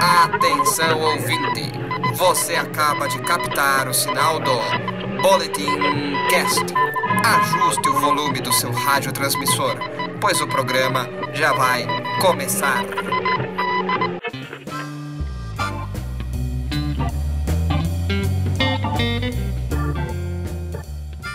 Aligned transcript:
Atenção 0.00 1.00
ouvinte, 1.00 1.70
você 2.14 2.54
acaba 2.54 3.06
de 3.06 3.18
captar 3.20 3.86
o 3.86 3.92
sinal 3.92 4.40
do 4.40 4.52
Boletim 5.22 5.76
Cast. 6.30 6.64
Ajuste 7.24 7.88
o 7.88 8.00
volume 8.00 8.40
do 8.40 8.52
seu 8.52 8.72
radiotransmissor, 8.72 9.76
pois 10.20 10.40
o 10.40 10.46
programa 10.46 11.06
já 11.34 11.52
vai 11.52 11.86
começar. 12.20 12.82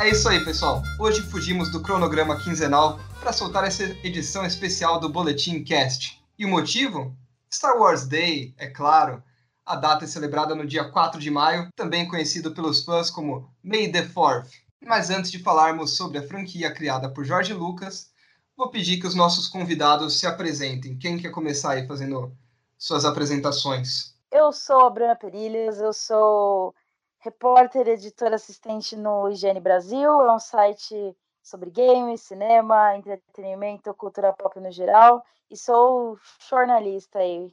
É 0.00 0.08
isso 0.08 0.30
aí, 0.30 0.42
pessoal. 0.42 0.82
Hoje 0.98 1.20
fugimos 1.20 1.70
do 1.70 1.82
cronograma 1.82 2.42
quinzenal 2.42 2.98
para 3.20 3.34
soltar 3.34 3.64
essa 3.64 3.84
edição 4.02 4.46
especial 4.46 4.98
do 4.98 5.10
Boletim 5.10 5.62
Cast. 5.62 6.24
E 6.38 6.46
o 6.46 6.48
motivo? 6.48 7.14
Star 7.52 7.76
Wars 7.76 8.06
Day, 8.06 8.54
é 8.56 8.66
claro. 8.66 9.22
A 9.66 9.76
data 9.76 10.06
é 10.06 10.08
celebrada 10.08 10.54
no 10.54 10.66
dia 10.66 10.88
4 10.88 11.20
de 11.20 11.30
maio, 11.30 11.68
também 11.76 12.08
conhecido 12.08 12.52
pelos 12.52 12.82
fãs 12.82 13.10
como 13.10 13.52
May 13.62 13.92
the 13.92 14.06
4th. 14.06 14.48
Mas 14.82 15.10
antes 15.10 15.30
de 15.30 15.42
falarmos 15.42 15.98
sobre 15.98 16.16
a 16.16 16.26
franquia 16.26 16.72
criada 16.72 17.10
por 17.10 17.22
George 17.22 17.52
Lucas, 17.52 18.10
vou 18.56 18.70
pedir 18.70 18.98
que 18.98 19.06
os 19.06 19.14
nossos 19.14 19.48
convidados 19.48 20.18
se 20.18 20.26
apresentem. 20.26 20.96
Quem 20.96 21.18
quer 21.18 21.30
começar 21.30 21.72
aí 21.72 21.86
fazendo 21.86 22.34
suas 22.78 23.04
apresentações? 23.04 24.14
Eu 24.32 24.50
sou 24.50 24.80
a 24.80 24.88
Bruna 24.88 25.14
Perilhas, 25.14 25.78
eu 25.78 25.92
sou 25.92 26.74
repórter, 27.20 27.86
editor 27.88 28.32
assistente 28.32 28.96
no 28.96 29.28
Higiene 29.28 29.60
Brasil, 29.60 30.20
é 30.22 30.32
um 30.32 30.38
site 30.38 31.16
sobre 31.42 31.70
games, 31.70 32.22
cinema, 32.22 32.96
entretenimento, 32.96 33.94
cultura 33.94 34.32
pop 34.32 34.58
no 34.58 34.70
geral, 34.70 35.22
e 35.50 35.56
sou 35.56 36.18
jornalista 36.48 37.18
aí. 37.18 37.52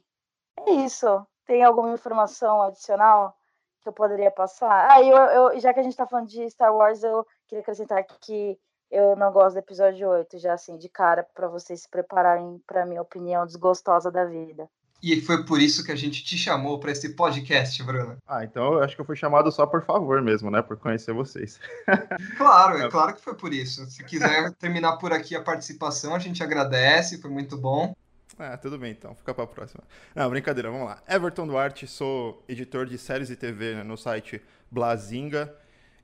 É 0.66 0.70
isso. 0.70 1.26
Tem 1.46 1.64
alguma 1.64 1.92
informação 1.92 2.62
adicional 2.62 3.34
que 3.80 3.88
eu 3.88 3.92
poderia 3.92 4.30
passar? 4.30 4.90
Ah, 4.90 5.02
eu, 5.02 5.16
eu 5.16 5.60
já 5.60 5.72
que 5.72 5.80
a 5.80 5.82
gente 5.82 5.92
está 5.92 6.06
falando 6.06 6.28
de 6.28 6.48
Star 6.50 6.74
Wars, 6.74 7.02
eu 7.02 7.26
queria 7.46 7.62
acrescentar 7.62 8.04
que 8.04 8.58
eu 8.90 9.16
não 9.16 9.32
gosto 9.32 9.54
do 9.54 9.58
episódio 9.58 10.08
8, 10.08 10.38
já 10.38 10.54
assim, 10.54 10.76
de 10.78 10.88
cara, 10.88 11.22
para 11.34 11.48
vocês 11.48 11.82
se 11.82 11.88
prepararem 11.88 12.58
para 12.66 12.86
minha 12.86 13.02
opinião 13.02 13.46
desgostosa 13.46 14.10
da 14.10 14.24
vida. 14.24 14.68
E 15.00 15.20
foi 15.20 15.44
por 15.44 15.60
isso 15.60 15.84
que 15.84 15.92
a 15.92 15.96
gente 15.96 16.24
te 16.24 16.36
chamou 16.36 16.80
para 16.80 16.90
esse 16.90 17.10
podcast, 17.10 17.80
Bruna. 17.84 18.16
Ah, 18.26 18.42
então 18.42 18.74
eu 18.74 18.82
acho 18.82 18.96
que 18.96 19.00
eu 19.00 19.04
fui 19.04 19.14
chamado 19.14 19.50
só 19.52 19.64
por 19.64 19.84
favor 19.84 20.20
mesmo, 20.20 20.50
né? 20.50 20.60
Por 20.60 20.76
conhecer 20.76 21.12
vocês. 21.12 21.60
claro, 22.36 22.78
é 22.78 22.90
claro 22.90 23.14
que 23.14 23.20
foi 23.20 23.34
por 23.34 23.52
isso. 23.52 23.86
Se 23.86 24.02
quiser 24.02 24.52
terminar 24.58 24.96
por 24.96 25.12
aqui 25.12 25.36
a 25.36 25.42
participação, 25.42 26.14
a 26.14 26.18
gente 26.18 26.42
agradece, 26.42 27.20
foi 27.20 27.30
muito 27.30 27.56
bom. 27.56 27.94
Ah, 28.36 28.56
tudo 28.56 28.78
bem 28.78 28.92
então, 28.92 29.14
fica 29.14 29.32
para 29.32 29.44
a 29.44 29.46
próxima. 29.46 29.82
Não, 30.14 30.28
brincadeira, 30.30 30.70
vamos 30.70 30.86
lá. 30.86 31.02
Everton 31.08 31.46
Duarte, 31.46 31.86
sou 31.86 32.44
editor 32.48 32.86
de 32.86 32.98
séries 32.98 33.30
e 33.30 33.36
TV 33.36 33.76
né, 33.76 33.82
no 33.84 33.96
site 33.96 34.40
Blazinga. 34.70 35.54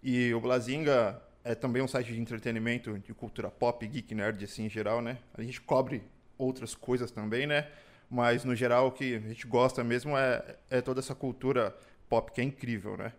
E 0.02 0.32
o 0.34 0.40
Blazinga 0.40 1.20
é 1.44 1.54
também 1.54 1.82
um 1.82 1.88
site 1.88 2.12
de 2.12 2.20
entretenimento, 2.20 2.98
de 2.98 3.12
cultura 3.12 3.50
pop, 3.50 3.86
geek, 3.86 4.14
nerd, 4.14 4.44
assim, 4.44 4.66
em 4.66 4.70
geral, 4.70 5.00
né? 5.00 5.18
A 5.32 5.42
gente 5.42 5.60
cobre 5.60 6.02
outras 6.38 6.74
coisas 6.74 7.10
também, 7.10 7.46
né? 7.46 7.68
Mas 8.14 8.44
no 8.44 8.54
geral 8.54 8.86
o 8.86 8.92
que 8.92 9.16
a 9.16 9.18
gente 9.18 9.44
gosta 9.44 9.82
mesmo 9.82 10.16
é, 10.16 10.56
é 10.70 10.80
toda 10.80 11.00
essa 11.00 11.16
cultura 11.16 11.76
pop 12.08 12.30
que 12.30 12.40
é 12.40 12.44
incrível, 12.44 12.96
né? 12.96 13.12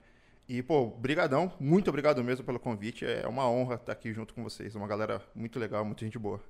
E, 0.47 0.63
pô, 0.63 0.85
brigadão, 0.85 1.51
muito 1.59 1.89
obrigado 1.89 2.23
mesmo 2.23 2.45
pelo 2.45 2.59
convite, 2.59 3.03
é 3.03 3.27
uma 3.27 3.49
honra 3.49 3.75
estar 3.75 3.91
aqui 3.91 4.13
junto 4.13 4.33
com 4.33 4.41
vocês, 4.41 4.73
uma 4.73 4.87
galera 4.87 5.21
muito 5.35 5.59
legal, 5.59 5.83
muita 5.83 6.05
gente 6.05 6.17
boa. 6.17 6.41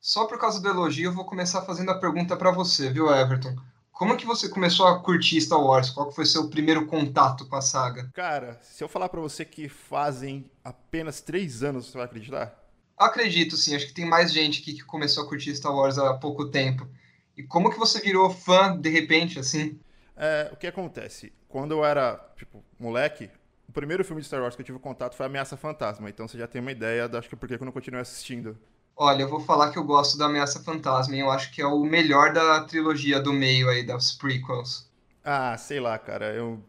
Só 0.00 0.26
por 0.26 0.36
causa 0.36 0.60
do 0.60 0.68
elogio, 0.68 1.10
eu 1.10 1.14
vou 1.14 1.24
começar 1.24 1.62
fazendo 1.62 1.90
a 1.90 1.98
pergunta 1.98 2.36
para 2.36 2.50
você, 2.50 2.90
viu, 2.90 3.14
Everton? 3.14 3.54
Como 3.92 4.16
que 4.16 4.26
você 4.26 4.48
começou 4.48 4.88
a 4.88 4.98
curtir 4.98 5.40
Star 5.40 5.60
Wars? 5.60 5.90
Qual 5.90 6.10
foi 6.10 6.26
seu 6.26 6.48
primeiro 6.48 6.86
contato 6.86 7.46
com 7.46 7.54
a 7.54 7.60
saga? 7.60 8.10
Cara, 8.14 8.58
se 8.62 8.82
eu 8.82 8.88
falar 8.88 9.08
para 9.08 9.20
você 9.20 9.44
que 9.44 9.68
fazem 9.68 10.50
apenas 10.64 11.20
três 11.20 11.62
anos, 11.62 11.86
você 11.86 11.98
vai 11.98 12.06
acreditar? 12.06 12.58
Acredito, 12.98 13.56
sim. 13.56 13.76
Acho 13.76 13.86
que 13.86 13.94
tem 13.94 14.08
mais 14.08 14.32
gente 14.32 14.60
aqui 14.60 14.74
que 14.74 14.82
começou 14.82 15.22
a 15.22 15.28
curtir 15.28 15.54
Star 15.54 15.72
Wars 15.72 15.98
há 15.98 16.14
pouco 16.14 16.50
tempo. 16.50 16.88
E 17.36 17.42
como 17.42 17.70
que 17.70 17.78
você 17.78 18.00
virou 18.00 18.30
fã 18.30 18.76
de 18.78 18.90
repente, 18.90 19.38
assim? 19.38 19.78
É, 20.16 20.50
o 20.52 20.56
que 20.56 20.66
acontece? 20.66 21.32
Quando 21.48 21.72
eu 21.72 21.84
era, 21.84 22.18
tipo, 22.36 22.62
moleque, 22.78 23.30
o 23.68 23.72
primeiro 23.72 24.04
filme 24.04 24.20
de 24.20 24.26
Star 24.26 24.42
Wars 24.42 24.54
que 24.54 24.62
eu 24.62 24.66
tive 24.66 24.78
contato 24.78 25.16
foi 25.16 25.26
Ameaça 25.26 25.56
Fantasma. 25.56 26.08
Então 26.10 26.28
você 26.28 26.38
já 26.38 26.46
tem 26.46 26.60
uma 26.60 26.72
ideia, 26.72 27.06
acho 27.06 27.28
que 27.28 27.36
por 27.36 27.48
que 27.48 27.54
eu 27.54 27.64
não 27.64 27.72
continuei 27.72 28.02
assistindo. 28.02 28.58
Olha, 28.94 29.22
eu 29.22 29.28
vou 29.28 29.40
falar 29.40 29.70
que 29.70 29.78
eu 29.78 29.84
gosto 29.84 30.18
da 30.18 30.26
Ameaça 30.26 30.62
Fantasma, 30.62 31.16
e 31.16 31.20
eu 31.20 31.30
acho 31.30 31.50
que 31.52 31.62
é 31.62 31.66
o 31.66 31.82
melhor 31.82 32.32
da 32.32 32.64
trilogia 32.64 33.20
do 33.20 33.32
meio 33.32 33.68
aí, 33.70 33.84
das 33.84 34.12
prequels. 34.12 34.90
Ah, 35.24 35.56
sei 35.56 35.80
lá, 35.80 35.98
cara, 35.98 36.34
eu... 36.34 36.62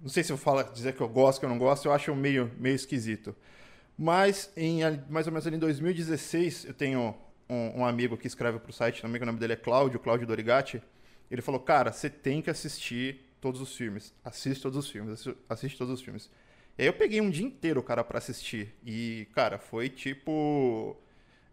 Não 0.00 0.08
sei 0.08 0.22
se 0.22 0.32
eu 0.32 0.36
falo, 0.36 0.62
dizer 0.64 0.94
que 0.94 1.00
eu 1.00 1.08
gosto, 1.08 1.40
que 1.40 1.44
eu 1.44 1.50
não 1.50 1.58
gosto, 1.58 1.86
eu 1.86 1.92
acho 1.92 2.14
meio, 2.14 2.50
meio 2.58 2.74
esquisito. 2.74 3.34
Mas, 3.98 4.50
em 4.56 4.80
mais 5.08 5.26
ou 5.26 5.32
menos 5.32 5.46
ali 5.46 5.56
em 5.56 5.60
2016, 5.60 6.64
eu 6.64 6.74
tenho 6.74 7.14
um, 7.52 7.80
um 7.80 7.84
amigo 7.84 8.16
que 8.16 8.26
escreve 8.26 8.58
para 8.58 8.70
o 8.70 8.72
site 8.72 9.02
também, 9.02 9.18
que 9.18 9.24
o 9.24 9.26
nome 9.26 9.38
dele 9.38 9.52
é 9.52 9.56
Cláudio, 9.56 10.00
Cláudio 10.00 10.26
Dorigatti, 10.26 10.82
ele 11.30 11.42
falou, 11.42 11.60
cara, 11.60 11.92
você 11.92 12.08
tem 12.08 12.40
que 12.40 12.50
assistir 12.50 13.20
todos 13.40 13.60
os 13.60 13.76
filmes. 13.76 14.14
Assiste 14.24 14.62
todos 14.62 14.78
os 14.78 14.88
filmes, 14.88 15.26
assiste 15.48 15.76
todos 15.76 15.92
os 15.92 16.02
filmes. 16.02 16.30
E 16.78 16.82
aí 16.82 16.88
eu 16.88 16.92
peguei 16.92 17.20
um 17.20 17.28
dia 17.28 17.46
inteiro, 17.46 17.82
cara, 17.82 18.02
para 18.02 18.18
assistir. 18.18 18.74
E, 18.84 19.28
cara, 19.34 19.58
foi 19.58 19.88
tipo. 19.88 20.96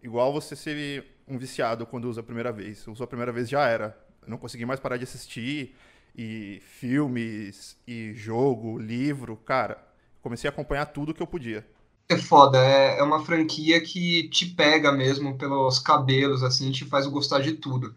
Igual 0.01 0.31
você 0.31 0.56
ser 0.56 1.06
um 1.28 1.38
viciado 1.38 1.86
quando 1.86 2.06
usa 2.10 2.22
a 2.22 2.24
primeira 2.24 2.54
vez. 2.54 2.88
Usou 2.88 3.04
a 3.04 3.07
primeira 3.07 3.31
vez 3.31 3.50
já 3.50 3.68
era. 3.68 3.98
Eu 4.22 4.30
não 4.30 4.38
consegui 4.38 4.66
mais 4.66 4.80
parar 4.80 4.95
de 4.95 5.04
assistir. 5.04 5.75
E 6.16 6.62
filmes, 6.62 7.78
e 7.88 8.13
jogo, 8.13 8.78
livro, 8.78 9.36
cara. 9.38 9.78
Comecei 10.22 10.48
a 10.50 10.52
acompanhar 10.52 10.86
tudo 10.88 11.13
que 11.13 11.22
eu 11.22 11.28
podia. 11.28 11.66
É 12.12 12.18
foda, 12.18 12.58
é, 12.58 12.98
é 12.98 13.04
uma 13.04 13.24
franquia 13.24 13.80
que 13.80 14.28
te 14.30 14.48
pega 14.48 14.92
mesmo 14.92 15.38
pelos 15.38 15.78
cabelos, 15.78 16.42
assim, 16.42 16.72
te 16.72 16.84
faz 16.84 17.06
gostar 17.06 17.40
de 17.40 17.54
tudo. 17.54 17.96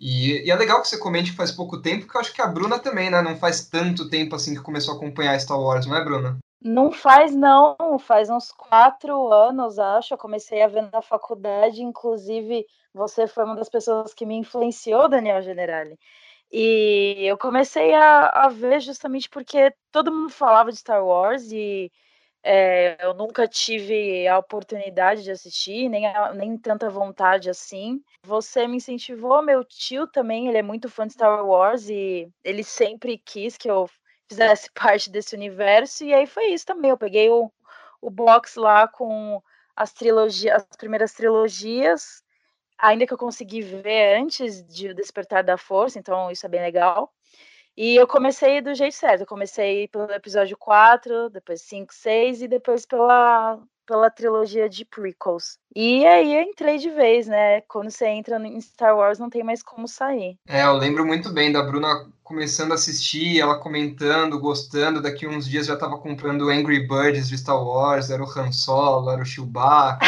E, 0.00 0.44
e, 0.44 0.50
é 0.50 0.56
legal 0.56 0.82
que 0.82 0.88
você 0.88 0.98
comente 0.98 1.30
que 1.30 1.36
faz 1.36 1.52
pouco 1.52 1.80
tempo, 1.80 2.04
porque 2.04 2.16
eu 2.16 2.20
acho 2.20 2.34
que 2.34 2.42
a 2.42 2.46
Bruna 2.48 2.80
também, 2.80 3.08
né? 3.08 3.22
Não 3.22 3.36
faz 3.36 3.68
tanto 3.68 4.10
tempo 4.10 4.34
assim 4.34 4.56
que 4.56 4.60
começou 4.60 4.94
a 4.94 4.96
acompanhar 4.96 5.38
Star 5.38 5.60
Wars, 5.60 5.86
não 5.86 5.96
é, 5.96 6.04
Bruna? 6.04 6.38
Não 6.60 6.90
faz, 6.90 7.32
não. 7.36 7.76
Faz 8.00 8.28
uns 8.28 8.50
quatro 8.50 9.32
anos, 9.32 9.78
acho. 9.78 10.12
Eu 10.12 10.18
comecei 10.18 10.60
a 10.60 10.66
ver 10.66 10.90
na 10.92 11.00
faculdade, 11.00 11.82
inclusive 11.82 12.66
você 12.92 13.28
foi 13.28 13.44
uma 13.44 13.54
das 13.54 13.68
pessoas 13.68 14.12
que 14.12 14.26
me 14.26 14.34
influenciou, 14.34 15.08
Daniel 15.08 15.40
Generali. 15.40 15.96
E 16.50 17.24
eu 17.24 17.38
comecei 17.38 17.94
a, 17.94 18.26
a 18.26 18.48
ver 18.48 18.80
justamente 18.80 19.28
porque 19.30 19.72
todo 19.92 20.12
mundo 20.12 20.30
falava 20.30 20.72
de 20.72 20.78
Star 20.78 21.04
Wars 21.04 21.50
e 21.52 21.90
é, 22.42 22.96
eu 23.04 23.14
nunca 23.14 23.46
tive 23.46 24.26
a 24.26 24.38
oportunidade 24.38 25.22
de 25.22 25.30
assistir, 25.30 25.88
nem, 25.88 26.04
nem 26.34 26.58
tanta 26.58 26.90
vontade 26.90 27.48
assim. 27.48 28.02
Você 28.24 28.66
me 28.66 28.78
incentivou, 28.78 29.42
meu 29.42 29.64
tio 29.64 30.06
também, 30.08 30.48
ele 30.48 30.58
é 30.58 30.62
muito 30.62 30.88
fã 30.88 31.06
de 31.06 31.12
Star 31.12 31.46
Wars 31.46 31.88
e 31.88 32.28
ele 32.42 32.64
sempre 32.64 33.16
quis 33.18 33.56
que 33.56 33.70
eu 33.70 33.88
fizesse 34.28 34.70
parte 34.74 35.10
desse 35.10 35.36
universo, 35.36 36.04
e 36.04 36.12
aí 36.12 36.26
foi 36.26 36.46
isso 36.46 36.66
também. 36.66 36.90
Eu 36.90 36.98
peguei 36.98 37.30
o, 37.30 37.50
o 38.00 38.10
box 38.10 38.56
lá 38.56 38.88
com 38.88 39.40
as 39.76 39.92
trilogias, 39.92 40.56
as 40.56 40.76
primeiras 40.76 41.12
trilogias, 41.12 42.22
ainda 42.76 43.06
que 43.06 43.12
eu 43.12 43.18
consegui 43.18 43.62
ver 43.62 44.18
antes 44.18 44.64
de 44.66 44.92
Despertar 44.94 45.44
da 45.44 45.56
Força, 45.56 45.98
então 45.98 46.30
isso 46.30 46.44
é 46.44 46.48
bem 46.48 46.60
legal. 46.60 47.12
E 47.76 47.96
eu 47.96 48.06
comecei 48.06 48.60
do 48.60 48.74
jeito 48.74 48.94
certo. 48.94 49.22
Eu 49.22 49.26
comecei 49.26 49.88
pelo 49.88 50.10
episódio 50.12 50.56
4, 50.56 51.30
depois 51.30 51.62
5, 51.62 51.92
6 51.92 52.42
e 52.42 52.48
depois 52.48 52.84
pela, 52.84 53.58
pela 53.86 54.10
trilogia 54.10 54.68
de 54.68 54.84
prequels. 54.84 55.58
E 55.74 56.04
aí 56.06 56.34
eu 56.34 56.42
entrei 56.42 56.78
de 56.78 56.90
vez, 56.90 57.26
né? 57.26 57.62
Quando 57.62 57.90
você 57.90 58.06
entra 58.06 58.38
em 58.46 58.60
Star 58.60 58.96
Wars, 58.96 59.18
não 59.18 59.30
tem 59.30 59.42
mais 59.42 59.62
como 59.62 59.88
sair. 59.88 60.36
É, 60.46 60.62
eu 60.62 60.74
lembro 60.74 61.06
muito 61.06 61.30
bem 61.30 61.50
da 61.50 61.62
Bruna 61.62 62.10
começando 62.22 62.72
a 62.72 62.74
assistir, 62.74 63.40
ela 63.40 63.58
comentando, 63.58 64.38
gostando. 64.38 65.00
Daqui 65.00 65.26
uns 65.26 65.48
dias 65.48 65.66
já 65.66 65.76
tava 65.76 65.98
comprando 65.98 66.50
Angry 66.50 66.86
Birds 66.86 67.28
de 67.28 67.38
Star 67.38 67.62
Wars, 67.62 68.10
era 68.10 68.22
o 68.22 68.38
Han 68.38 68.52
Solo, 68.52 69.10
era 69.10 69.22
o 69.22 69.26
Chewbacca. 69.26 70.06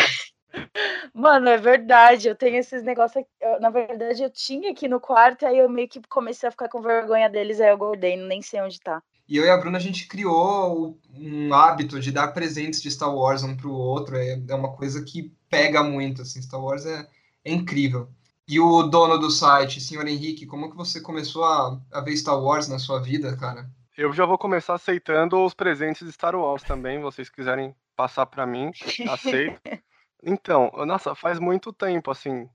Mano, 1.14 1.49
é 1.49 1.56
verdade. 1.56 2.26
Eu 2.26 2.34
tenho 2.34 2.56
esses 2.56 2.82
negócios. 2.82 3.25
Eu, 3.40 3.61
na 3.61 3.70
verdade, 3.70 4.20
eu 4.20 4.31
tinha 4.31 4.72
aqui 4.72 4.88
no 4.88 4.99
quarto, 4.99 5.46
aí 5.46 5.58
eu 5.58 5.69
meio 5.69 5.88
que 5.88 6.00
comecei 6.08 6.49
a 6.49 6.52
ficar 6.52 6.69
com 6.69 6.82
vergonha 6.82 7.31
deles, 7.31 7.61
aí 7.61 7.70
eu 7.70 7.78
guardei, 7.78 8.16
nem 8.16 8.43
sei 8.43 8.61
onde 8.61 8.81
tá. 8.81 9.00
E 9.28 9.37
eu 9.37 9.44
e 9.44 9.49
a 9.49 9.56
Bruna, 9.56 9.78
a 9.78 9.81
gente 9.81 10.08
criou 10.08 10.99
um 11.14 11.55
hábito 11.55 12.00
de 12.00 12.11
dar 12.11 12.28
presentes 12.28 12.82
de 12.82 12.90
Star 12.90 13.14
Wars 13.14 13.44
um 13.44 13.56
pro 13.56 13.72
outro. 13.72 14.16
É, 14.16 14.43
é 14.49 14.55
uma 14.55 14.72
coisa 14.72 15.05
que 15.05 15.32
pega 15.49 15.84
muito, 15.84 16.22
assim. 16.22 16.43
Star 16.43 16.61
Wars 16.61 16.84
é, 16.84 17.06
é 17.44 17.52
incrível. 17.52 18.08
E 18.46 18.58
o 18.58 18.82
dono 18.82 19.16
do 19.16 19.31
site, 19.31 19.81
senhor 19.81 20.06
Henrique, 20.06 20.44
como 20.44 20.69
que 20.69 20.76
você 20.76 21.00
começou 21.00 21.44
a, 21.44 21.81
a 21.93 22.00
ver 22.00 22.16
Star 22.16 22.38
Wars 22.38 22.69
na 22.69 22.78
sua 22.78 23.00
vida, 23.00 23.34
cara? 23.37 23.70
Eu 23.96 24.12
já 24.12 24.26
vou 24.26 24.37
começar 24.37 24.75
aceitando 24.75 25.43
os 25.43 25.55
presentes 25.55 26.05
de 26.05 26.12
Star 26.12 26.34
Wars 26.34 26.64
também, 26.64 27.00
vocês 27.00 27.31
quiserem 27.31 27.75
passar 27.96 28.26
para 28.26 28.44
mim, 28.44 28.72
aceito. 29.08 29.61
Então, 30.25 30.71
nossa, 30.87 31.15
faz 31.15 31.38
muito 31.38 31.73
tempo, 31.73 32.11
assim. 32.11 32.49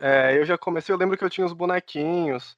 É, 0.00 0.38
eu 0.38 0.44
já 0.46 0.58
comecei, 0.58 0.94
eu 0.94 0.98
lembro 0.98 1.18
que 1.18 1.24
eu 1.24 1.30
tinha 1.30 1.46
os 1.46 1.52
bonequinhos, 1.54 2.56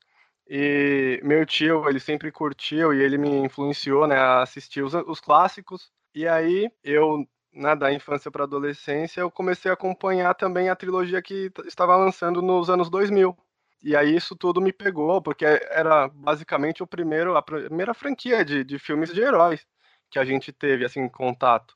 e 0.48 1.20
meu 1.24 1.46
tio, 1.46 1.88
ele 1.88 2.00
sempre 2.00 2.32
curtiu 2.32 2.94
e 2.94 3.02
ele 3.02 3.18
me 3.18 3.30
influenciou, 3.38 4.06
né, 4.06 4.16
a 4.16 4.42
assistir 4.42 4.82
os, 4.82 4.94
os 4.94 5.20
clássicos. 5.20 5.92
E 6.14 6.28
aí, 6.28 6.70
eu, 6.84 7.26
né, 7.52 7.76
da 7.76 7.92
infância 7.92 8.30
para 8.30 8.44
adolescência, 8.44 9.20
eu 9.22 9.30
comecei 9.30 9.70
a 9.70 9.74
acompanhar 9.74 10.34
também 10.34 10.68
a 10.70 10.76
trilogia 10.76 11.22
que 11.22 11.52
estava 11.66 11.96
lançando 11.96 12.42
nos 12.42 12.70
anos 12.70 12.90
2000. 12.90 13.36
E 13.82 13.96
aí 13.96 14.16
isso 14.16 14.36
tudo 14.36 14.60
me 14.60 14.72
pegou, 14.72 15.22
porque 15.22 15.44
era 15.70 16.08
basicamente 16.08 16.82
o 16.82 16.86
primeiro, 16.86 17.36
a 17.36 17.42
primeira 17.42 17.94
franquia 17.94 18.44
de, 18.44 18.64
de 18.64 18.78
filmes 18.78 19.12
de 19.12 19.20
heróis 19.22 19.66
que 20.10 20.18
a 20.18 20.24
gente 20.24 20.52
teve, 20.52 20.84
assim, 20.84 21.08
contato 21.08 21.74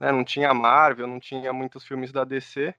né? 0.00 0.12
Não 0.12 0.24
tinha 0.24 0.52
Marvel, 0.54 1.06
não 1.06 1.20
tinha 1.20 1.52
muitos 1.52 1.84
filmes 1.84 2.12
da 2.12 2.24
DC. 2.24 2.74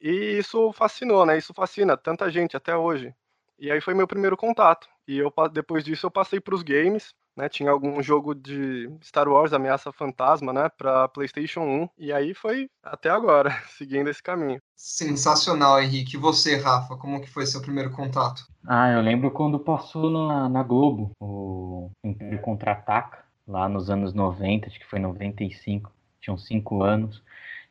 E 0.00 0.38
isso 0.38 0.72
fascinou, 0.72 1.24
né? 1.24 1.38
Isso 1.38 1.54
fascina 1.54 1.96
tanta 1.96 2.30
gente 2.30 2.56
até 2.56 2.76
hoje. 2.76 3.14
E 3.58 3.70
aí 3.70 3.80
foi 3.80 3.94
meu 3.94 4.06
primeiro 4.06 4.36
contato. 4.36 4.88
E 5.06 5.18
eu 5.18 5.32
depois 5.52 5.84
disso 5.84 6.06
eu 6.06 6.10
passei 6.10 6.40
para 6.40 6.54
os 6.54 6.62
games, 6.62 7.14
né? 7.36 7.48
Tinha 7.48 7.70
algum 7.70 8.02
jogo 8.02 8.34
de 8.34 8.90
Star 9.02 9.28
Wars 9.28 9.52
Ameaça 9.52 9.92
Fantasma, 9.92 10.52
né, 10.52 10.68
para 10.68 11.08
PlayStation 11.08 11.60
1, 11.60 11.88
e 11.98 12.12
aí 12.12 12.34
foi 12.34 12.68
até 12.82 13.10
agora, 13.10 13.50
seguindo 13.76 14.08
esse 14.08 14.22
caminho. 14.22 14.60
Sensacional, 14.74 15.80
Henrique. 15.80 16.16
E 16.16 16.20
você, 16.20 16.56
Rafa, 16.56 16.96
como 16.96 17.20
que 17.20 17.30
foi 17.30 17.46
seu 17.46 17.60
primeiro 17.60 17.90
contato? 17.90 18.46
Ah, 18.66 18.90
eu 18.90 19.00
lembro 19.00 19.30
quando 19.30 19.58
passou 19.58 20.10
na, 20.10 20.48
na 20.48 20.62
Globo 20.62 21.10
o 21.20 21.90
Império 22.02 22.40
Contra-Ataca, 22.40 23.24
lá 23.46 23.68
nos 23.68 23.90
anos 23.90 24.14
90, 24.14 24.68
acho 24.68 24.78
que 24.78 24.86
foi 24.86 24.98
95 24.98 25.92
tinham 26.24 26.38
cinco 26.38 26.82
anos, 26.82 27.22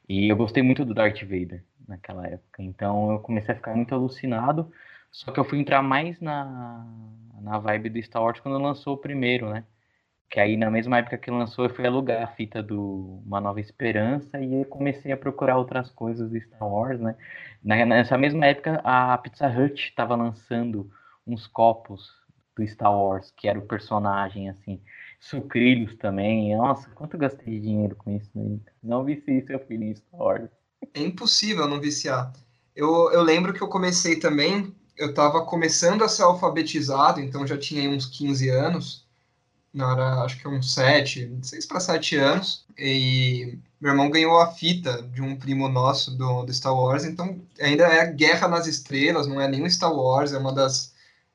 e 0.07 0.29
eu 0.29 0.37
gostei 0.37 0.63
muito 0.63 0.85
do 0.85 0.93
Darth 0.93 1.21
Vader 1.21 1.63
naquela 1.87 2.27
época. 2.27 2.61
Então 2.61 3.11
eu 3.11 3.19
comecei 3.19 3.53
a 3.53 3.57
ficar 3.57 3.75
muito 3.75 3.93
alucinado, 3.93 4.71
só 5.11 5.31
que 5.31 5.39
eu 5.39 5.43
fui 5.43 5.59
entrar 5.59 5.81
mais 5.81 6.19
na, 6.21 6.85
na 7.41 7.59
vibe 7.59 7.89
do 7.89 8.03
Star 8.03 8.23
Wars 8.23 8.39
quando 8.39 8.57
lançou 8.57 8.95
o 8.95 8.97
primeiro, 8.97 9.49
né? 9.49 9.65
Que 10.29 10.39
aí 10.39 10.57
na 10.57 10.69
mesma 10.71 10.97
época 10.99 11.17
que 11.17 11.31
lançou 11.31 11.65
eu 11.65 11.73
fui 11.75 11.85
alugar 11.85 12.23
a 12.23 12.27
fita 12.27 12.61
do 12.63 13.21
Uma 13.25 13.41
Nova 13.41 13.59
Esperança 13.59 14.39
e 14.39 14.61
eu 14.61 14.65
comecei 14.65 15.11
a 15.11 15.17
procurar 15.17 15.57
outras 15.57 15.89
coisas 15.91 16.29
do 16.29 16.39
Star 16.41 16.67
Wars, 16.67 16.99
né? 16.99 17.15
Nessa 17.63 18.17
mesma 18.17 18.45
época 18.47 18.81
a 18.83 19.17
Pizza 19.17 19.47
Hut 19.47 19.89
estava 19.89 20.15
lançando 20.15 20.91
uns 21.25 21.47
copos 21.47 22.11
do 22.55 22.67
Star 22.67 22.91
Wars, 22.95 23.31
que 23.31 23.47
era 23.47 23.57
o 23.59 23.67
personagem, 23.67 24.49
assim 24.49 24.81
sucrilhos 25.23 25.95
também. 25.95 26.55
Nossa, 26.55 26.89
quanto 26.89 27.13
eu 27.13 27.19
gastei 27.19 27.53
de 27.53 27.61
dinheiro 27.61 27.95
com 27.95 28.11
isso 28.11 28.29
aí. 28.35 28.59
Não 28.81 29.03
vici 29.03 29.41
seu 29.45 29.59
filho 29.59 29.83
em 29.83 29.95
Star 29.95 30.19
Wars. 30.19 30.49
É 30.93 31.01
impossível 31.01 31.67
não 31.67 31.79
viciar. 31.79 32.33
Eu, 32.75 33.11
eu 33.11 33.21
lembro 33.21 33.53
que 33.53 33.61
eu 33.61 33.67
comecei 33.67 34.17
também, 34.17 34.75
eu 34.97 35.11
estava 35.11 35.45
começando 35.45 36.03
a 36.03 36.09
ser 36.09 36.23
alfabetizado, 36.23 37.21
então 37.21 37.47
já 37.47 37.57
tinha 37.57 37.89
uns 37.89 38.05
15 38.05 38.49
anos, 38.49 39.07
não 39.73 39.91
era, 39.91 40.23
acho 40.23 40.39
que 40.39 40.47
uns 40.47 40.73
7, 40.73 41.37
6 41.41 41.65
para 41.67 41.79
7 41.79 42.15
anos, 42.17 42.65
e 42.77 43.57
meu 43.79 43.91
irmão 43.91 44.09
ganhou 44.09 44.39
a 44.39 44.51
fita 44.51 45.03
de 45.03 45.21
um 45.21 45.35
primo 45.35 45.69
nosso 45.69 46.17
do, 46.17 46.43
do 46.43 46.53
Star 46.53 46.75
Wars, 46.75 47.05
então 47.05 47.39
ainda 47.61 47.85
é 47.85 48.11
Guerra 48.11 48.47
nas 48.47 48.67
Estrelas, 48.67 49.27
não 49.27 49.39
é 49.39 49.49
o 49.49 49.69
Star 49.69 49.93
Wars, 49.93 50.33
é 50.33 50.37
uma 50.37 50.51
das 50.51 50.93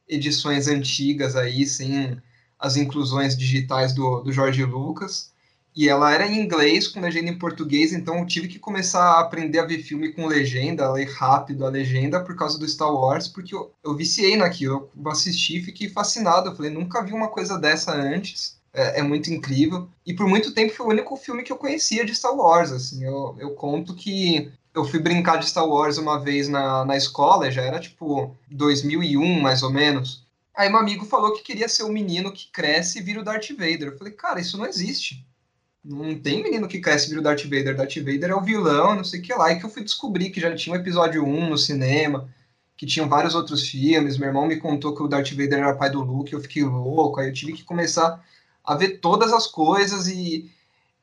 edições 0.09 0.67
antigas 0.67 1.37
aí, 1.37 1.65
sem 1.67 2.21
as 2.59 2.77
inclusões 2.77 3.37
digitais 3.37 3.93
do, 3.93 4.21
do 4.21 4.33
Jorge 4.33 4.65
Lucas. 4.65 5.33
E 5.77 5.89
ela 5.89 6.13
era 6.13 6.27
em 6.27 6.41
inglês, 6.41 6.89
com 6.89 7.01
legenda 7.01 7.31
em 7.31 7.39
português, 7.39 7.93
então 7.93 8.19
eu 8.19 8.27
tive 8.27 8.49
que 8.49 8.59
começar 8.59 9.01
a 9.01 9.21
aprender 9.21 9.61
a 9.61 9.65
ver 9.65 9.79
filme 9.79 10.13
com 10.13 10.27
legenda, 10.27 10.85
a 10.85 10.93
ler 10.93 11.09
rápido 11.09 11.65
a 11.65 11.71
legenda 11.71 12.21
por 12.21 12.35
causa 12.35 12.59
do 12.59 12.67
Star 12.67 12.93
Wars, 12.93 13.29
porque 13.29 13.55
eu, 13.55 13.71
eu 13.85 13.95
viciei 13.95 14.37
naquilo. 14.37 14.91
Eu 14.97 15.11
assisti 15.11 15.59
e 15.59 15.63
fiquei 15.63 15.89
fascinado. 15.89 16.49
Eu 16.49 16.57
falei, 16.57 16.71
nunca 16.73 17.05
vi 17.05 17.13
uma 17.13 17.29
coisa 17.29 17.57
dessa 17.57 17.95
antes. 17.95 18.59
É, 18.73 19.01
é, 19.01 19.03
muito 19.03 19.33
incrível. 19.33 19.89
E 20.05 20.13
por 20.13 20.29
muito 20.29 20.53
tempo 20.53 20.75
foi 20.75 20.87
o 20.87 20.91
único 20.91 21.17
filme 21.17 21.43
que 21.43 21.53
eu 21.53 21.57
conhecia 21.57 22.05
de 22.05 22.15
Star 22.15 22.35
Wars. 22.35 22.71
Assim, 22.73 23.05
eu, 23.05 23.37
eu 23.39 23.51
conto 23.51 23.95
que 23.95 24.51
eu 24.75 24.85
fui 24.85 25.01
brincar 25.01 25.39
de 25.39 25.49
Star 25.49 25.67
Wars 25.67 25.97
uma 25.99 26.19
vez 26.19 26.49
na, 26.49 26.85
na 26.85 26.97
escola, 26.97 27.51
já 27.51 27.63
era 27.63 27.81
tipo 27.81 28.37
2001 28.51 29.41
mais 29.41 29.63
ou 29.63 29.71
menos. 29.71 30.27
Aí 30.59 30.69
meu 30.69 30.81
amigo 30.81 31.05
falou 31.07 31.33
que 31.35 31.45
queria 31.45 31.69
ser 31.69 31.85
o 31.85 31.89
menino 31.89 32.33
que 32.33 32.51
cresce 32.51 32.99
e 32.99 33.01
vira 33.01 33.21
o 33.21 33.23
Darth 33.23 33.49
Vader. 33.51 33.91
Eu 33.91 33.97
falei, 33.97 34.13
cara, 34.13 34.41
isso 34.41 34.59
não 34.59 34.67
existe. 34.67 35.25
Não 35.85 36.19
tem 36.19 36.43
menino 36.43 36.67
que 36.67 36.81
cresce 36.81 37.07
e 37.07 37.09
vira 37.11 37.21
o 37.21 37.23
Darth 37.23 37.45
Vader. 37.45 37.77
Darth 37.77 37.95
Vader 37.99 38.31
é 38.31 38.35
o 38.35 38.41
vilão, 38.41 38.97
não 38.97 39.05
sei 39.05 39.21
o 39.21 39.23
que 39.23 39.33
lá. 39.33 39.53
E 39.53 39.61
que 39.61 39.65
eu 39.65 39.71
fui 39.71 39.85
descobrir 39.85 40.31
que 40.31 40.41
já 40.41 40.53
tinha 40.57 40.75
o 40.75 40.79
episódio 40.81 41.25
1 41.25 41.49
no 41.49 41.57
cinema, 41.57 42.29
que 42.77 42.87
tinham 42.87 43.09
vários 43.09 43.37
outros 43.37 43.69
filmes. 43.69 44.19
Meu 44.19 44.31
irmão 44.31 44.49
me 44.49 44.57
contou 44.57 44.97
que 44.97 45.01
o 45.01 45.07
Darth 45.07 45.31
Vader 45.31 45.61
era 45.61 45.77
pai 45.77 45.91
do 45.91 46.03
Luke, 46.03 46.33
eu 46.33 46.41
fiquei 46.41 46.65
louco. 46.65 47.21
Aí 47.21 47.29
eu 47.29 47.33
tive 47.33 47.53
que 47.53 47.63
começar 47.63 48.21
a 48.65 48.75
ver 48.75 48.99
todas 48.99 49.33
as 49.33 49.47
coisas 49.47 50.09
e, 50.09 50.51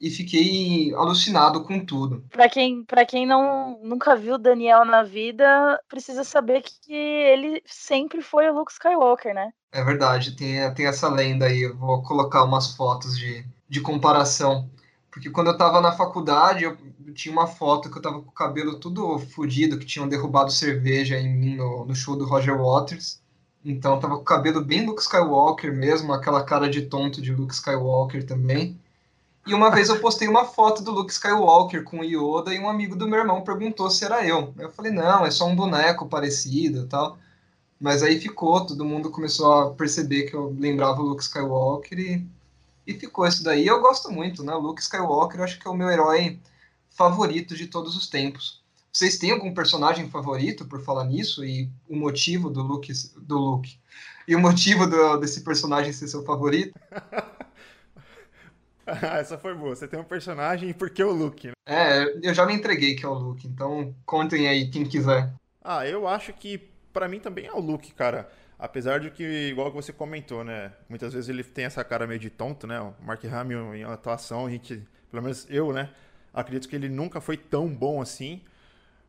e 0.06 0.10
fiquei 0.12 0.94
alucinado 0.94 1.64
com 1.64 1.84
tudo. 1.84 2.24
Para 2.30 2.48
quem, 2.48 2.84
pra 2.84 3.04
quem 3.04 3.26
não, 3.26 3.80
nunca 3.82 4.16
viu 4.16 4.38
Daniel 4.38 4.86
na 4.86 5.02
vida, 5.02 5.82
precisa 5.90 6.24
saber 6.24 6.62
que 6.62 6.94
ele 6.94 7.60
sempre 7.66 8.22
foi 8.22 8.48
o 8.48 8.54
Luke 8.54 8.72
Skywalker, 8.72 9.34
né? 9.34 9.52
É 9.72 9.84
verdade, 9.84 10.36
tem, 10.36 10.72
tem 10.76 10.86
essa 10.86 11.10
lenda 11.10 11.48
aí. 11.48 11.64
Eu 11.64 11.76
vou 11.76 12.04
colocar 12.04 12.44
umas 12.44 12.76
fotos 12.76 13.18
de, 13.18 13.44
de 13.68 13.82
comparação. 13.82 14.70
Porque 15.10 15.32
quando 15.32 15.48
eu 15.48 15.58
tava 15.58 15.82
na 15.82 15.92
faculdade, 15.92 16.66
eu 16.66 16.78
tinha 17.16 17.34
uma 17.34 17.48
foto 17.48 17.90
que 17.90 17.98
eu 17.98 18.02
tava 18.02 18.22
com 18.22 18.30
o 18.30 18.32
cabelo 18.32 18.80
tudo 18.80 19.18
fodido, 19.18 19.80
que 19.80 19.88
tinham 19.88 20.08
derrubado 20.08 20.52
cerveja 20.52 21.18
em 21.18 21.36
mim 21.36 21.56
no, 21.56 21.84
no 21.84 21.96
show 21.96 22.16
do 22.16 22.26
Roger 22.28 22.56
Waters. 22.56 23.20
Então 23.64 23.96
eu 23.96 24.00
tava 24.00 24.18
com 24.18 24.22
o 24.22 24.26
cabelo 24.26 24.64
bem 24.64 24.86
Luke 24.86 25.02
Skywalker 25.02 25.76
mesmo, 25.76 26.14
aquela 26.14 26.44
cara 26.44 26.70
de 26.70 26.84
tonto 26.84 27.24
de 27.24 27.34
Luke 27.34 27.56
Skywalker 27.56 28.24
também. 28.24 28.80
E 29.48 29.54
uma 29.54 29.70
vez 29.70 29.90
eu 29.90 30.00
postei 30.00 30.28
uma 30.28 30.44
foto 30.44 30.82
do 30.82 30.92
Luke 30.92 31.12
Skywalker 31.12 31.84
com 31.84 32.00
o 32.00 32.04
Yoda 32.04 32.52
e 32.52 32.60
um 32.60 32.68
amigo 32.68 32.96
do 32.96 33.08
meu 33.08 33.20
irmão 33.20 33.44
perguntou 33.44 33.92
se 33.92 34.04
era 34.04 34.26
eu. 34.26 34.52
Eu 34.58 34.72
falei, 34.72 34.92
não, 34.92 35.24
é 35.24 35.30
só 35.30 35.46
um 35.46 35.56
boneco 35.56 36.08
parecido 36.08 36.82
e 36.82 36.88
tal. 36.88 37.20
Mas 37.80 38.02
aí 38.02 38.20
ficou, 38.20 38.66
todo 38.66 38.84
mundo 38.84 39.12
começou 39.12 39.54
a 39.54 39.72
perceber 39.72 40.24
que 40.24 40.34
eu 40.36 40.56
lembrava 40.58 41.00
o 41.00 41.06
Luke 41.06 41.22
Skywalker 41.22 42.00
e, 42.00 42.28
e 42.88 42.94
ficou 42.96 43.28
isso 43.28 43.44
daí. 43.44 43.68
Eu 43.68 43.82
gosto 43.82 44.12
muito, 44.12 44.44
né? 44.44 44.52
O 44.56 44.60
Luke 44.60 44.82
Skywalker 44.82 45.40
eu 45.40 45.44
acho 45.44 45.60
que 45.60 45.68
é 45.68 45.70
o 45.72 45.76
meu 45.76 45.92
herói 45.92 46.40
favorito 46.90 47.56
de 47.56 47.68
todos 47.68 47.96
os 47.96 48.08
tempos. 48.08 48.64
Vocês 48.92 49.20
têm 49.20 49.30
algum 49.30 49.54
personagem 49.54 50.10
favorito 50.10 50.66
por 50.66 50.82
falar 50.82 51.04
nisso 51.04 51.46
e 51.46 51.70
o 51.88 51.96
motivo 51.96 52.50
do 52.50 52.64
look 52.64 52.92
do 53.18 53.38
look 53.38 53.78
e 54.28 54.36
o 54.36 54.40
motivo 54.40 54.88
do, 54.88 55.18
desse 55.18 55.42
personagem 55.42 55.94
ser 55.94 56.08
seu 56.08 56.24
favorito? 56.24 56.74
Essa 59.20 59.38
foi 59.38 59.54
boa. 59.56 59.76
Você 59.76 59.88
tem 59.88 60.00
um 60.00 60.04
personagem 60.04 60.70
e 60.70 60.74
por 60.74 60.90
que 60.90 61.04
o 61.04 61.12
Luke? 61.12 61.48
Né? 61.48 61.54
É, 61.68 62.20
eu 62.22 62.34
já 62.34 62.46
me 62.46 62.54
entreguei 62.54 62.96
que 62.96 63.06
é 63.06 63.10
o 63.10 63.14
Luke, 63.14 63.48
então 63.48 63.96
contem 64.06 64.48
aí 64.48 64.70
quem 64.70 64.86
quiser. 64.86 65.34
Ah, 65.64 65.86
eu 65.88 66.08
acho 66.08 66.32
que 66.34 66.58
para 66.94 67.08
mim 67.08 67.20
também 67.20 67.46
é 67.48 67.54
o 67.54 67.60
Luke, 67.60 67.94
cara. 67.94 68.30
Apesar 68.58 69.00
de 69.00 69.12
que, 69.12 69.50
igual 69.50 69.70
que 69.70 69.76
você 69.76 69.92
comentou, 69.92 70.44
né? 70.44 70.72
Muitas 70.88 71.14
vezes 71.14 71.28
ele 71.28 71.44
tem 71.44 71.66
essa 71.66 71.84
cara 71.84 72.08
meio 72.08 72.20
de 72.20 72.30
tonto, 72.30 72.66
né? 72.66 72.80
O 72.80 72.94
Mark 73.04 73.24
Hamill 73.26 73.76
em 73.76 73.84
atuação, 73.84 74.46
a 74.46 74.50
gente, 74.50 74.82
pelo 75.12 75.24
menos 75.24 75.46
eu, 75.50 75.74
né? 75.74 75.90
Acredito 76.34 76.70
que 76.70 76.76
ele 76.76 76.88
nunca 76.88 77.20
foi 77.20 77.36
tão 77.36 77.68
bom 77.68 78.02
assim. 78.02 78.42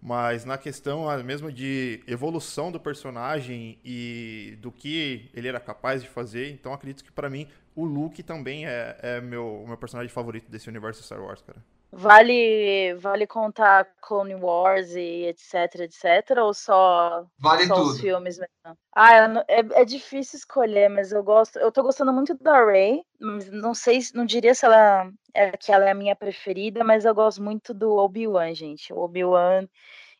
Mas 0.06 0.44
na 0.44 0.56
questão 0.56 1.04
mesmo 1.24 1.50
de 1.50 2.00
evolução 2.06 2.70
do 2.70 2.78
personagem 2.78 3.76
e 3.84 4.56
do 4.60 4.70
que 4.70 5.28
ele 5.34 5.48
era 5.48 5.58
capaz 5.58 6.00
de 6.00 6.08
fazer, 6.08 6.52
então 6.52 6.72
acredito 6.72 7.02
que 7.02 7.10
para 7.10 7.28
mim 7.28 7.48
o 7.74 7.84
Luke 7.84 8.22
também 8.22 8.68
é, 8.68 8.96
é 9.02 9.20
meu, 9.20 9.64
meu 9.66 9.76
personagem 9.76 10.08
favorito 10.08 10.48
desse 10.48 10.68
universo 10.68 11.02
Star 11.02 11.20
Wars, 11.20 11.42
cara. 11.42 11.58
Vale, 11.98 12.94
vale 12.96 13.26
contar 13.26 13.88
Clone 14.02 14.34
Wars 14.34 14.94
e 14.94 15.24
etc, 15.28 15.80
etc, 15.80 16.36
ou 16.42 16.52
só, 16.52 17.24
vale 17.38 17.66
só 17.66 17.74
tudo. 17.74 17.90
os 17.90 18.00
filmes 18.00 18.38
mesmo? 18.38 18.78
Ah, 18.94 19.44
é, 19.48 19.60
é 19.80 19.84
difícil 19.84 20.36
escolher, 20.36 20.90
mas 20.90 21.10
eu 21.10 21.24
gosto, 21.24 21.58
eu 21.58 21.72
tô 21.72 21.82
gostando 21.82 22.12
muito 22.12 22.34
da 22.34 22.62
Rey, 22.66 23.02
não 23.18 23.72
sei, 23.72 24.00
não 24.12 24.26
diria 24.26 24.54
se 24.54 24.66
ela 24.66 25.10
é 25.32 25.52
que 25.52 25.72
ela 25.72 25.86
é 25.86 25.90
a 25.90 25.94
minha 25.94 26.14
preferida, 26.14 26.84
mas 26.84 27.06
eu 27.06 27.14
gosto 27.14 27.42
muito 27.42 27.72
do 27.72 27.96
Obi-Wan, 27.96 28.54
gente. 28.54 28.92
O 28.92 28.98
Obi-Wan, 28.98 29.66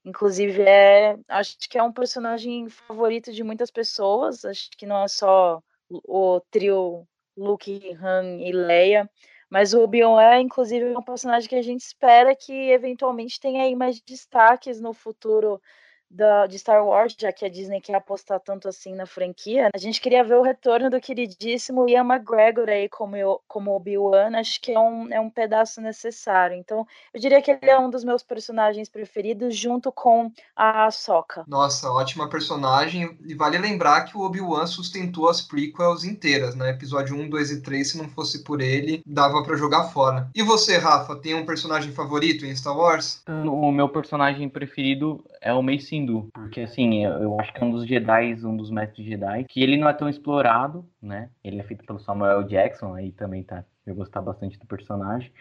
inclusive, 0.02 0.62
é, 0.62 1.18
acho 1.28 1.58
que 1.68 1.76
é 1.76 1.82
um 1.82 1.92
personagem 1.92 2.70
favorito 2.70 3.30
de 3.30 3.44
muitas 3.44 3.70
pessoas, 3.70 4.46
acho 4.46 4.70
que 4.78 4.86
não 4.86 5.02
é 5.02 5.08
só 5.08 5.62
o 5.90 6.40
trio 6.50 7.06
Luke, 7.36 7.94
Han 8.02 8.38
e 8.40 8.50
Leia, 8.50 9.10
mas 9.50 9.74
o 9.74 9.82
Obi-Wan 9.82 10.22
é, 10.22 10.40
inclusive, 10.40 10.96
um 10.96 11.02
personagem 11.02 11.48
que 11.48 11.54
a 11.56 11.62
gente 11.62 11.80
espera 11.82 12.34
que 12.34 12.52
eventualmente 12.70 13.40
tenha 13.40 13.62
aí 13.64 13.76
mais 13.76 14.00
destaques 14.00 14.80
no 14.80 14.92
futuro 14.92 15.60
da, 16.10 16.46
de 16.46 16.58
Star 16.58 16.84
Wars, 16.84 17.14
já 17.18 17.32
que 17.32 17.44
a 17.44 17.48
Disney 17.48 17.80
quer 17.80 17.94
apostar 17.94 18.40
tanto 18.40 18.68
assim 18.68 18.94
na 18.94 19.06
franquia. 19.06 19.70
A 19.74 19.78
gente 19.78 20.00
queria 20.00 20.24
ver 20.24 20.36
o 20.36 20.42
retorno 20.42 20.90
do 20.90 21.00
queridíssimo 21.00 21.88
Ian 21.88 22.04
McGregor 22.04 22.68
aí 22.68 22.88
como, 22.88 23.16
como 23.46 23.74
Obi-Wan, 23.74 24.38
acho 24.38 24.60
que 24.60 24.72
é 24.72 24.78
um, 24.78 25.12
é 25.12 25.20
um 25.20 25.30
pedaço 25.30 25.80
necessário. 25.80 26.56
Então, 26.56 26.86
eu 27.12 27.20
diria 27.20 27.42
que 27.42 27.50
ele 27.50 27.70
é 27.70 27.78
um 27.78 27.90
dos 27.90 28.04
meus 28.04 28.22
personagens 28.22 28.88
preferidos, 28.88 29.56
junto 29.56 29.90
com 29.90 30.30
a 30.54 30.86
Ahsoka. 30.86 31.44
Nossa, 31.46 31.90
ótima 31.90 32.28
personagem. 32.28 33.16
E 33.26 33.34
vale 33.34 33.58
lembrar 33.58 34.04
que 34.04 34.16
o 34.16 34.20
Obi-Wan 34.20 34.66
sustentou 34.66 35.28
as 35.28 35.40
prequels 35.40 36.04
inteiras, 36.04 36.54
né? 36.54 36.70
Episódio 36.70 37.16
1, 37.16 37.28
2 37.28 37.50
e 37.50 37.62
3, 37.62 37.90
se 37.90 37.98
não 37.98 38.08
fosse 38.08 38.44
por 38.44 38.60
ele, 38.60 39.02
dava 39.06 39.42
para 39.42 39.56
jogar 39.56 39.84
fora. 39.84 40.30
E 40.34 40.42
você, 40.42 40.78
Rafa, 40.78 41.16
tem 41.16 41.34
um 41.34 41.46
personagem 41.46 41.92
favorito 41.92 42.44
em 42.44 42.54
Star 42.54 42.76
Wars? 42.76 43.22
O 43.26 43.70
meu 43.72 43.88
personagem 43.88 44.48
preferido 44.48 45.24
é 45.40 45.52
o 45.52 45.62
Mace 45.62 45.95
Porque 46.32 46.60
assim, 46.62 47.04
eu 47.04 47.40
acho 47.40 47.52
que 47.52 47.62
é 47.62 47.64
um 47.64 47.70
dos 47.70 47.86
Jedi, 47.86 48.34
um 48.44 48.56
dos 48.56 48.70
mestres 48.70 49.06
Jedi, 49.06 49.44
que 49.44 49.62
ele 49.62 49.76
não 49.76 49.88
é 49.88 49.92
tão 49.92 50.08
explorado, 50.08 50.84
né? 51.00 51.30
Ele 51.42 51.60
é 51.60 51.62
feito 51.62 51.84
pelo 51.84 52.00
Samuel 52.00 52.42
Jackson, 52.42 52.94
aí 52.94 53.12
também 53.12 53.42
tá, 53.42 53.64
eu 53.86 53.94
gostar 53.94 54.20
bastante 54.20 54.58
do 54.58 54.66
personagem. 54.66 55.32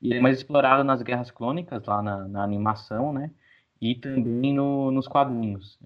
E 0.00 0.08
ele 0.08 0.18
é 0.18 0.20
mais 0.22 0.36
explorado 0.36 0.84
nas 0.84 1.02
Guerras 1.02 1.30
Clônicas, 1.30 1.84
lá 1.86 2.02
na, 2.02 2.28
na 2.28 2.44
animação, 2.44 3.12
né? 3.12 3.30
E 3.80 3.94
também 3.94 4.52
no, 4.52 4.90
nos 4.90 5.08
quadrinhos. 5.08 5.78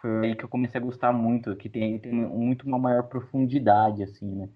Foi 0.00 0.28
aí 0.28 0.36
que 0.36 0.44
eu 0.44 0.48
comecei 0.48 0.80
a 0.80 0.84
gostar 0.84 1.12
muito, 1.12 1.56
que 1.56 1.68
tem, 1.68 1.98
tem 1.98 2.12
muito 2.12 2.66
uma 2.66 2.78
maior 2.78 3.04
profundidade, 3.04 4.02
assim, 4.02 4.26
né? 4.26 4.48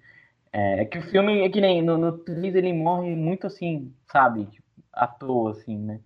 É, 0.53 0.83
é 0.83 0.85
que 0.85 0.99
o 0.99 1.03
filme, 1.03 1.41
é 1.41 1.49
que 1.49 1.61
nem 1.61 1.83
no, 1.83 1.99
no 1.99 2.19
3 2.19 2.55
ele 2.55 2.73
morre 2.73 3.15
muito 3.17 3.47
assim, 3.47 3.93
sabe? 4.07 4.47
Tipo, 4.47 4.67
à 4.93 5.07
toa, 5.07 5.53
assim, 5.53 5.79
né? 5.79 6.01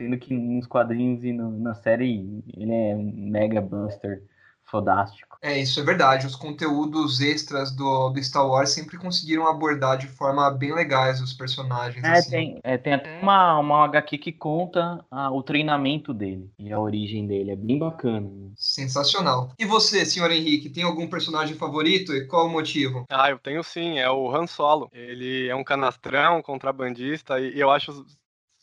Sendo 0.00 0.16
que 0.16 0.32
nos 0.32 0.66
quadrinhos 0.66 1.22
e 1.24 1.30
no, 1.30 1.50
na 1.58 1.74
série 1.74 2.42
ele 2.56 2.72
é 2.72 2.96
um 2.96 3.12
mega 3.30 3.60
buster 3.60 4.22
fodástico. 4.64 5.36
É, 5.42 5.58
isso 5.58 5.78
é 5.78 5.82
verdade. 5.82 6.26
Os 6.26 6.34
conteúdos 6.34 7.20
extras 7.20 7.70
do, 7.70 8.08
do 8.08 8.22
Star 8.22 8.46
Wars 8.46 8.70
sempre 8.70 8.96
conseguiram 8.96 9.46
abordar 9.46 9.98
de 9.98 10.06
forma 10.06 10.50
bem 10.50 10.72
legais 10.74 11.20
os 11.20 11.34
personagens. 11.34 12.02
É, 12.02 12.12
assim. 12.12 12.30
tem, 12.30 12.60
é, 12.62 12.78
tem 12.78 12.94
até 12.94 13.20
uma, 13.20 13.58
uma 13.58 13.84
HQ 13.84 14.16
que 14.16 14.32
conta 14.32 15.04
ah, 15.10 15.30
o 15.30 15.42
treinamento 15.42 16.14
dele 16.14 16.50
e 16.58 16.72
a 16.72 16.80
origem 16.80 17.26
dele. 17.26 17.50
É 17.50 17.56
bem 17.56 17.78
bacana. 17.78 18.26
Né? 18.26 18.52
Sensacional. 18.56 19.50
E 19.58 19.66
você, 19.66 20.06
senhor 20.06 20.30
Henrique, 20.30 20.70
tem 20.70 20.84
algum 20.84 21.06
personagem 21.08 21.56
favorito 21.56 22.14
e 22.14 22.26
qual 22.26 22.46
o 22.46 22.50
motivo? 22.50 23.04
Ah, 23.10 23.28
eu 23.28 23.38
tenho 23.38 23.62
sim. 23.62 23.98
É 23.98 24.10
o 24.10 24.34
Han 24.34 24.46
Solo. 24.46 24.88
Ele 24.94 25.48
é 25.48 25.54
um 25.54 25.64
canastrão, 25.64 26.40
contrabandista 26.40 27.38
e 27.38 27.58
eu 27.58 27.70
acho 27.70 28.06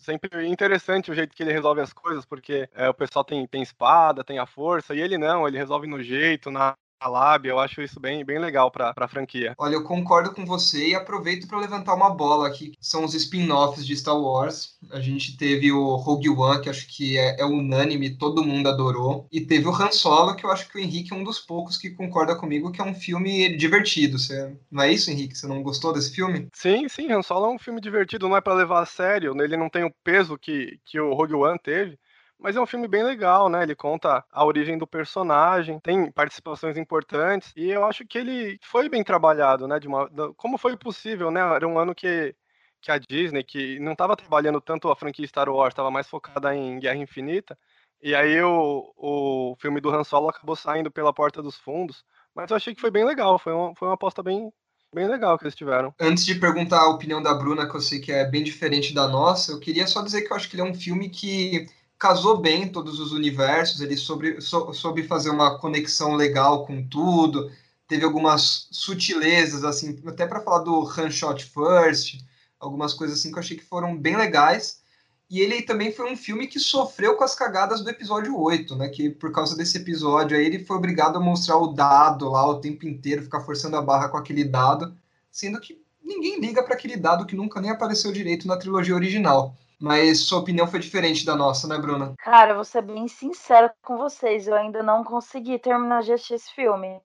sempre 0.08 0.48
interessante 0.48 1.12
o 1.12 1.14
jeito 1.14 1.36
que 1.36 1.44
ele 1.44 1.52
resolve 1.52 1.82
as 1.82 1.92
coisas, 1.92 2.26
porque 2.26 2.70
é, 2.74 2.88
o 2.88 2.94
pessoal 2.94 3.26
tem, 3.26 3.46
tem 3.46 3.62
espada, 3.62 4.24
tem 4.24 4.40
a 4.40 4.46
força, 4.46 4.96
e 4.96 5.02
ele 5.02 5.18
não, 5.18 5.46
ele 5.46 5.58
resolve 5.58 5.86
no 5.86 6.02
jeito, 6.02 6.50
na, 6.50 6.76
a 7.00 7.08
lábia, 7.08 7.52
eu 7.52 7.60
acho 7.60 7.82
isso 7.82 8.00
bem, 8.00 8.24
bem 8.26 8.40
legal 8.40 8.72
para 8.72 8.94
a 8.96 9.08
franquia. 9.08 9.54
Olha, 9.58 9.76
eu 9.76 9.84
concordo 9.84 10.34
com 10.34 10.46
você 10.46 10.90
e 10.90 10.96
aproveito 10.96 11.48
para 11.48 11.60
levantar 11.60 11.94
uma 11.94 12.10
bola 12.10 12.48
aqui, 12.48 12.72
que 12.72 12.78
são 12.82 13.04
os 13.06 13.14
spin-offs 13.14 13.86
de 13.86 13.96
Star 13.96 14.18
Wars. 14.18 14.78
A 14.92 15.00
gente 15.00 15.38
teve 15.38 15.72
o 15.72 15.96
Rogue 15.96 16.30
One, 16.30 16.62
que 16.62 16.70
acho 16.70 16.88
que 16.88 17.18
é, 17.18 17.40
é, 17.40 17.46
unânime, 17.46 18.18
todo 18.18 18.44
mundo 18.44 18.70
adorou. 18.70 19.28
E 19.32 19.42
teve 19.42 19.68
o 19.68 19.76
Han 19.76 19.92
Solo, 19.92 20.36
que 20.36 20.46
eu 20.46 20.52
acho 20.52 20.70
que 20.70 20.78
o 20.78 20.82
Henrique 20.82 21.14
é 21.14 21.16
um 21.16 21.24
dos 21.24 21.40
poucos 21.40 21.78
que 21.78 21.92
concorda 21.92 22.36
comigo 22.36 22.72
que 22.72 22.82
é 22.82 22.84
um 22.84 22.94
filme 22.94 23.56
divertido. 23.56 24.18
Você, 24.18 24.56
não 24.72 24.84
é 24.84 24.92
isso, 24.92 25.12
Henrique? 25.12 25.38
Você 25.38 25.48
não 25.48 25.62
gostou 25.62 25.94
desse 25.94 26.14
filme? 26.14 26.48
Sim, 26.54 26.88
sim, 26.90 27.12
Han 27.12 27.22
Solo 27.22 27.48
é 27.48 27.50
um 27.50 27.60
filme 27.60 27.80
divertido, 27.82 28.28
não 28.28 28.38
é 28.38 28.42
para 28.42 28.54
levar 28.54 28.82
a 28.82 28.86
sério, 28.86 29.34
ele 29.42 29.58
não 29.58 29.70
tem 29.70 29.84
o 29.84 29.94
peso 30.04 30.38
que, 30.38 30.80
que 30.86 31.00
o 31.00 31.14
Rogue 31.14 31.34
One 31.34 31.60
teve. 31.60 31.98
Mas 32.40 32.56
é 32.56 32.62
um 32.62 32.68
filme 32.68 32.88
bem 32.88 33.04
legal, 33.04 33.50
né? 33.50 33.64
Ele 33.64 33.76
conta 33.76 34.24
a 34.32 34.46
origem 34.46 34.78
do 34.78 34.86
personagem, 34.86 35.80
tem 35.80 36.12
participações 36.12 36.78
importantes, 36.78 37.52
e 37.56 37.70
eu 37.70 37.84
acho 37.84 38.06
que 38.06 38.18
ele 38.18 38.60
foi 38.64 38.88
bem 38.88 39.04
trabalhado, 39.04 39.68
né? 39.68 39.80
De 39.80 39.88
uma, 39.88 40.10
como 40.36 40.58
foi 40.58 40.78
possível, 40.78 41.32
né? 41.32 41.42
Era 41.42 41.68
um 41.68 41.80
ano 41.80 41.96
que, 41.96 42.36
que 42.80 42.92
a 42.92 43.00
Disney, 43.00 43.44
que 43.44 43.80
não 43.80 43.94
estava 43.94 44.16
trabalhando 44.16 44.62
tanto 44.62 44.90
a 44.90 44.96
franquia 44.96 45.28
Star 45.28 45.50
Wars, 45.50 45.72
estava 45.72 45.90
mais 45.90 46.08
focada 46.08 46.56
em 46.56 46.80
Guerra 46.80 46.98
Infinita, 46.98 47.58
e 48.02 48.14
aí 48.14 48.40
o, 48.42 48.94
o 48.96 49.56
filme 49.60 49.82
do 49.82 49.90
Han 49.90 50.04
Solo 50.04 50.30
acabou 50.30 50.56
saindo 50.56 50.92
pela 50.92 51.14
porta 51.14 51.42
dos 51.42 51.58
fundos, 51.58 52.04
mas 52.36 52.52
eu 52.52 52.56
achei 52.56 52.76
que 52.76 52.82
foi 52.82 52.92
bem 52.92 53.04
legal, 53.04 53.40
foi 53.40 53.54
uma, 53.54 53.74
foi 53.76 53.88
uma 53.88 53.96
aposta 53.96 54.22
bem, 54.22 54.52
bem 54.94 55.08
legal 55.08 55.38
que 55.38 55.44
eles 55.44 55.56
tiveram. 55.56 55.92
Antes 56.00 56.24
de 56.24 56.36
perguntar 56.36 56.82
a 56.82 56.90
opinião 56.90 57.22
da 57.22 57.34
Bruna, 57.34 57.68
que 57.68 57.76
eu 57.76 57.82
sei 57.82 58.00
que 58.00 58.12
é 58.12 58.30
bem 58.30 58.44
diferente 58.44 58.94
da 58.94 59.08
nossa, 59.08 59.54
eu 59.54 59.60
queria 59.60 59.88
só 59.88 60.04
dizer 60.04 60.22
que 60.22 60.32
eu 60.32 60.38
acho 60.38 60.48
que 60.48 60.56
ele 60.56 60.62
é 60.62 60.66
um 60.66 60.76
filme 60.76 61.10
que 61.10 61.68
casou 61.98 62.38
bem 62.38 62.70
todos 62.70 63.00
os 63.00 63.12
universos, 63.12 63.82
ele 63.82 63.98
soube, 63.98 64.42
sou, 64.42 64.74
soube 64.74 65.04
fazer 65.04 65.30
uma 65.30 65.58
conexão 65.58 66.14
legal 66.16 66.66
com 66.66 66.88
tudo, 66.88 67.52
teve 67.88 68.06
algumas 68.06 68.68
sutilezas, 68.72 69.64
assim, 69.64 70.02
até 70.06 70.28
para 70.28 70.42
falar 70.42 70.60
do 70.60 70.86
Shot 71.10 71.44
First, 71.44 72.20
algumas 72.60 72.94
coisas 72.94 73.20
assim 73.20 73.32
que 73.32 73.38
eu 73.38 73.42
achei 73.42 73.58
que 73.58 73.64
foram 73.64 73.98
bem 73.98 74.16
legais. 74.16 74.82
E 75.30 75.42
ele 75.42 75.62
também 75.62 75.92
foi 75.92 76.12
um 76.12 76.16
filme 76.16 76.48
que 76.48 76.60
sofreu 76.60 77.16
com 77.18 77.24
as 77.24 77.36
cagadas 77.36 77.82
do 77.82 77.90
episódio 77.90 78.40
8, 78.40 78.76
né? 78.78 78.88
Que 78.88 79.10
por 79.10 79.32
causa 79.32 79.58
desse 79.58 79.78
episódio 79.78 80.38
aí 80.38 80.46
ele 80.46 80.64
foi 80.64 80.78
obrigado 80.78 81.18
a 81.18 81.20
mostrar 81.20 81.58
o 81.58 81.74
dado 81.74 82.30
lá 82.30 82.48
o 82.48 82.62
tempo 82.62 82.88
inteiro, 82.88 83.24
ficar 83.24 83.42
forçando 83.42 83.76
a 83.76 83.82
barra 83.82 84.08
com 84.08 84.16
aquele 84.16 84.46
dado, 84.46 84.96
sendo 85.30 85.60
que 85.60 85.82
ninguém 86.02 86.40
liga 86.40 86.64
para 86.64 86.76
aquele 86.76 86.96
dado 86.96 87.26
que 87.26 87.36
nunca 87.36 87.60
nem 87.60 87.70
apareceu 87.70 88.12
direito 88.12 88.48
na 88.48 88.56
trilogia 88.56 88.96
original. 88.96 89.54
Mas 89.80 90.26
sua 90.26 90.40
opinião 90.40 90.68
foi 90.68 90.80
diferente 90.80 91.26
da 91.26 91.36
nossa, 91.36 91.68
né, 91.68 91.78
Bruna? 91.78 92.16
Cara, 92.18 92.56
vou 92.56 92.64
ser 92.64 92.82
bem 92.82 93.08
sincera 93.08 93.74
com 93.84 93.98
vocês. 93.98 94.48
Eu 94.48 94.56
ainda 94.56 94.82
não 94.82 95.04
consegui 95.04 95.60
terminar 95.60 96.02
de 96.02 96.14
assistir 96.14 96.34
esse 96.36 96.52
filme. 96.54 97.00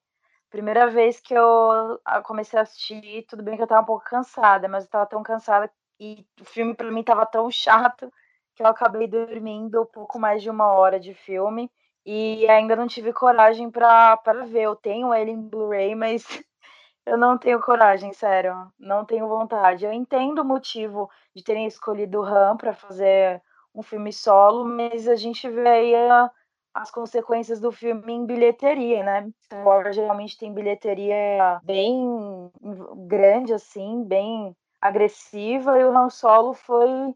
Primeira 0.50 0.90
vez 0.90 1.20
que 1.20 1.34
eu 1.34 2.00
comecei 2.24 2.58
a 2.58 2.62
assistir, 2.62 3.24
tudo 3.28 3.42
bem 3.42 3.56
que 3.56 3.62
eu 3.62 3.66
tava 3.66 3.82
um 3.82 3.86
pouco 3.86 4.04
cansada, 4.04 4.68
mas 4.68 4.84
eu 4.84 4.90
tava 4.90 5.06
tão 5.06 5.22
cansada 5.22 5.70
e 5.98 6.26
o 6.40 6.44
filme 6.44 6.74
para 6.74 6.90
mim 6.90 7.02
tava 7.02 7.24
tão 7.24 7.50
chato 7.50 8.12
que 8.54 8.62
eu 8.62 8.66
acabei 8.66 9.06
dormindo 9.06 9.86
pouco 9.86 10.18
mais 10.18 10.42
de 10.42 10.50
uma 10.50 10.66
hora 10.72 11.00
de 11.00 11.14
filme 11.14 11.70
e 12.04 12.46
ainda 12.48 12.76
não 12.76 12.86
tive 12.86 13.12
coragem 13.12 13.70
para 13.70 14.16
ver. 14.46 14.62
Eu 14.62 14.76
tenho 14.76 15.14
ele 15.14 15.30
em 15.30 15.40
Blu-ray, 15.40 15.94
mas 15.94 16.24
eu 17.06 17.16
não 17.18 17.36
tenho 17.36 17.60
coragem, 17.60 18.12
sério. 18.12 18.72
Não 18.78 19.04
tenho 19.04 19.28
vontade. 19.28 19.84
Eu 19.84 19.92
entendo 19.92 20.40
o 20.40 20.44
motivo 20.44 21.10
de 21.34 21.42
terem 21.42 21.66
escolhido 21.66 22.20
o 22.20 22.24
Han 22.24 22.56
para 22.56 22.74
fazer 22.74 23.42
um 23.74 23.82
filme 23.82 24.12
solo, 24.12 24.64
mas 24.64 25.08
a 25.08 25.16
gente 25.16 25.48
vê 25.48 25.66
aí 25.66 25.94
as 26.74 26.90
consequências 26.90 27.60
do 27.60 27.72
filme 27.72 28.12
em 28.12 28.26
bilheteria, 28.26 29.02
né? 29.02 29.30
Star 29.44 29.66
Wars 29.66 29.96
geralmente 29.96 30.38
tem 30.38 30.52
bilheteria 30.52 31.60
bem 31.62 32.50
grande, 33.06 33.52
assim, 33.52 34.04
bem 34.04 34.56
agressiva, 34.80 35.78
e 35.78 35.84
o 35.84 35.96
Han 35.96 36.10
Solo 36.10 36.54
foi 36.54 37.14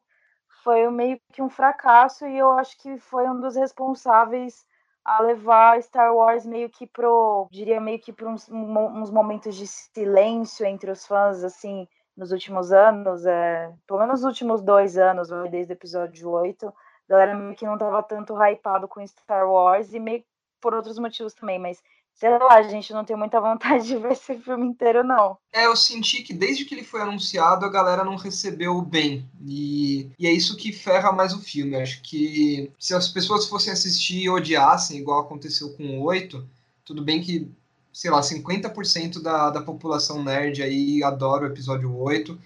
foi 0.63 0.91
meio 0.91 1.21
que 1.33 1.41
um 1.41 1.49
fracasso 1.49 2.27
e 2.27 2.39
eu 2.39 2.51
acho 2.51 2.77
que 2.79 2.99
foi 2.99 3.29
um 3.29 3.41
dos 3.41 3.55
responsáveis 3.55 4.67
a 5.07 5.23
levar 5.23 5.81
Star 5.85 6.13
Wars 6.13 6.45
meio 6.45 6.69
que 6.69 6.85
pro, 6.85 7.47
diria 7.53 7.81
meio 7.81 8.01
que 8.01 8.13
para 8.13 8.29
uns, 8.29 8.49
uns 8.51 9.09
momentos 9.09 9.55
de 9.55 9.65
silêncio 9.65 10.67
entre 10.67 10.91
os 10.91 11.07
fãs, 11.07 11.45
assim, 11.45 11.87
nos 12.17 12.33
últimos 12.33 12.73
anos, 12.73 13.25
é, 13.25 13.73
pelo 13.87 14.01
menos 14.01 14.23
nos 14.23 14.25
últimos 14.25 14.63
dois 14.63 14.99
anos, 14.99 15.29
desde 15.49 15.73
o 15.73 15.75
episódio 15.75 16.29
8, 16.29 16.67
a 16.67 16.73
galera 17.09 17.37
meio 17.37 17.55
que 17.55 17.65
não 17.65 17.79
tava 17.79 18.03
tanto 18.03 18.35
hypado 18.35 18.89
com 18.89 19.07
Star 19.07 19.49
Wars 19.49 19.95
e 19.95 20.01
meio 20.01 20.25
por 20.61 20.75
outros 20.75 20.99
motivos 20.99 21.35
também, 21.35 21.61
mas 21.61 21.81
sei 22.17 22.31
lá, 22.31 22.63
gente 22.63 22.93
não 22.93 23.05
tem 23.05 23.17
muita 23.17 23.41
vontade 23.41 23.87
de 23.87 23.97
ver 23.97 24.13
esse 24.13 24.35
filme 24.39 24.67
inteiro, 24.67 25.05
não. 25.05 25.37
É, 25.53 25.67
eu 25.67 25.77
senti 25.77 26.23
que 26.23 26.33
desde 26.33 26.65
que 26.65 26.75
ele 26.75 26.85
foi 26.85 27.03
anunciado, 27.03 27.65
a 27.65 27.71
galera 27.71 28.05
não 28.05 28.17
recebeu 28.17 28.81
bem. 28.81 29.29
E, 29.47 30.11
e 30.19 30.27
é 30.27 30.33
isso 30.33 30.57
que 30.57 30.73
ferra 30.73 31.13
mais 31.13 31.35
o 31.35 31.41
filme. 31.41 31.77
Acho 31.77 32.01
que 32.03 32.71
se 32.79 32.95
as 32.95 33.09
pessoas 33.09 33.47
fossem 33.47 33.73
assistir 33.73 34.23
e 34.23 34.31
odiassem, 34.31 34.99
igual 34.99 35.21
aconteceu 35.21 35.71
com 35.75 35.99
o 35.99 36.03
8, 36.05 36.43
tudo 36.85 37.03
bem 37.03 37.21
que, 37.21 37.51
sei 37.93 38.11
lá, 38.11 38.21
50% 38.21 39.21
da, 39.21 39.51
da 39.51 39.61
população 39.61 40.25
nerd 40.25 40.63
aí 40.63 41.03
adora 41.03 41.45
o 41.45 41.49
episódio 41.49 41.95
8. 41.95 42.39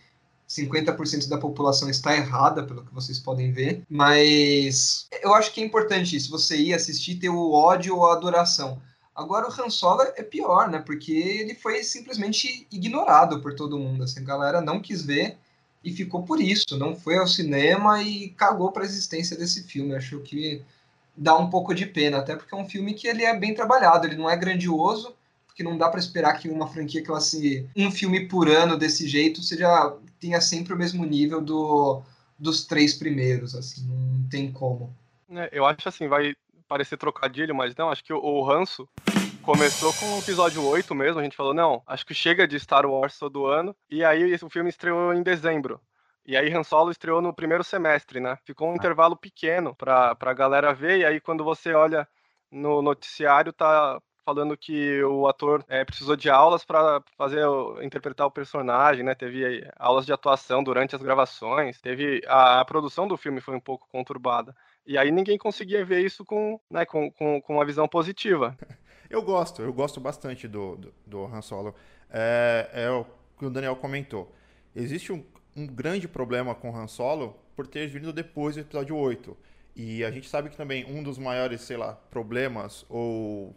50% 0.48 1.28
da 1.28 1.38
população 1.38 1.88
está 1.88 2.16
errada, 2.16 2.64
pelo 2.64 2.84
que 2.84 2.92
vocês 2.92 3.20
podem 3.20 3.52
ver. 3.52 3.84
Mas 3.88 5.06
eu 5.22 5.32
acho 5.32 5.52
que 5.54 5.60
é 5.60 5.64
importante 5.64 6.16
isso, 6.16 6.28
você 6.28 6.56
ir 6.56 6.74
assistir 6.74 7.14
ter 7.14 7.28
o 7.28 7.52
ódio 7.52 7.94
ou 7.94 8.08
a 8.08 8.14
adoração 8.14 8.82
Agora 9.20 9.48
o 9.48 9.52
Han 9.52 9.68
Solo 9.68 10.02
é 10.16 10.22
pior, 10.22 10.68
né? 10.70 10.78
Porque 10.78 11.12
ele 11.12 11.54
foi 11.54 11.84
simplesmente 11.84 12.66
ignorado 12.72 13.40
por 13.40 13.54
todo 13.54 13.78
mundo. 13.78 14.04
Assim, 14.04 14.20
a 14.20 14.24
galera 14.24 14.60
não 14.60 14.80
quis 14.80 15.02
ver 15.02 15.36
e 15.84 15.92
ficou 15.92 16.22
por 16.22 16.40
isso. 16.40 16.78
Não 16.78 16.96
foi 16.96 17.18
ao 17.18 17.26
cinema 17.26 18.02
e 18.02 18.30
cagou 18.30 18.72
para 18.72 18.82
a 18.82 18.86
existência 18.86 19.36
desse 19.36 19.64
filme. 19.64 19.94
Acho 19.94 20.20
que 20.20 20.62
dá 21.16 21.36
um 21.36 21.50
pouco 21.50 21.74
de 21.74 21.84
pena, 21.84 22.18
até 22.18 22.34
porque 22.34 22.54
é 22.54 22.58
um 22.58 22.68
filme 22.68 22.94
que 22.94 23.06
ele 23.06 23.24
é 23.24 23.38
bem 23.38 23.54
trabalhado. 23.54 24.06
Ele 24.06 24.16
não 24.16 24.28
é 24.28 24.36
grandioso, 24.36 25.14
porque 25.46 25.62
não 25.62 25.76
dá 25.76 25.88
para 25.90 26.00
esperar 26.00 26.38
que 26.38 26.48
uma 26.48 26.66
franquia 26.66 27.02
que 27.02 27.10
ela 27.10 27.20
se 27.20 27.68
um 27.76 27.90
filme 27.90 28.26
por 28.26 28.48
ano 28.48 28.78
desse 28.78 29.06
jeito 29.06 29.42
seja 29.42 29.94
tenha 30.18 30.40
sempre 30.40 30.72
o 30.72 30.76
mesmo 30.76 31.04
nível 31.04 31.40
do 31.40 32.02
dos 32.38 32.64
três 32.64 32.94
primeiros. 32.94 33.54
Assim, 33.54 33.82
não 33.86 34.26
tem 34.30 34.50
como. 34.50 34.94
É, 35.30 35.50
eu 35.52 35.66
acho 35.66 35.88
assim, 35.88 36.08
vai 36.08 36.34
parecer 36.70 36.96
trocadilho, 36.96 37.52
mas 37.52 37.74
não, 37.74 37.90
acho 37.90 38.04
que 38.04 38.12
o, 38.12 38.18
o 38.18 38.44
ranço 38.44 38.88
começou 39.42 39.92
com 39.94 40.14
o 40.14 40.18
episódio 40.20 40.64
8 40.64 40.94
mesmo, 40.94 41.18
a 41.18 41.22
gente 41.24 41.36
falou, 41.36 41.52
não, 41.52 41.82
acho 41.84 42.06
que 42.06 42.14
chega 42.14 42.46
de 42.46 42.60
Star 42.60 42.86
Wars 42.86 43.18
todo 43.18 43.46
ano, 43.46 43.74
e 43.90 44.04
aí 44.04 44.32
o 44.36 44.48
filme 44.48 44.70
estreou 44.70 45.12
em 45.12 45.20
dezembro. 45.20 45.80
E 46.24 46.36
aí 46.36 46.54
Han 46.54 46.62
Solo 46.62 46.92
estreou 46.92 47.20
no 47.20 47.34
primeiro 47.34 47.64
semestre, 47.64 48.20
né? 48.20 48.38
Ficou 48.44 48.68
um 48.68 48.72
ah. 48.72 48.76
intervalo 48.76 49.16
pequeno 49.16 49.74
pra, 49.74 50.14
pra 50.14 50.32
galera 50.32 50.72
ver, 50.72 50.98
e 50.98 51.04
aí 51.04 51.20
quando 51.20 51.42
você 51.42 51.74
olha 51.74 52.06
no 52.52 52.80
noticiário, 52.80 53.52
tá 53.52 54.00
falando 54.24 54.56
que 54.56 55.02
o 55.02 55.26
ator 55.26 55.64
é, 55.68 55.84
precisou 55.84 56.14
de 56.14 56.30
aulas 56.30 56.64
para 56.64 57.02
fazer 57.18 57.44
interpretar 57.82 58.28
o 58.28 58.30
personagem, 58.30 59.02
né? 59.02 59.12
Teve 59.16 59.68
aulas 59.76 60.06
de 60.06 60.12
atuação 60.12 60.62
durante 60.62 60.94
as 60.94 61.02
gravações, 61.02 61.80
teve 61.80 62.22
a, 62.28 62.60
a 62.60 62.64
produção 62.64 63.08
do 63.08 63.16
filme 63.16 63.40
foi 63.40 63.56
um 63.56 63.60
pouco 63.60 63.88
conturbada. 63.88 64.54
E 64.86 64.98
aí 64.98 65.10
ninguém 65.10 65.38
conseguia 65.38 65.84
ver 65.84 66.04
isso 66.04 66.24
com, 66.24 66.60
né, 66.70 66.84
com, 66.84 67.10
com, 67.12 67.40
com 67.40 67.54
uma 67.54 67.64
visão 67.64 67.86
positiva. 67.88 68.56
Eu 69.10 69.22
gosto, 69.22 69.60
eu 69.60 69.72
gosto 69.72 69.98
bastante 69.98 70.46
do, 70.46 70.76
do, 70.76 70.94
do 71.04 71.24
Han 71.24 71.42
Solo. 71.42 71.74
É, 72.08 72.70
é 72.72 72.90
o 72.90 73.04
que 73.36 73.44
o 73.44 73.50
Daniel 73.50 73.74
comentou. 73.74 74.32
Existe 74.72 75.12
um, 75.12 75.24
um 75.56 75.66
grande 75.66 76.06
problema 76.06 76.54
com 76.54 76.76
Han 76.76 76.86
Solo 76.86 77.36
por 77.56 77.66
ter 77.66 77.88
vindo 77.88 78.12
depois 78.12 78.54
do 78.54 78.60
episódio 78.60 78.96
8. 78.96 79.36
E 79.74 80.04
a 80.04 80.12
gente 80.12 80.28
sabe 80.28 80.48
que 80.48 80.56
também 80.56 80.84
um 80.84 81.02
dos 81.02 81.18
maiores, 81.18 81.60
sei 81.62 81.76
lá, 81.76 81.94
problemas 81.94 82.86
ou 82.88 83.52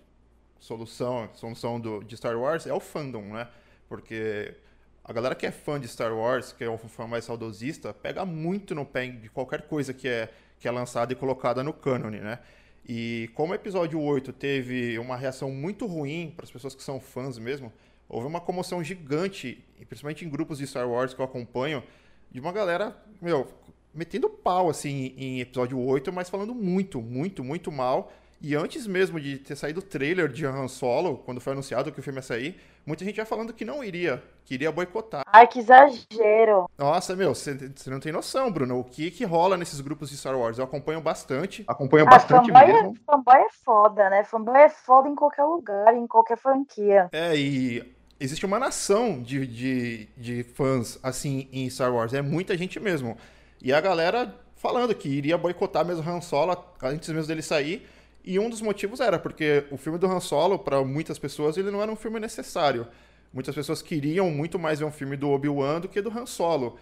solução, 0.60 1.30
solução 1.36 1.80
do, 1.80 2.04
de 2.04 2.18
Star 2.18 2.36
Wars 2.36 2.66
é 2.66 2.74
o 2.74 2.80
fandom, 2.80 3.22
né? 3.34 3.48
Porque 3.88 4.56
a 5.04 5.12
galera 5.12 5.36
que 5.36 5.46
é 5.46 5.52
fã 5.52 5.80
de 5.80 5.88
Star 5.88 6.16
Wars, 6.16 6.54
que 6.54 6.64
é 6.64 6.70
um 6.70 6.78
fã 6.78 7.06
mais 7.06 7.26
saudosista, 7.26 7.94
pega 7.94 8.26
muito 8.26 8.74
no 8.74 8.86
pé 8.86 9.08
de 9.08 9.30
qualquer 9.30 9.68
coisa 9.68 9.94
que 9.94 10.08
é 10.08 10.32
que 10.64 10.68
é 10.70 10.72
lançada 10.72 11.12
e 11.12 11.16
colocada 11.16 11.62
no 11.62 11.74
cânone, 11.74 12.22
né? 12.22 12.40
E 12.88 13.30
como 13.34 13.52
o 13.52 13.56
episódio 13.56 14.00
8 14.00 14.32
teve 14.32 14.98
uma 14.98 15.18
reação 15.18 15.52
muito 15.52 15.86
ruim 15.86 16.32
para 16.34 16.46
as 16.46 16.52
pessoas 16.52 16.74
que 16.74 16.82
são 16.82 17.02
fãs 17.02 17.38
mesmo, 17.38 17.70
houve 18.08 18.28
uma 18.28 18.40
comoção 18.40 18.82
gigante, 18.82 19.62
principalmente 19.90 20.24
em 20.24 20.30
grupos 20.30 20.60
de 20.60 20.66
Star 20.66 20.90
Wars 20.90 21.14
que 21.14 21.20
eu 21.20 21.26
acompanho, 21.26 21.84
de 22.32 22.40
uma 22.40 22.54
galera, 22.54 22.96
meu, 23.22 23.46
metendo 23.94 24.30
pau 24.30 24.70
assim 24.70 25.14
em 25.18 25.42
episódio 25.42 25.78
8, 25.78 26.14
mas 26.14 26.30
falando 26.30 26.56
muito, 26.56 27.02
muito, 27.02 27.44
muito 27.44 27.70
mal 27.70 28.14
e 28.42 28.56
antes 28.56 28.88
mesmo 28.88 29.20
de 29.20 29.40
ter 29.40 29.58
saído 29.58 29.82
o 29.82 29.84
trailer 29.84 30.30
de 30.30 30.46
Han 30.46 30.70
Solo, 30.70 31.18
quando 31.18 31.42
foi 31.42 31.52
anunciado 31.52 31.92
que 31.92 32.00
o 32.00 32.04
filme 32.04 32.20
ia 32.20 32.24
sair, 32.24 32.58
muita 32.86 33.06
gente 33.06 33.16
já 33.16 33.26
falando 33.26 33.54
que 33.54 33.66
não 33.66 33.84
iria, 33.84 34.24
que 34.46 34.54
iria 34.54 34.72
boicotar. 34.72 35.24
Ai, 35.28 35.48
que 35.48 35.60
exagero! 35.60 36.70
Nossa, 36.78 37.16
meu, 37.16 37.34
você 37.34 37.58
não 37.88 38.00
tem 38.00 38.12
noção, 38.12 38.52
Bruno. 38.52 38.80
O 38.80 38.84
que 38.84 39.12
que 39.12 39.26
rola 39.26 39.58
nesses 39.58 39.82
grupos 39.82 40.10
de 40.10 40.18
Star 40.18 40.38
Wars? 40.38 40.58
Eu 40.58 40.66
acompanho 40.66 41.02
bastante. 41.02 41.64
Acompanho 41.68 42.06
ah, 42.08 42.10
bastante 42.10 42.52
fanboy 42.52 42.64
é- 42.64 42.74
mesmo. 42.74 42.96
É, 42.96 43.12
fanboy 43.12 43.38
é 43.38 43.50
foda, 43.64 44.10
né? 44.10 44.24
Fanboy 44.24 44.60
é 44.60 44.70
foda 44.70 45.08
em 45.08 45.16
qualquer 45.16 45.44
lugar, 45.44 45.96
em 45.96 46.08
qualquer 46.08 46.38
franquia. 46.38 47.10
É, 47.12 47.36
e 47.36 47.96
existe 48.20 48.46
uma 48.46 48.60
nação 48.60 49.22
de, 49.22 49.46
de, 49.48 50.10
de 50.18 50.44
fãs, 50.44 51.00
assim, 51.02 51.48
em 51.52 51.70
Star 51.70 51.94
Wars. 51.94 52.14
É 52.14 52.22
muita 52.22 52.58
gente 52.58 52.80
mesmo. 52.80 53.18
E 53.62 53.72
a 53.74 53.80
galera 53.80 54.34
falando 54.56 54.96
que 54.96 55.10
iria 55.10 55.38
boicotar 55.38 55.86
mesmo 55.86 56.10
Han 56.10 56.22
Solo 56.22 56.58
antes 56.82 57.10
mesmo 57.10 57.28
dele 57.28 57.42
sair 57.42 57.86
e 58.24 58.40
um 58.40 58.50
dos 58.50 58.62
motivos 58.62 59.00
era 59.00 59.20
porque 59.20 59.66
o 59.70 59.78
filme 59.78 60.00
do 60.00 60.08
Han 60.08 60.20
Solo, 60.20 60.58
para 60.58 60.84
muitas 60.84 61.20
pessoas, 61.20 61.58
ele 61.58 61.70
não 61.70 61.82
era 61.82 61.92
um 61.92 61.96
filme 61.96 62.20
necessário. 62.20 62.88
Muitas 63.34 63.54
pessoas 63.54 63.82
queriam 63.82 64.30
muito 64.32 64.58
mais 64.58 64.80
ver 64.80 64.86
um 64.86 64.92
filme 64.92 65.18
do 65.18 65.30
Obi-Wan 65.30 65.82
do 65.82 65.90
que 65.90 66.02
do 66.02 66.10
Han 66.10 66.26
Solo. 66.26 66.80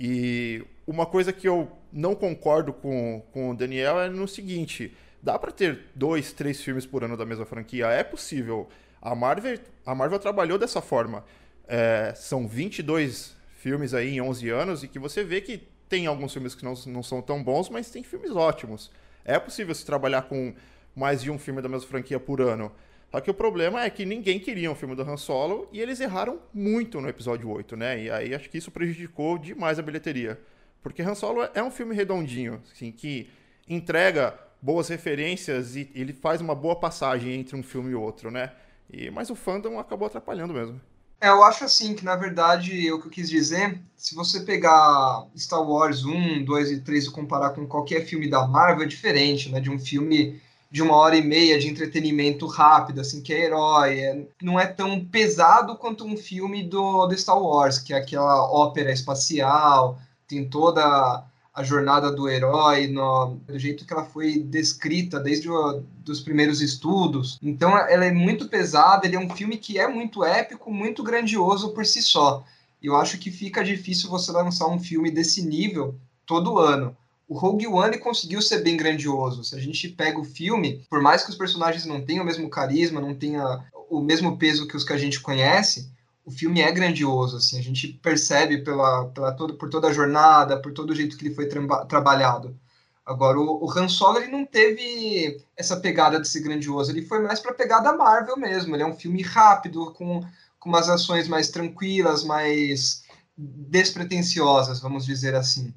E 0.00 0.64
uma 0.86 1.04
coisa 1.04 1.32
que 1.32 1.46
eu 1.48 1.70
não 1.92 2.14
concordo 2.14 2.72
com, 2.72 3.22
com 3.32 3.50
o 3.50 3.54
Daniel 3.54 4.00
é 4.00 4.08
no 4.08 4.26
seguinte: 4.26 4.96
dá 5.22 5.38
para 5.38 5.50
ter 5.50 5.86
dois, 5.94 6.32
três 6.32 6.62
filmes 6.62 6.86
por 6.86 7.04
ano 7.04 7.16
da 7.16 7.26
mesma 7.26 7.44
franquia? 7.44 7.88
É 7.88 8.02
possível. 8.02 8.68
A 9.02 9.14
Marvel, 9.14 9.58
a 9.84 9.94
Marvel 9.94 10.18
trabalhou 10.18 10.56
dessa 10.58 10.80
forma. 10.80 11.24
É, 11.66 12.12
são 12.16 12.48
22 12.48 13.36
filmes 13.56 13.92
aí 13.92 14.14
em 14.14 14.20
11 14.20 14.48
anos 14.48 14.82
e 14.82 14.88
que 14.88 14.98
você 14.98 15.22
vê 15.22 15.40
que 15.40 15.68
tem 15.88 16.06
alguns 16.06 16.32
filmes 16.32 16.54
que 16.54 16.64
não, 16.64 16.74
não 16.86 17.02
são 17.02 17.20
tão 17.20 17.42
bons, 17.42 17.68
mas 17.68 17.90
tem 17.90 18.02
filmes 18.02 18.30
ótimos. 18.30 18.90
É 19.24 19.38
possível 19.38 19.74
se 19.74 19.84
trabalhar 19.84 20.22
com 20.22 20.54
mais 20.98 21.22
de 21.22 21.30
um 21.30 21.38
filme 21.38 21.62
da 21.62 21.68
mesma 21.68 21.88
franquia 21.88 22.18
por 22.18 22.40
ano. 22.40 22.72
Só 23.10 23.20
que 23.20 23.30
o 23.30 23.34
problema 23.34 23.82
é 23.82 23.88
que 23.88 24.04
ninguém 24.04 24.38
queria 24.38 24.70
um 24.70 24.74
filme 24.74 24.94
do 24.94 25.02
Han 25.02 25.16
Solo 25.16 25.68
e 25.72 25.80
eles 25.80 26.00
erraram 26.00 26.40
muito 26.52 27.00
no 27.00 27.08
episódio 27.08 27.48
8, 27.48 27.76
né? 27.76 28.02
E 28.02 28.10
aí 28.10 28.34
acho 28.34 28.50
que 28.50 28.58
isso 28.58 28.70
prejudicou 28.70 29.38
demais 29.38 29.78
a 29.78 29.82
bilheteria. 29.82 30.38
Porque 30.82 31.00
Han 31.00 31.14
Solo 31.14 31.48
é 31.54 31.62
um 31.62 31.70
filme 31.70 31.94
redondinho, 31.94 32.60
assim, 32.70 32.92
que 32.92 33.30
entrega 33.66 34.38
boas 34.60 34.88
referências 34.88 35.76
e 35.76 35.90
ele 35.94 36.12
faz 36.12 36.40
uma 36.40 36.54
boa 36.54 36.76
passagem 36.76 37.32
entre 37.34 37.56
um 37.56 37.62
filme 37.62 37.92
e 37.92 37.94
outro, 37.94 38.30
né? 38.30 38.52
E, 38.90 39.10
mas 39.10 39.30
o 39.30 39.34
fandom 39.34 39.78
acabou 39.78 40.06
atrapalhando 40.06 40.52
mesmo. 40.52 40.80
É, 41.20 41.28
eu 41.28 41.42
acho 41.42 41.64
assim 41.64 41.94
que, 41.94 42.04
na 42.04 42.14
verdade, 42.14 42.92
o 42.92 43.00
que 43.00 43.06
eu 43.06 43.10
quis 43.10 43.28
dizer, 43.28 43.80
se 43.96 44.14
você 44.14 44.40
pegar 44.40 45.26
Star 45.36 45.62
Wars 45.62 46.04
1, 46.04 46.44
2 46.44 46.70
e 46.70 46.80
3 46.80 47.06
e 47.06 47.10
comparar 47.10 47.50
com 47.50 47.66
qualquer 47.66 48.04
filme 48.04 48.28
da 48.28 48.46
Marvel, 48.46 48.84
é 48.84 48.88
diferente, 48.88 49.50
né? 49.50 49.60
De 49.60 49.70
um 49.70 49.78
filme 49.78 50.40
de 50.70 50.82
uma 50.82 50.96
hora 50.96 51.16
e 51.16 51.22
meia 51.22 51.58
de 51.58 51.68
entretenimento 51.68 52.46
rápido, 52.46 53.00
assim, 53.00 53.22
que 53.22 53.32
é 53.32 53.44
herói. 53.44 54.00
É, 54.00 54.26
não 54.42 54.60
é 54.60 54.66
tão 54.66 55.04
pesado 55.04 55.76
quanto 55.76 56.04
um 56.04 56.16
filme 56.16 56.62
do, 56.62 57.06
do 57.06 57.16
Star 57.16 57.40
Wars, 57.40 57.78
que 57.78 57.94
é 57.94 57.96
aquela 57.96 58.50
ópera 58.50 58.92
espacial, 58.92 59.98
tem 60.26 60.46
toda 60.46 61.24
a 61.54 61.64
jornada 61.64 62.12
do 62.12 62.28
herói, 62.28 62.86
no, 62.86 63.36
do 63.46 63.58
jeito 63.58 63.84
que 63.84 63.92
ela 63.92 64.04
foi 64.04 64.38
descrita 64.38 65.18
desde 65.18 65.48
os 65.50 66.20
primeiros 66.20 66.60
estudos. 66.60 67.38
Então 67.42 67.76
ela 67.76 68.04
é 68.04 68.12
muito 68.12 68.48
pesada, 68.48 69.06
ele 69.06 69.16
é 69.16 69.18
um 69.18 69.30
filme 69.30 69.56
que 69.56 69.78
é 69.78 69.88
muito 69.88 70.22
épico, 70.22 70.70
muito 70.70 71.02
grandioso 71.02 71.70
por 71.70 71.84
si 71.84 72.00
só. 72.00 72.44
Eu 72.80 72.94
acho 72.94 73.18
que 73.18 73.30
fica 73.30 73.64
difícil 73.64 74.08
você 74.08 74.30
lançar 74.30 74.68
um 74.68 74.78
filme 74.78 75.10
desse 75.10 75.44
nível 75.44 75.96
todo 76.24 76.58
ano 76.58 76.96
o 77.28 77.36
Rogue 77.36 77.66
One 77.66 77.98
conseguiu 77.98 78.40
ser 78.40 78.62
bem 78.62 78.76
grandioso. 78.76 79.44
Se 79.44 79.54
a 79.54 79.60
gente 79.60 79.88
pega 79.90 80.18
o 80.18 80.24
filme, 80.24 80.82
por 80.88 81.02
mais 81.02 81.22
que 81.22 81.30
os 81.30 81.36
personagens 81.36 81.84
não 81.84 82.00
tenham 82.00 82.22
o 82.22 82.26
mesmo 82.26 82.48
carisma, 82.48 83.00
não 83.00 83.14
tenham 83.14 83.62
o 83.90 84.00
mesmo 84.00 84.38
peso 84.38 84.66
que 84.66 84.76
os 84.76 84.82
que 84.82 84.94
a 84.94 84.98
gente 84.98 85.20
conhece, 85.20 85.90
o 86.24 86.30
filme 86.30 86.60
é 86.60 86.70
grandioso, 86.70 87.38
assim, 87.38 87.58
a 87.58 87.62
gente 87.62 87.88
percebe 87.88 88.58
pela, 88.58 89.06
pela 89.06 89.32
todo, 89.32 89.54
por 89.54 89.70
toda 89.70 89.88
a 89.88 89.92
jornada, 89.92 90.60
por 90.60 90.72
todo 90.72 90.90
o 90.90 90.94
jeito 90.94 91.16
que 91.16 91.26
ele 91.26 91.34
foi 91.34 91.46
tra 91.46 91.84
trabalhado. 91.86 92.54
Agora, 93.04 93.38
o, 93.38 93.64
o 93.64 93.70
Han 93.70 93.88
Solo 93.88 94.18
ele 94.18 94.30
não 94.30 94.44
teve 94.44 95.40
essa 95.56 95.78
pegada 95.78 96.20
de 96.20 96.28
ser 96.28 96.40
grandioso, 96.40 96.90
ele 96.90 97.06
foi 97.06 97.20
mais 97.20 97.40
para 97.40 97.52
a 97.52 97.54
pegada 97.54 97.96
Marvel 97.96 98.36
mesmo. 98.36 98.76
Ele 98.76 98.82
é 98.82 98.86
um 98.86 98.96
filme 98.96 99.22
rápido, 99.22 99.92
com, 99.92 100.22
com 100.60 100.68
umas 100.68 100.90
ações 100.90 101.26
mais 101.26 101.48
tranquilas, 101.48 102.24
mais 102.24 103.02
despretensiosas, 103.36 104.80
vamos 104.80 105.06
dizer 105.06 105.34
assim. 105.34 105.72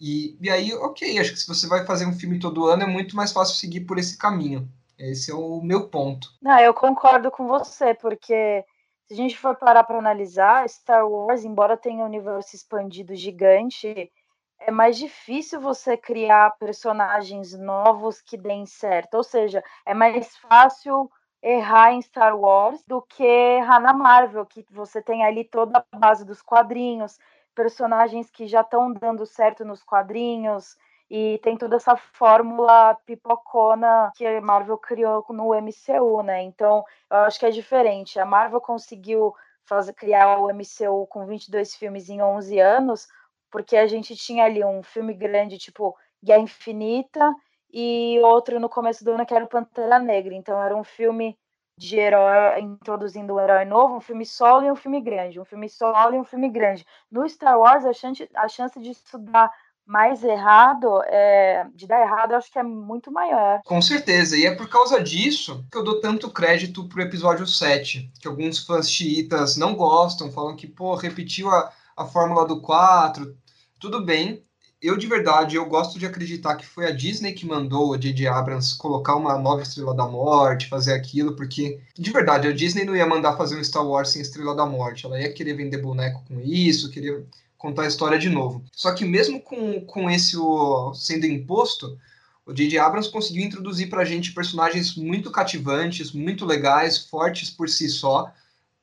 E, 0.00 0.36
e 0.40 0.50
aí, 0.50 0.74
ok, 0.74 1.18
acho 1.18 1.32
que 1.32 1.40
se 1.40 1.48
você 1.48 1.66
vai 1.66 1.86
fazer 1.86 2.06
um 2.06 2.12
filme 2.12 2.38
todo 2.38 2.66
ano, 2.66 2.82
é 2.82 2.86
muito 2.86 3.16
mais 3.16 3.32
fácil 3.32 3.56
seguir 3.56 3.80
por 3.82 3.98
esse 3.98 4.18
caminho. 4.18 4.68
Esse 4.98 5.30
é 5.30 5.34
o 5.34 5.60
meu 5.62 5.88
ponto. 5.88 6.28
Não, 6.40 6.58
eu 6.58 6.72
concordo 6.72 7.30
com 7.30 7.46
você, 7.46 7.94
porque 7.94 8.64
se 9.06 9.14
a 9.14 9.16
gente 9.16 9.38
for 9.38 9.54
parar 9.56 9.84
para 9.84 9.98
analisar, 9.98 10.68
Star 10.68 11.08
Wars, 11.08 11.44
embora 11.44 11.76
tenha 11.76 12.02
um 12.02 12.06
universo 12.06 12.56
expandido 12.56 13.14
gigante, 13.14 14.10
é 14.58 14.70
mais 14.70 14.96
difícil 14.96 15.60
você 15.60 15.96
criar 15.96 16.56
personagens 16.58 17.52
novos 17.52 18.20
que 18.20 18.36
deem 18.36 18.66
certo. 18.66 19.14
Ou 19.14 19.22
seja, 19.22 19.62
é 19.84 19.94
mais 19.94 20.36
fácil 20.38 21.10
errar 21.42 21.92
em 21.92 22.02
Star 22.02 22.36
Wars 22.36 22.82
do 22.86 23.02
que 23.02 23.22
errar 23.22 23.80
na 23.80 23.92
Marvel, 23.92 24.44
que 24.46 24.64
você 24.70 25.00
tem 25.00 25.24
ali 25.24 25.44
toda 25.44 25.84
a 25.92 25.98
base 25.98 26.24
dos 26.24 26.42
quadrinhos, 26.42 27.18
personagens 27.56 28.30
que 28.30 28.46
já 28.46 28.60
estão 28.60 28.92
dando 28.92 29.26
certo 29.26 29.64
nos 29.64 29.82
quadrinhos, 29.82 30.76
e 31.10 31.38
tem 31.38 31.56
toda 31.56 31.76
essa 31.76 31.96
fórmula 31.96 32.94
pipocona 33.06 34.10
que 34.16 34.26
a 34.26 34.40
Marvel 34.40 34.76
criou 34.76 35.24
no 35.30 35.54
MCU, 35.54 36.22
né? 36.22 36.42
Então, 36.42 36.84
eu 37.10 37.18
acho 37.18 37.38
que 37.38 37.46
é 37.46 37.50
diferente. 37.50 38.18
A 38.18 38.26
Marvel 38.26 38.60
conseguiu 38.60 39.34
fazer, 39.64 39.92
criar 39.94 40.38
o 40.38 40.48
MCU 40.52 41.06
com 41.08 41.24
22 41.26 41.76
filmes 41.76 42.08
em 42.08 42.20
11 42.20 42.58
anos, 42.58 43.08
porque 43.50 43.76
a 43.76 43.86
gente 43.86 44.16
tinha 44.16 44.44
ali 44.44 44.64
um 44.64 44.82
filme 44.82 45.14
grande, 45.14 45.58
tipo 45.58 45.96
Guerra 46.22 46.40
Infinita, 46.40 47.34
e 47.72 48.18
outro 48.24 48.58
no 48.58 48.68
começo 48.68 49.04
do 49.04 49.12
ano 49.12 49.24
que 49.24 49.34
era 49.34 49.44
o 49.44 49.48
Pantera 49.48 49.98
Negra. 49.98 50.34
Então, 50.34 50.60
era 50.60 50.76
um 50.76 50.84
filme 50.84 51.38
de 51.78 51.96
herói 51.96 52.60
introduzindo 52.60 53.34
um 53.34 53.40
herói 53.40 53.64
novo, 53.64 53.96
um 53.96 54.00
filme 54.00 54.24
solo 54.24 54.66
e 54.66 54.70
um 54.70 54.76
filme 54.76 55.00
grande, 55.00 55.38
um 55.38 55.44
filme 55.44 55.68
solo 55.68 56.14
e 56.14 56.18
um 56.18 56.24
filme 56.24 56.48
grande. 56.48 56.86
No 57.10 57.28
Star 57.28 57.58
Wars, 57.58 57.84
a 57.84 57.92
chance, 57.92 58.28
a 58.34 58.48
chance 58.48 58.80
disso 58.80 59.18
dar 59.18 59.50
mais 59.84 60.24
errado, 60.24 61.00
é, 61.04 61.64
de 61.72 61.86
dar 61.86 62.00
errado, 62.00 62.32
eu 62.32 62.38
acho 62.38 62.50
que 62.50 62.58
é 62.58 62.62
muito 62.62 63.12
maior. 63.12 63.60
Com 63.64 63.80
certeza, 63.80 64.36
e 64.36 64.44
é 64.44 64.54
por 64.54 64.68
causa 64.68 65.00
disso 65.00 65.64
que 65.70 65.78
eu 65.78 65.84
dou 65.84 66.00
tanto 66.00 66.28
crédito 66.30 66.88
pro 66.88 67.02
episódio 67.02 67.46
7, 67.46 68.10
que 68.20 68.26
alguns 68.26 68.66
fãs 68.66 68.90
chiitas 68.90 69.56
não 69.56 69.76
gostam, 69.76 70.32
falam 70.32 70.56
que, 70.56 70.66
pô, 70.66 70.96
repetiu 70.96 71.48
a, 71.50 71.72
a 71.96 72.04
fórmula 72.04 72.44
do 72.44 72.60
4, 72.60 73.36
tudo 73.78 74.04
bem. 74.04 74.44
Eu, 74.80 74.96
de 74.96 75.06
verdade, 75.06 75.56
eu 75.56 75.64
gosto 75.64 75.98
de 75.98 76.04
acreditar 76.04 76.54
que 76.56 76.66
foi 76.66 76.86
a 76.86 76.92
Disney 76.92 77.32
que 77.32 77.46
mandou 77.46 77.90
o 77.90 77.96
J.J. 77.96 78.28
Abrams 78.28 78.76
colocar 78.76 79.16
uma 79.16 79.38
nova 79.38 79.62
Estrela 79.62 79.94
da 79.94 80.06
Morte, 80.06 80.68
fazer 80.68 80.92
aquilo, 80.92 81.34
porque, 81.34 81.80
de 81.94 82.10
verdade, 82.10 82.46
a 82.46 82.52
Disney 82.52 82.84
não 82.84 82.94
ia 82.94 83.06
mandar 83.06 83.36
fazer 83.36 83.58
um 83.58 83.64
Star 83.64 83.86
Wars 83.86 84.10
sem 84.10 84.20
Estrela 84.20 84.54
da 84.54 84.66
Morte. 84.66 85.06
Ela 85.06 85.20
ia 85.20 85.32
querer 85.32 85.54
vender 85.54 85.78
boneco 85.78 86.22
com 86.28 86.40
isso, 86.40 86.90
queria 86.90 87.24
contar 87.56 87.82
a 87.82 87.88
história 87.88 88.18
de 88.18 88.28
novo. 88.28 88.62
Só 88.70 88.94
que 88.94 89.04
mesmo 89.04 89.40
com, 89.40 89.80
com 89.80 90.10
esse 90.10 90.36
o, 90.36 90.92
sendo 90.92 91.24
imposto, 91.24 91.98
o 92.44 92.52
J.J. 92.52 92.78
Abrams 92.78 93.10
conseguiu 93.10 93.44
introduzir 93.44 93.88
para 93.88 94.02
a 94.02 94.04
gente 94.04 94.32
personagens 94.32 94.94
muito 94.94 95.30
cativantes, 95.30 96.12
muito 96.12 96.44
legais, 96.44 96.98
fortes 96.98 97.50
por 97.50 97.68
si 97.68 97.88
só, 97.88 98.30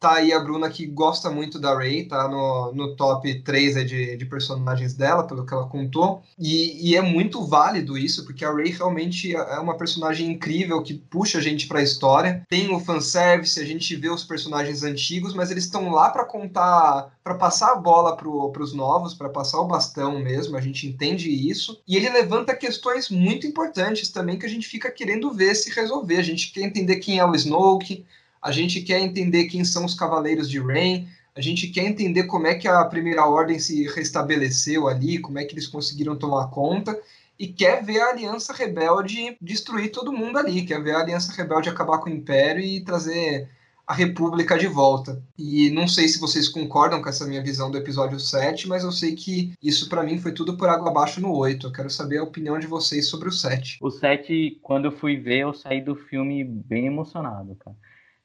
Tá 0.04 0.16
aí 0.16 0.34
a 0.34 0.40
Bruna 0.42 0.70
que 0.70 0.86
gosta 0.86 1.30
muito 1.30 1.58
da 1.58 1.74
Ray, 1.74 2.04
tá 2.04 2.28
no, 2.28 2.74
no 2.74 2.94
top 2.94 3.42
3 3.42 3.78
é, 3.78 3.84
de, 3.86 4.18
de 4.18 4.26
personagens 4.26 4.94
dela, 4.94 5.26
pelo 5.26 5.46
que 5.46 5.54
ela 5.54 5.66
contou. 5.66 6.22
E, 6.38 6.90
e, 6.90 6.98
é 6.98 7.02
muito 7.02 7.48
válido 7.48 7.98
isso, 7.98 8.26
porque 8.26 8.44
a 8.44 8.52
Ray 8.52 8.72
realmente 8.72 9.34
é 9.34 9.58
uma 9.60 9.78
personagem 9.78 10.30
incrível 10.30 10.84
que 10.84 10.96
puxa 10.96 11.38
a 11.38 11.42
gente 11.42 11.68
para 11.68 11.80
a 11.80 11.84
história. 11.84 12.46
Tem 12.50 12.70
o 12.76 12.82
fanservice, 12.82 13.62
a 13.62 13.66
gente 13.66 13.96
vê 13.96 14.10
os 14.10 14.26
personagens 14.26 14.84
antigos, 14.84 15.34
mas 15.34 15.50
eles 15.50 15.64
estão 15.64 15.90
lá 15.90 16.10
para 16.10 16.26
contar, 16.26 17.18
para 17.24 17.36
passar 17.36 17.72
a 17.72 17.78
bola 17.78 18.18
para 18.18 18.28
os 18.28 18.74
novos, 18.74 19.14
para 19.14 19.30
passar 19.30 19.62
o 19.62 19.68
bastão 19.68 20.20
mesmo, 20.20 20.58
a 20.58 20.62
gente 20.62 20.86
entende 20.86 21.30
isso. 21.30 21.82
E 21.88 21.96
ele 21.96 22.10
levanta 22.10 22.54
questões 22.54 23.10
muito 23.10 23.48
importantes 23.48 24.10
também 24.10 24.38
que 24.38 24.46
a 24.46 24.50
gente 24.50 24.68
fica 24.68 24.92
querendo 24.92 25.32
ver 25.32 25.56
se 25.56 25.72
resolver. 25.72 26.18
A 26.18 26.24
gente 26.24 26.52
quer 26.52 26.64
entender 26.64 26.98
quem 26.98 27.20
é 27.20 27.26
o 27.26 27.34
Snoke 27.34 28.06
a 28.44 28.52
gente 28.52 28.82
quer 28.82 29.00
entender 29.00 29.46
quem 29.46 29.64
são 29.64 29.86
os 29.86 29.94
Cavaleiros 29.94 30.50
de 30.50 30.60
Rain, 30.60 31.08
a 31.34 31.40
gente 31.40 31.68
quer 31.68 31.86
entender 31.86 32.24
como 32.26 32.46
é 32.46 32.56
que 32.56 32.68
a 32.68 32.84
Primeira 32.84 33.26
Ordem 33.26 33.58
se 33.58 33.88
restabeleceu 33.88 34.88
ali, 34.88 35.18
como 35.18 35.40
é 35.40 35.46
que 35.46 35.54
eles 35.56 35.66
conseguiram 35.66 36.18
tomar 36.18 36.50
conta, 36.50 37.00
e 37.40 37.48
quer 37.48 37.84
ver 37.84 38.02
a 38.02 38.10
Aliança 38.10 38.54
Rebelde 38.54 39.38
destruir 39.42 39.92
todo 39.92 40.12
mundo 40.12 40.38
ali, 40.38 40.64
quer 40.64 40.84
ver 40.84 40.94
a 40.94 41.00
Aliança 41.00 41.32
Rebelde 41.32 41.70
acabar 41.70 42.00
com 42.00 42.10
o 42.10 42.14
Império 42.14 42.62
e 42.62 42.84
trazer 42.84 43.50
a 43.88 43.94
República 43.94 44.58
de 44.58 44.68
volta. 44.68 45.22
E 45.38 45.70
não 45.72 45.88
sei 45.88 46.08
se 46.08 46.20
vocês 46.20 46.48
concordam 46.48 47.02
com 47.02 47.10
essa 47.10 47.26
minha 47.26 47.42
visão 47.42 47.72
do 47.72 47.78
episódio 47.78 48.20
7, 48.20 48.68
mas 48.68 48.84
eu 48.84 48.92
sei 48.92 49.16
que 49.16 49.54
isso 49.62 49.90
para 49.90 50.04
mim 50.04 50.20
foi 50.20 50.32
tudo 50.34 50.56
por 50.58 50.70
água 50.70 50.90
abaixo 50.90 51.20
no 51.20 51.34
8. 51.36 51.68
Eu 51.68 51.72
quero 51.72 51.90
saber 51.90 52.18
a 52.18 52.24
opinião 52.24 52.60
de 52.60 52.68
vocês 52.68 53.08
sobre 53.08 53.30
o 53.30 53.32
7. 53.32 53.80
O 53.82 53.90
7, 53.90 54.60
quando 54.62 54.86
eu 54.86 54.92
fui 54.92 55.18
ver, 55.18 55.40
eu 55.40 55.54
saí 55.54 55.82
do 55.82 55.96
filme 55.96 56.44
bem 56.44 56.88
emocionado, 56.88 57.56
cara. 57.56 57.76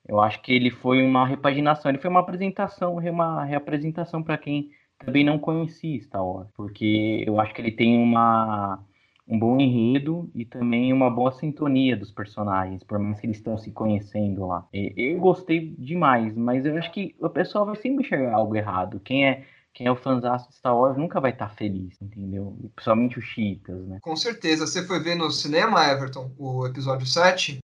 Eu 0.08 0.20
acho 0.20 0.40
que 0.40 0.52
ele 0.52 0.70
foi 0.70 1.02
uma 1.02 1.26
repaginação, 1.26 1.90
ele 1.90 1.98
foi 1.98 2.10
uma 2.10 2.20
apresentação, 2.20 2.96
uma 2.96 3.44
reapresentação 3.44 4.22
para 4.22 4.38
quem 4.38 4.70
também 4.98 5.24
não 5.24 5.38
conhecia 5.38 6.00
Star 6.00 6.24
Wars, 6.24 6.48
porque 6.56 7.22
eu 7.26 7.38
acho 7.40 7.54
que 7.54 7.60
ele 7.60 7.72
tem 7.72 7.96
uma 8.02 8.82
um 9.28 9.38
bom 9.38 9.60
enredo 9.60 10.30
e 10.34 10.46
também 10.46 10.90
uma 10.90 11.10
boa 11.10 11.30
sintonia 11.30 11.94
dos 11.94 12.10
personagens, 12.10 12.82
por 12.82 12.98
mais 12.98 13.20
que 13.20 13.26
eles 13.26 13.36
estão 13.36 13.58
se 13.58 13.70
conhecendo 13.70 14.46
lá. 14.46 14.66
Eu 14.72 15.18
gostei 15.18 15.74
demais, 15.78 16.34
mas 16.34 16.64
eu 16.64 16.74
acho 16.78 16.90
que 16.90 17.14
o 17.20 17.28
pessoal 17.28 17.66
vai 17.66 17.76
sempre 17.76 18.06
enxergar 18.06 18.34
algo 18.34 18.56
errado. 18.56 18.98
Quem 19.00 19.28
é 19.28 19.44
quem 19.74 19.86
é 19.86 19.92
o 19.92 19.96
fãzão 19.96 20.36
de 20.36 20.54
Star 20.56 20.76
Wars 20.76 20.96
nunca 20.96 21.20
vai 21.20 21.30
estar 21.30 21.50
feliz, 21.50 22.00
entendeu? 22.02 22.56
Principalmente 22.74 23.18
os 23.18 23.24
chiitas, 23.24 23.86
né? 23.86 23.98
Com 24.00 24.16
certeza. 24.16 24.66
Você 24.66 24.84
foi 24.84 24.98
ver 24.98 25.14
no 25.14 25.30
cinema, 25.30 25.86
Everton, 25.86 26.32
o 26.36 26.66
episódio 26.66 27.06
7? 27.06 27.60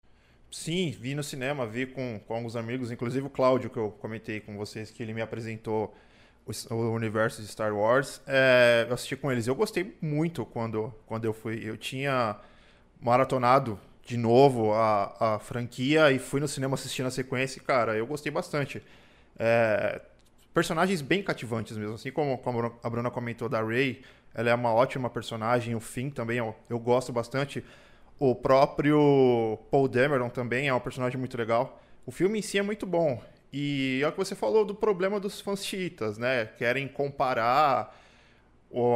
Sim, 0.55 0.97
vi 1.01 1.17
no 1.17 1.23
cinema, 1.25 1.67
vi 1.67 1.85
com, 1.85 2.21
com 2.29 2.35
alguns 2.37 2.55
amigos, 2.55 2.93
inclusive 2.93 3.27
o 3.27 3.29
Cláudio, 3.29 3.69
que 3.69 3.77
eu 3.77 3.91
comentei 3.91 4.39
com 4.39 4.57
vocês, 4.57 4.89
que 4.89 5.03
ele 5.03 5.13
me 5.13 5.21
apresentou 5.21 5.93
o, 6.47 6.75
o 6.75 6.93
universo 6.93 7.43
de 7.43 7.49
Star 7.49 7.75
Wars. 7.75 8.23
É, 8.25 8.87
eu 8.89 8.95
assisti 8.95 9.17
com 9.17 9.33
eles. 9.33 9.49
Eu 9.49 9.57
gostei 9.57 9.97
muito 10.01 10.47
quando, 10.47 10.95
quando 11.07 11.25
eu 11.25 11.33
fui. 11.35 11.61
Eu 11.69 11.77
tinha 11.77 12.37
maratonado 13.03 13.81
de 14.07 14.17
novo 14.17 14.73
a, 14.73 15.35
a 15.35 15.39
franquia 15.41 16.13
e 16.13 16.21
fui 16.21 16.41
no 16.41 16.47
cinema 16.47 16.75
assistindo 16.75 17.07
a 17.07 17.11
sequência 17.11 17.59
e, 17.59 17.61
cara, 17.61 17.97
eu 17.97 18.07
gostei 18.07 18.31
bastante. 18.31 18.81
É, 19.37 20.01
personagens 20.55 21.03
bem 21.03 21.21
cativantes 21.21 21.77
mesmo, 21.77 21.97
assim 21.97 22.13
como, 22.13 22.39
como 22.39 22.79
a 22.81 22.89
Bruna 22.89 23.11
comentou 23.11 23.49
da 23.49 23.61
Rey, 23.61 24.03
ela 24.33 24.51
é 24.51 24.55
uma 24.55 24.73
ótima 24.73 25.11
personagem, 25.11 25.75
o 25.75 25.81
Finn 25.81 26.11
também 26.11 26.39
eu, 26.39 26.55
eu 26.71 26.79
gosto 26.79 27.13
bastante. 27.13 27.65
O 28.19 28.35
próprio 28.35 29.59
Paul 29.71 29.89
Dameron 29.89 30.29
também 30.29 30.69
é 30.69 30.75
um 30.75 30.81
personagem 30.81 31.19
muito 31.19 31.37
legal. 31.37 31.81
O 32.07 32.13
filme 32.13 32.39
em 32.39 32.43
si 32.43 32.59
é 32.59 32.63
muito 32.63 32.87
bom. 32.87 33.23
E 33.53 34.01
é 34.03 34.09
o 34.09 34.13
que 34.13 34.19
você 34.19 34.35
falou 34.35 34.65
do 34.65 34.75
problema 34.75 35.21
dos 35.21 35.41
fãs 35.41 35.65
chiitas, 35.65 36.19
né? 36.19 36.47
Querem 36.47 36.89
comparar 36.89 37.97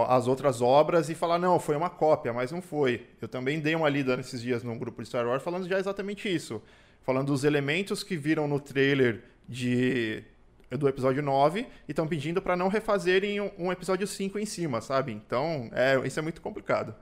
as 0.09 0.27
outras 0.27 0.61
obras 0.61 1.09
e 1.09 1.15
falar, 1.15 1.39
não, 1.39 1.61
foi 1.61 1.77
uma 1.77 1.89
cópia, 1.89 2.33
mas 2.33 2.51
não 2.51 2.61
foi. 2.61 3.07
Eu 3.23 3.29
também 3.29 3.61
dei 3.61 3.75
uma 3.75 3.89
lida 3.89 4.17
nesses 4.17 4.43
dias 4.43 4.65
num 4.65 4.77
grupo 4.77 5.01
de 5.01 5.09
Star 5.09 5.27
Wars 5.27 5.43
falando 5.43 5.69
já 5.69 5.79
exatamente 5.79 6.33
isso. 6.33 6.61
Falando 7.03 7.29
dos 7.29 7.45
elementos 7.45 8.03
que 8.03 8.17
viram 8.17 8.49
no 8.49 8.59
trailer 8.59 9.23
de 9.49 10.25
do 10.71 10.87
episódio 10.87 11.23
9 11.23 11.61
e 11.61 11.93
estão 11.93 12.07
pedindo 12.07 12.43
para 12.43 12.55
não 12.55 12.69
refazerem 12.69 13.41
um 13.57 13.73
episódio 13.73 14.07
5 14.07 14.39
em 14.39 14.45
cima, 14.45 14.83
sabe? 14.83 15.13
Então, 15.13 15.71
é, 15.73 15.99
isso 16.07 16.19
é 16.19 16.23
muito 16.23 16.43
complicado. 16.43 16.95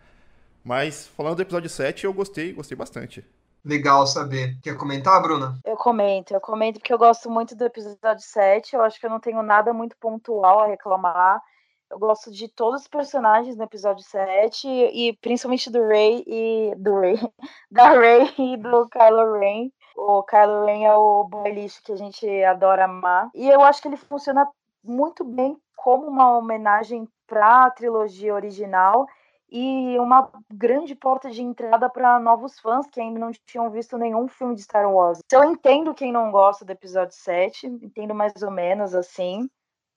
Mas 0.66 1.06
falando 1.06 1.36
do 1.36 1.42
episódio 1.42 1.70
7, 1.70 2.06
eu 2.06 2.12
gostei, 2.12 2.52
gostei 2.52 2.76
bastante. 2.76 3.24
Legal 3.64 4.04
saber. 4.04 4.58
Quer 4.60 4.76
comentar, 4.76 5.22
Bruna? 5.22 5.56
Eu 5.64 5.76
comento, 5.76 6.34
eu 6.34 6.40
comento 6.40 6.80
porque 6.80 6.92
eu 6.92 6.98
gosto 6.98 7.30
muito 7.30 7.54
do 7.54 7.64
episódio 7.64 8.24
7. 8.24 8.74
Eu 8.74 8.82
acho 8.82 8.98
que 8.98 9.06
eu 9.06 9.10
não 9.10 9.20
tenho 9.20 9.40
nada 9.44 9.72
muito 9.72 9.96
pontual 9.96 10.58
a 10.58 10.66
reclamar. 10.66 11.40
Eu 11.88 12.00
gosto 12.00 12.32
de 12.32 12.48
todos 12.48 12.82
os 12.82 12.88
personagens 12.88 13.56
no 13.56 13.62
episódio 13.62 14.02
7 14.02 14.66
e 14.66 15.16
principalmente 15.20 15.70
do 15.70 15.86
Ray 15.86 16.24
e 16.26 16.74
do 16.76 16.98
Ray, 16.98 17.14
da 17.70 17.90
Ray 17.90 18.34
e 18.36 18.56
do 18.56 18.88
Kylo 18.88 19.38
Ren. 19.38 19.70
O 19.96 20.24
Kylo 20.24 20.64
Ren 20.64 20.84
é 20.84 20.96
o 20.96 21.28
boy 21.28 21.52
lixo 21.52 21.80
que 21.84 21.92
a 21.92 21.96
gente 21.96 22.26
adora 22.42 22.86
amar. 22.86 23.30
E 23.36 23.48
eu 23.48 23.62
acho 23.62 23.80
que 23.80 23.86
ele 23.86 23.96
funciona 23.96 24.48
muito 24.82 25.22
bem 25.22 25.56
como 25.76 26.08
uma 26.08 26.36
homenagem 26.36 27.08
para 27.24 27.66
a 27.66 27.70
trilogia 27.70 28.34
original 28.34 29.06
e 29.48 29.98
uma 29.98 30.30
grande 30.52 30.94
porta 30.94 31.30
de 31.30 31.42
entrada 31.42 31.88
para 31.88 32.18
novos 32.18 32.58
fãs 32.58 32.86
que 32.86 33.00
ainda 33.00 33.18
não 33.18 33.30
tinham 33.46 33.70
visto 33.70 33.96
nenhum 33.96 34.26
filme 34.26 34.54
de 34.54 34.62
Star 34.62 34.92
Wars. 34.92 35.20
Então, 35.24 35.42
eu 35.42 35.50
entendo 35.52 35.94
quem 35.94 36.12
não 36.12 36.30
gosta 36.30 36.64
do 36.64 36.72
episódio 36.72 37.14
7, 37.14 37.66
entendo 37.66 38.14
mais 38.14 38.42
ou 38.42 38.50
menos 38.50 38.94
assim. 38.94 39.48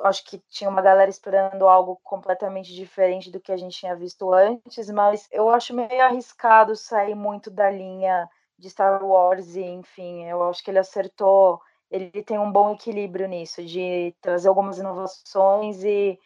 Acho 0.02 0.24
que 0.24 0.42
tinha 0.50 0.70
uma 0.70 0.82
galera 0.82 1.10
esperando 1.10 1.68
algo 1.68 2.00
completamente 2.04 2.74
diferente 2.74 3.30
do 3.30 3.40
que 3.40 3.52
a 3.52 3.58
gente 3.58 3.78
tinha 3.78 3.96
visto 3.96 4.32
antes, 4.34 4.90
mas 4.90 5.28
eu 5.32 5.50
acho 5.50 5.74
meio 5.74 6.02
arriscado 6.02 6.76
sair 6.76 7.16
muito 7.16 7.52
da 7.52 7.70
linha 7.70 8.30
de 8.58 8.70
Star 8.70 9.04
Wars 9.04 9.56
e, 9.56 9.62
enfim, 9.64 10.26
eu 10.26 10.44
acho 10.44 10.64
que 10.64 10.72
ele 10.72 10.80
acertou, 10.80 11.60
ele 11.90 12.24
tem 12.24 12.38
um 12.38 12.52
bom 12.52 12.74
equilíbrio 12.74 13.28
nisso, 13.28 13.64
de 13.64 14.16
trazer 14.22 14.48
algumas 14.48 14.78
inovações 14.78 15.84
e 15.84 16.20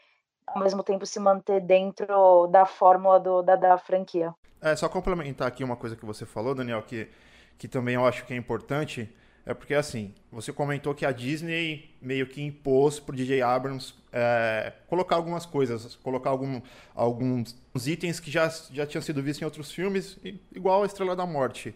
ao 0.48 0.62
mesmo 0.62 0.84
tempo 0.84 1.06
se 1.06 1.20
manter 1.20 1.62
dentro 1.62 2.48
da 2.48 2.66
fórmula 2.66 3.20
do, 3.20 3.42
da, 3.42 3.56
da 3.56 3.78
franquia. 3.78 4.34
É, 4.62 4.76
só 4.76 4.88
complementar 4.88 5.48
aqui 5.48 5.64
uma 5.64 5.76
coisa 5.76 5.96
que 5.96 6.06
você 6.06 6.26
falou, 6.26 6.56
Daniel, 6.56 6.82
que, 6.84 7.10
que 7.58 7.68
também 7.68 7.96
eu 7.96 8.06
acho 8.06 8.26
que 8.26 8.34
é 8.34 8.38
importante, 8.38 9.14
é 9.46 9.54
porque 9.54 9.74
assim, 9.74 10.14
você 10.32 10.54
comentou 10.54 10.96
que 10.96 11.06
a 11.06 11.12
Disney 11.12 11.94
meio 12.02 12.26
que 12.28 12.42
impôs 12.42 12.98
pro 12.98 13.16
DJ 13.16 13.42
Abrams 13.42 13.94
é, 14.12 14.72
colocar 14.88 15.18
algumas 15.18 15.46
coisas, 15.46 15.96
colocar 15.98 16.30
algum, 16.30 16.62
alguns 16.96 17.56
itens 17.86 18.22
que 18.22 18.32
já, 18.32 18.48
já 18.72 18.86
tinham 18.86 19.02
sido 19.02 19.22
vistos 19.22 19.42
em 19.42 19.46
outros 19.46 19.72
filmes, 19.72 20.18
igual 20.54 20.84
a 20.84 20.86
Estrela 20.86 21.16
da 21.16 21.26
Morte. 21.26 21.74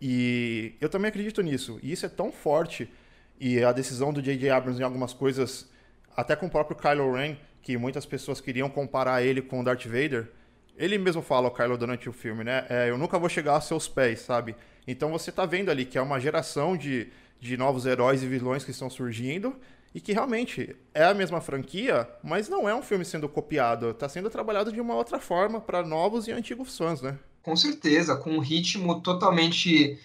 E 0.00 0.74
eu 0.80 0.88
também 0.88 1.08
acredito 1.08 1.40
nisso. 1.40 1.78
E 1.82 1.92
isso 1.92 2.04
é 2.04 2.08
tão 2.08 2.32
forte, 2.32 2.90
e 3.38 3.62
a 3.62 3.70
decisão 3.70 4.12
do 4.12 4.20
J.J. 4.20 4.50
Abrams 4.50 4.80
em 4.80 4.84
algumas 4.84 5.12
coisas, 5.12 5.70
até 6.16 6.34
com 6.34 6.46
o 6.46 6.50
próprio 6.50 6.76
Kylo 6.76 7.12
Ren, 7.12 7.36
que 7.64 7.78
muitas 7.78 8.04
pessoas 8.04 8.42
queriam 8.42 8.68
comparar 8.68 9.22
ele 9.22 9.40
com 9.40 9.60
o 9.60 9.64
Darth 9.64 9.86
Vader, 9.86 10.30
ele 10.76 10.98
mesmo 10.98 11.22
fala, 11.22 11.48
o 11.48 11.50
Kylo, 11.50 11.78
durante 11.78 12.08
o 12.08 12.12
filme, 12.12 12.44
né? 12.44 12.66
É, 12.68 12.90
eu 12.90 12.98
nunca 12.98 13.18
vou 13.18 13.28
chegar 13.28 13.52
aos 13.52 13.64
seus 13.64 13.88
pés, 13.88 14.20
sabe? 14.20 14.54
Então 14.86 15.10
você 15.10 15.32
tá 15.32 15.46
vendo 15.46 15.70
ali 15.70 15.86
que 15.86 15.96
é 15.96 16.02
uma 16.02 16.20
geração 16.20 16.76
de, 16.76 17.08
de 17.40 17.56
novos 17.56 17.86
heróis 17.86 18.22
e 18.22 18.26
vilões 18.26 18.64
que 18.64 18.70
estão 18.70 18.90
surgindo 18.90 19.56
e 19.94 20.00
que 20.00 20.12
realmente 20.12 20.76
é 20.92 21.04
a 21.04 21.14
mesma 21.14 21.40
franquia, 21.40 22.06
mas 22.22 22.48
não 22.48 22.68
é 22.68 22.74
um 22.74 22.82
filme 22.82 23.04
sendo 23.04 23.28
copiado, 23.28 23.90
está 23.90 24.08
sendo 24.08 24.28
trabalhado 24.28 24.70
de 24.70 24.80
uma 24.80 24.94
outra 24.94 25.18
forma 25.18 25.60
para 25.60 25.82
novos 25.82 26.28
e 26.28 26.32
antigos 26.32 26.76
fãs, 26.76 27.00
né? 27.00 27.18
Com 27.42 27.56
certeza, 27.56 28.16
com 28.16 28.32
um 28.32 28.40
ritmo 28.40 29.00
totalmente 29.00 29.98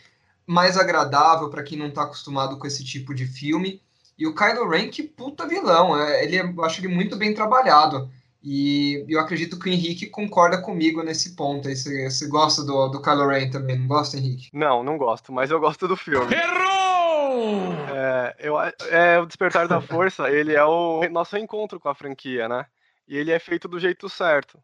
mais 0.48 0.78
agradável 0.78 1.50
para 1.50 1.64
quem 1.64 1.78
não 1.78 1.88
está 1.88 2.04
acostumado 2.04 2.58
com 2.58 2.68
esse 2.68 2.86
tipo 2.86 3.14
de 3.14 3.26
filme. 3.26 3.82
E 4.20 4.28
o 4.28 4.36
Kylo 4.36 4.68
Ren, 4.68 4.90
que 4.90 5.02
puta 5.02 5.48
vilão, 5.48 5.98
é, 5.98 6.26
ele, 6.26 6.36
eu 6.36 6.66
acho 6.66 6.82
ele 6.82 6.94
muito 6.94 7.16
bem 7.16 7.34
trabalhado. 7.34 8.12
E 8.44 9.06
eu 9.08 9.18
acredito 9.18 9.58
que 9.58 9.70
o 9.70 9.72
Henrique 9.72 10.08
concorda 10.08 10.62
comigo 10.62 11.02
nesse 11.02 11.38
ponto. 11.38 11.70
Você, 11.70 12.10
você 12.10 12.28
gosta 12.28 12.64
do, 12.64 12.90
do 12.90 13.02
Kylo 13.02 13.28
Ren 13.28 13.50
também, 13.50 13.80
não 13.80 13.88
gosta, 13.88 14.18
Henrique? 14.18 14.50
Não, 14.52 14.84
não 14.84 14.98
gosto, 14.98 15.32
mas 15.32 15.50
eu 15.50 15.60
gosto 15.60 15.88
do 15.88 15.96
filme. 15.96 16.36
Errou! 16.36 17.74
É, 17.96 18.36
eu, 18.40 18.60
é, 18.60 19.20
o 19.20 19.26
Despertar 19.26 19.70
da 19.70 19.80
Força, 19.80 20.28
ele 20.32 20.54
é 20.54 20.66
o 20.66 21.08
nosso 21.10 21.38
encontro 21.38 21.80
com 21.80 21.88
a 21.88 21.96
franquia, 21.96 22.50
né? 22.50 22.66
E 23.08 23.16
ele 23.16 23.32
é 23.32 23.40
feito 23.40 23.70
do 23.70 23.80
jeito 23.80 24.10
certo. 24.10 24.60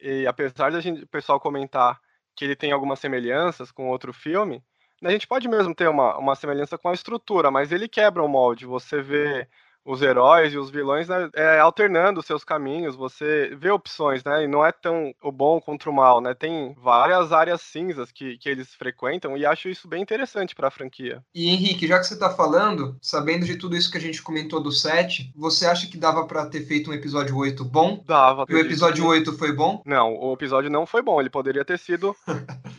E 0.00 0.24
apesar 0.24 0.70
de 0.70 0.80
gente, 0.80 1.02
o 1.02 1.08
pessoal 1.08 1.40
comentar 1.40 2.00
que 2.36 2.44
ele 2.44 2.54
tem 2.54 2.70
algumas 2.70 3.00
semelhanças 3.00 3.72
com 3.72 3.88
outro 3.88 4.12
filme, 4.12 4.62
a 5.02 5.10
gente 5.10 5.26
pode 5.26 5.48
mesmo 5.48 5.74
ter 5.74 5.88
uma, 5.88 6.16
uma 6.18 6.34
semelhança 6.34 6.76
com 6.78 6.88
a 6.88 6.94
estrutura, 6.94 7.50
mas 7.50 7.72
ele 7.72 7.88
quebra 7.88 8.22
o 8.22 8.28
molde. 8.28 8.66
Você 8.66 9.00
vê 9.00 9.48
os 9.84 10.02
heróis 10.02 10.52
e 10.52 10.58
os 10.58 10.70
vilões 10.70 11.08
né, 11.08 11.30
é, 11.34 11.58
alternando 11.58 12.22
seus 12.22 12.44
caminhos, 12.44 12.94
você 12.94 13.54
vê 13.56 13.70
opções, 13.70 14.22
né? 14.24 14.44
E 14.44 14.46
não 14.46 14.64
é 14.64 14.72
tão 14.72 15.14
o 15.22 15.32
bom 15.32 15.60
contra 15.60 15.90
o 15.90 15.92
mal, 15.92 16.20
né? 16.20 16.34
Tem 16.34 16.74
várias 16.78 17.32
áreas 17.32 17.62
cinzas 17.62 18.12
que, 18.12 18.36
que 18.38 18.48
eles 18.48 18.74
frequentam 18.74 19.36
e 19.36 19.46
acho 19.46 19.68
isso 19.68 19.88
bem 19.88 20.02
interessante 20.02 20.54
para 20.54 20.68
a 20.68 20.70
franquia. 20.70 21.24
E 21.34 21.48
Henrique, 21.48 21.86
já 21.86 21.98
que 21.98 22.06
você 22.06 22.14
está 22.14 22.30
falando, 22.30 22.96
sabendo 23.00 23.44
de 23.44 23.56
tudo 23.56 23.76
isso 23.76 23.90
que 23.90 23.98
a 23.98 24.00
gente 24.00 24.22
comentou 24.22 24.62
do 24.62 24.70
7, 24.70 25.32
você 25.34 25.66
acha 25.66 25.88
que 25.88 25.96
dava 25.96 26.26
para 26.26 26.46
ter 26.46 26.64
feito 26.66 26.90
um 26.90 26.94
episódio 26.94 27.36
8 27.36 27.64
bom? 27.64 28.02
Dava. 28.06 28.44
E 28.48 28.54
o 28.54 28.58
episódio 28.58 29.06
8 29.06 29.36
foi 29.38 29.52
bom? 29.52 29.82
Não, 29.84 30.14
o 30.14 30.32
episódio 30.34 30.70
não 30.70 30.86
foi 30.86 31.02
bom, 31.02 31.20
ele 31.20 31.30
poderia 31.30 31.64
ter 31.64 31.78
sido 31.78 32.14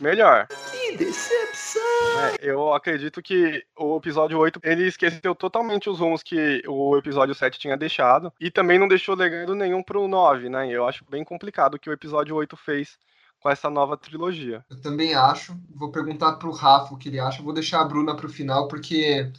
melhor. 0.00 0.46
que 0.70 0.96
decepção! 0.96 1.51
É, 1.78 2.50
eu 2.50 2.72
acredito 2.74 3.22
que 3.22 3.64
o 3.76 3.96
episódio 3.96 4.38
8, 4.38 4.60
ele 4.62 4.86
esqueceu 4.86 5.34
totalmente 5.34 5.88
os 5.88 5.98
rumos 5.98 6.22
que 6.22 6.62
o 6.66 6.96
episódio 6.96 7.34
7 7.34 7.58
tinha 7.58 7.76
deixado. 7.76 8.32
E 8.40 8.50
também 8.50 8.78
não 8.78 8.88
deixou 8.88 9.14
legado 9.14 9.54
nenhum 9.54 9.82
pro 9.82 10.08
9, 10.08 10.48
né? 10.48 10.68
Eu 10.68 10.86
acho 10.86 11.04
bem 11.08 11.24
complicado 11.24 11.74
o 11.74 11.78
que 11.78 11.90
o 11.90 11.92
episódio 11.92 12.36
8 12.36 12.56
fez 12.56 12.98
com 13.40 13.50
essa 13.50 13.68
nova 13.68 13.96
trilogia. 13.96 14.64
Eu 14.70 14.80
também 14.80 15.14
acho. 15.14 15.56
Vou 15.74 15.90
perguntar 15.90 16.34
pro 16.34 16.52
Rafa 16.52 16.94
o 16.94 16.96
que 16.96 17.08
ele 17.08 17.18
acha. 17.18 17.42
Vou 17.42 17.52
deixar 17.52 17.80
a 17.80 17.84
Bruna 17.84 18.14
pro 18.14 18.28
final, 18.28 18.68
porque 18.68 19.30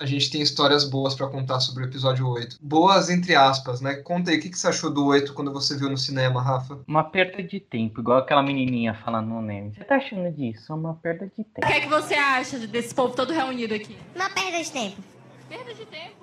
a 0.00 0.06
gente 0.06 0.30
tem 0.30 0.40
histórias 0.40 0.82
boas 0.88 1.14
para 1.14 1.28
contar 1.28 1.60
sobre 1.60 1.84
o 1.84 1.86
episódio 1.86 2.26
8. 2.26 2.56
Boas 2.60 3.10
entre 3.10 3.34
aspas, 3.34 3.82
né? 3.82 3.96
Conta 3.96 4.30
aí, 4.30 4.38
o 4.38 4.40
que, 4.40 4.48
que 4.48 4.58
você 4.58 4.68
achou 4.68 4.90
do 4.90 5.04
8 5.04 5.34
quando 5.34 5.52
você 5.52 5.76
viu 5.76 5.90
no 5.90 5.98
cinema, 5.98 6.42
Rafa? 6.42 6.78
Uma 6.88 7.04
perda 7.04 7.42
de 7.42 7.60
tempo, 7.60 8.00
igual 8.00 8.18
aquela 8.18 8.42
menininha 8.42 8.94
falando 8.94 9.28
no 9.28 9.42
meme. 9.42 9.74
Você 9.74 9.84
tá 9.84 9.96
achando 9.96 10.32
disso? 10.32 10.74
Uma 10.74 10.94
perda 10.94 11.26
de 11.26 11.44
tempo. 11.44 11.58
O 11.58 11.66
que 11.66 11.72
é 11.72 11.80
que 11.80 11.88
você 11.88 12.14
acha 12.14 12.58
desse 12.66 12.94
povo 12.94 13.14
todo 13.14 13.34
reunido 13.34 13.74
aqui? 13.74 13.94
Uma 14.16 14.30
perda 14.30 14.62
de 14.62 14.72
tempo. 14.72 15.02
Perda 15.50 15.74
de 15.74 15.84
tempo? 15.84 16.16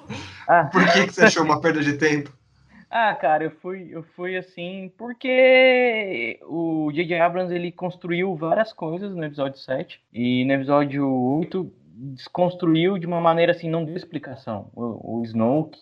Ah. 0.47 0.63
Por 0.65 0.83
que, 0.91 1.05
que 1.05 1.13
você 1.13 1.25
achou 1.25 1.43
uma 1.43 1.61
perda 1.61 1.83
de 1.83 1.93
tempo? 1.93 2.35
Ah, 2.89 3.13
cara, 3.13 3.43
eu 3.43 3.51
fui, 3.51 3.89
eu 3.91 4.01
fui 4.15 4.37
assim, 4.37 4.89
porque 4.97 6.39
o 6.43 6.89
J.J. 6.93 7.19
Abrams 7.19 7.53
ele 7.53 7.69
construiu 7.69 8.33
várias 8.33 8.71
coisas 8.71 9.13
no 9.13 9.25
episódio 9.25 9.59
7 9.59 9.99
e 10.13 10.45
no 10.45 10.53
episódio 10.53 11.05
8 11.05 11.69
desconstruiu 12.13 12.97
de 12.97 13.07
uma 13.07 13.19
maneira 13.21 13.51
assim, 13.51 13.69
não 13.69 13.85
deu 13.85 13.95
explicação. 13.95 14.69
O, 14.75 15.19
o 15.19 15.23
Snoke, 15.23 15.79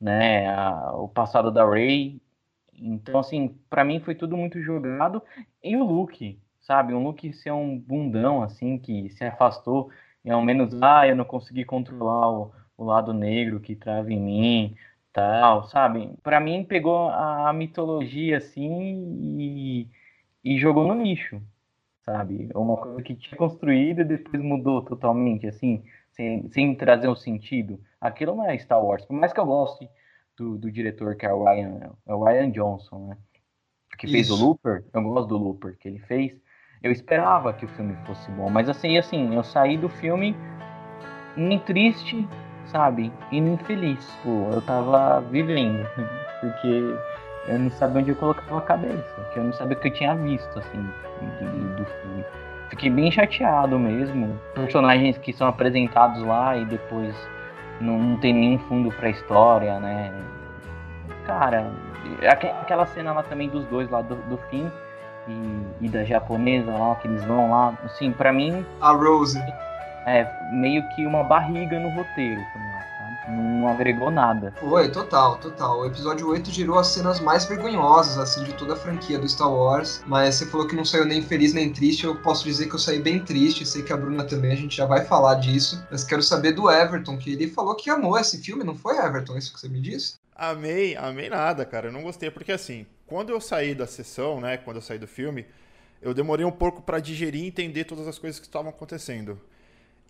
né, 0.00 0.48
a, 0.48 0.92
o 0.96 1.08
passado 1.08 1.50
da 1.50 1.68
Rey. 1.68 2.20
Então, 2.74 3.20
assim, 3.20 3.56
para 3.70 3.84
mim 3.84 4.00
foi 4.00 4.14
tudo 4.14 4.36
muito 4.36 4.60
jogado. 4.60 5.22
E 5.62 5.76
o 5.76 5.84
Luke, 5.84 6.40
sabe? 6.60 6.94
Um 6.94 7.02
Luke 7.04 7.32
ser 7.32 7.52
um 7.52 7.78
bundão, 7.78 8.42
assim, 8.42 8.78
que 8.78 9.10
se 9.10 9.24
afastou 9.24 9.90
e 10.24 10.30
ao 10.30 10.42
menos, 10.42 10.80
ah, 10.82 11.06
eu 11.06 11.16
não 11.16 11.24
consegui 11.24 11.64
controlar 11.64 12.30
o, 12.30 12.52
o 12.76 12.84
lado 12.84 13.12
negro 13.12 13.60
que 13.60 13.74
trava 13.74 14.12
em 14.12 14.20
mim, 14.20 14.76
tal, 15.12 15.64
sabe? 15.64 16.14
Para 16.22 16.40
mim 16.40 16.64
pegou 16.64 17.08
a, 17.08 17.50
a 17.50 17.52
mitologia 17.52 18.38
assim 18.38 19.36
e, 19.38 19.88
e 20.44 20.58
jogou 20.58 20.86
no 20.86 21.02
lixo, 21.02 21.42
sabe? 22.04 22.50
Uma 22.54 22.76
coisa 22.76 23.02
que 23.02 23.14
tinha 23.14 23.36
construído 23.36 24.00
e 24.00 24.04
depois 24.04 24.42
mudou 24.42 24.82
totalmente, 24.82 25.46
assim, 25.46 25.82
sem, 26.10 26.48
sem 26.50 26.74
trazer 26.74 27.08
um 27.08 27.16
sentido. 27.16 27.80
Aquilo 28.00 28.34
não 28.34 28.48
é 28.48 28.58
Star 28.58 28.84
Wars, 28.84 29.04
por 29.04 29.14
mais 29.14 29.32
que 29.32 29.40
eu 29.40 29.46
goste 29.46 29.88
do, 30.36 30.58
do 30.58 30.70
diretor 30.70 31.16
que 31.16 31.26
é 31.26 31.32
o 31.32 31.44
Ryan, 31.44 31.92
é 32.06 32.14
o 32.14 32.24
Ryan 32.24 32.50
Johnson, 32.50 33.06
né? 33.08 33.16
Que 33.98 34.06
fez 34.06 34.28
Isso. 34.28 34.42
o 34.42 34.46
Looper, 34.46 34.84
eu 34.92 35.02
gosto 35.02 35.28
do 35.28 35.38
Looper 35.38 35.76
que 35.78 35.88
ele 35.88 35.98
fez. 36.00 36.40
Eu 36.82 36.90
esperava 36.90 37.52
que 37.52 37.64
o 37.64 37.68
filme 37.68 37.94
fosse 38.06 38.28
bom, 38.32 38.50
mas 38.50 38.68
assim, 38.68 38.98
assim, 38.98 39.34
eu 39.34 39.44
saí 39.44 39.76
do 39.76 39.88
filme 39.88 40.34
nem 41.36 41.58
triste, 41.60 42.26
sabe? 42.66 43.12
E 43.30 43.40
nem 43.40 43.56
feliz. 43.58 44.04
Pô, 44.24 44.50
eu 44.50 44.60
tava 44.62 45.20
vivendo, 45.20 45.86
porque 46.40 47.11
eu 47.46 47.58
não 47.58 47.70
sabia 47.70 48.00
onde 48.00 48.10
eu 48.10 48.16
colocava 48.16 48.58
a 48.58 48.62
cabeça, 48.62 49.28
que 49.32 49.38
eu 49.38 49.44
não 49.44 49.52
sabia 49.52 49.76
o 49.76 49.80
que 49.80 49.88
eu 49.88 49.92
tinha 49.92 50.14
visto, 50.14 50.58
assim, 50.58 50.78
do, 51.40 51.76
do 51.76 51.84
filme. 51.84 52.24
Fiquei 52.70 52.88
bem 52.88 53.10
chateado 53.10 53.78
mesmo. 53.78 54.38
Personagens 54.54 55.18
que 55.18 55.32
são 55.32 55.46
apresentados 55.46 56.22
lá 56.22 56.56
e 56.56 56.64
depois 56.64 57.14
não, 57.80 57.98
não 57.98 58.16
tem 58.16 58.32
nenhum 58.32 58.58
fundo 58.60 58.90
pra 58.92 59.10
história, 59.10 59.78
né? 59.80 60.12
Cara, 61.26 61.70
aquela 62.28 62.86
cena 62.86 63.12
lá 63.12 63.22
também 63.22 63.48
dos 63.48 63.66
dois 63.66 63.90
lá 63.90 64.00
do, 64.00 64.16
do 64.28 64.38
fim 64.48 64.70
e, 65.28 65.86
e, 65.86 65.88
da 65.88 66.04
japonesa 66.04 66.70
lá, 66.70 66.94
que 66.96 67.08
eles 67.08 67.24
vão 67.24 67.50
lá, 67.50 67.74
assim, 67.84 68.12
pra 68.12 68.32
mim. 68.32 68.64
A 68.80 68.92
Rose. 68.92 69.42
É, 70.06 70.26
meio 70.50 70.82
que 70.90 71.06
uma 71.06 71.22
barriga 71.22 71.78
no 71.78 71.88
roteiro 71.90 72.40
não 73.28 73.68
agregou 73.68 74.10
nada. 74.10 74.52
Foi, 74.58 74.90
total, 74.90 75.38
total. 75.38 75.80
O 75.80 75.86
episódio 75.86 76.28
8 76.28 76.50
gerou 76.50 76.78
as 76.78 76.88
cenas 76.88 77.20
mais 77.20 77.44
vergonhosas, 77.44 78.18
assim, 78.18 78.42
de 78.44 78.52
toda 78.54 78.74
a 78.74 78.76
franquia 78.76 79.18
do 79.18 79.28
Star 79.28 79.52
Wars. 79.52 80.02
Mas 80.06 80.36
você 80.36 80.46
falou 80.46 80.66
que 80.66 80.74
não 80.74 80.84
saiu 80.84 81.04
nem 81.04 81.22
feliz 81.22 81.52
nem 81.52 81.72
triste. 81.72 82.04
Eu 82.04 82.16
posso 82.16 82.44
dizer 82.44 82.68
que 82.68 82.74
eu 82.74 82.78
saí 82.78 83.00
bem 83.00 83.24
triste. 83.24 83.64
Sei 83.64 83.82
que 83.82 83.92
a 83.92 83.96
Bruna 83.96 84.24
também, 84.24 84.52
a 84.52 84.56
gente 84.56 84.76
já 84.76 84.86
vai 84.86 85.04
falar 85.04 85.34
disso. 85.34 85.84
Mas 85.90 86.04
quero 86.04 86.22
saber 86.22 86.52
do 86.52 86.70
Everton, 86.70 87.16
que 87.16 87.32
ele 87.32 87.48
falou 87.48 87.74
que 87.74 87.90
amou 87.90 88.18
esse 88.18 88.38
filme, 88.38 88.64
não 88.64 88.74
foi, 88.74 88.98
Everton? 88.98 89.36
Isso 89.36 89.52
que 89.52 89.60
você 89.60 89.68
me 89.68 89.80
disse? 89.80 90.14
Amei, 90.34 90.96
amei 90.96 91.28
nada, 91.28 91.64
cara. 91.64 91.88
Eu 91.88 91.92
não 91.92 92.02
gostei, 92.02 92.30
porque 92.30 92.52
assim, 92.52 92.86
quando 93.06 93.30
eu 93.30 93.40
saí 93.40 93.74
da 93.74 93.86
sessão, 93.86 94.40
né, 94.40 94.56
quando 94.56 94.76
eu 94.76 94.82
saí 94.82 94.98
do 94.98 95.06
filme, 95.06 95.46
eu 96.00 96.12
demorei 96.12 96.44
um 96.44 96.50
pouco 96.50 96.82
para 96.82 96.98
digerir 96.98 97.44
e 97.44 97.46
entender 97.46 97.84
todas 97.84 98.08
as 98.08 98.18
coisas 98.18 98.40
que 98.40 98.46
estavam 98.46 98.70
acontecendo. 98.70 99.40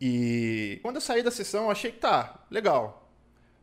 E 0.01 0.81
quando 0.83 0.97
eu 0.97 1.01
saí 1.01 1.23
da 1.23 1.31
sessão, 1.31 1.65
eu 1.65 1.71
achei 1.71 1.93
que 1.93 1.99
tá, 1.99 2.41
legal. 2.51 3.02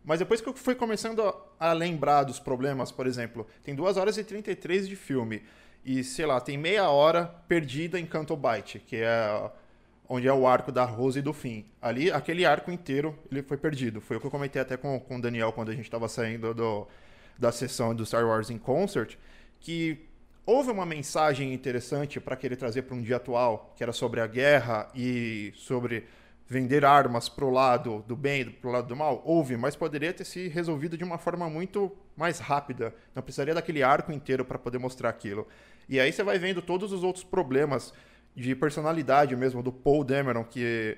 Mas 0.04 0.20
depois 0.20 0.42
que 0.42 0.48
eu 0.48 0.54
fui 0.54 0.76
começando 0.76 1.22
a, 1.60 1.74
lembrar 1.74 2.24
dos 2.24 2.40
problemas, 2.40 2.92
por 2.92 3.06
exemplo, 3.06 3.46
tem 3.64 3.76
2 3.76 3.98
horas 3.98 4.18
e 4.18 4.24
33 4.24 4.88
de 4.88 4.96
filme. 4.96 5.44
E, 5.84 6.04
sei 6.04 6.26
lá, 6.26 6.40
tem 6.40 6.58
meia 6.58 6.90
hora 6.90 7.26
perdida 7.48 8.00
em 8.00 8.06
Canto 8.06 8.36
Bight, 8.36 8.80
que 8.80 8.98
é 8.98 9.52
onde 10.08 10.28
é 10.28 10.34
o 10.34 10.48
arco 10.48 10.72
da 10.72 10.84
Rose 10.84 11.20
e 11.20 11.22
do 11.22 11.32
fim. 11.32 11.66
Ali, 11.82 12.12
aquele 12.12 12.46
arco 12.46 12.72
inteiro, 12.72 13.18
ele 13.32 13.44
foi 13.44 13.58
perdido. 13.58 14.02
Foi 14.02 14.18
o 14.18 14.20
que 14.20 14.26
eu 14.26 14.32
comentei 14.32 14.62
até 14.62 14.76
com, 14.76 15.00
com 15.00 15.18
o 15.18 15.22
Daniel 15.22 15.54
quando 15.54 15.70
a 15.70 15.74
gente 15.74 15.86
estava 15.86 16.08
saindo 16.08 16.54
do, 16.54 16.88
da 17.38 17.52
sessão 17.52 17.94
do 17.94 18.06
Star 18.06 18.26
Wars 18.26 18.50
in 18.50 18.58
Concert, 18.58 19.16
que 19.60 20.00
houve 20.46 20.72
uma 20.72 20.86
mensagem 20.86 21.54
interessante 21.54 22.20
para 22.20 22.36
querer 22.36 22.56
trazer 22.56 22.82
para 22.82 22.96
um 22.96 23.02
dia 23.02 23.18
atual, 23.18 23.72
que 23.76 23.84
era 23.84 23.94
sobre 23.94 24.20
a 24.20 24.26
guerra 24.26 24.90
e 24.96 25.54
sobre 25.56 26.06
vender 26.50 26.84
armas 26.84 27.30
pro 27.30 27.52
lado 27.52 28.04
do 28.08 28.16
bem 28.16 28.50
pro 28.50 28.72
lado 28.72 28.88
do 28.88 28.96
mal? 28.96 29.22
Houve, 29.24 29.56
mas 29.56 29.76
poderia 29.76 30.12
ter 30.12 30.26
se 30.26 30.48
resolvido 30.48 30.98
de 30.98 31.04
uma 31.04 31.20
forma 31.20 31.48
muito 31.48 31.96
mais 32.18 32.40
rápida. 32.40 32.94
Não 33.14 33.22
precisaria 33.22 33.54
daquele 33.54 33.84
arco 33.84 34.12
inteiro 34.12 34.44
para 34.44 34.58
poder 34.58 34.80
mostrar 34.80 35.10
aquilo. 35.10 35.48
E 35.88 36.00
aí 36.00 36.12
você 36.12 36.24
vai 36.24 36.40
vendo 36.40 36.60
todos 36.60 36.92
os 36.92 37.04
outros 37.04 37.24
problemas 37.24 37.94
de 38.36 38.56
personalidade 38.56 39.36
mesmo 39.36 39.62
do 39.62 39.72
Paul 39.72 40.04
Dameron, 40.04 40.44
que 40.44 40.98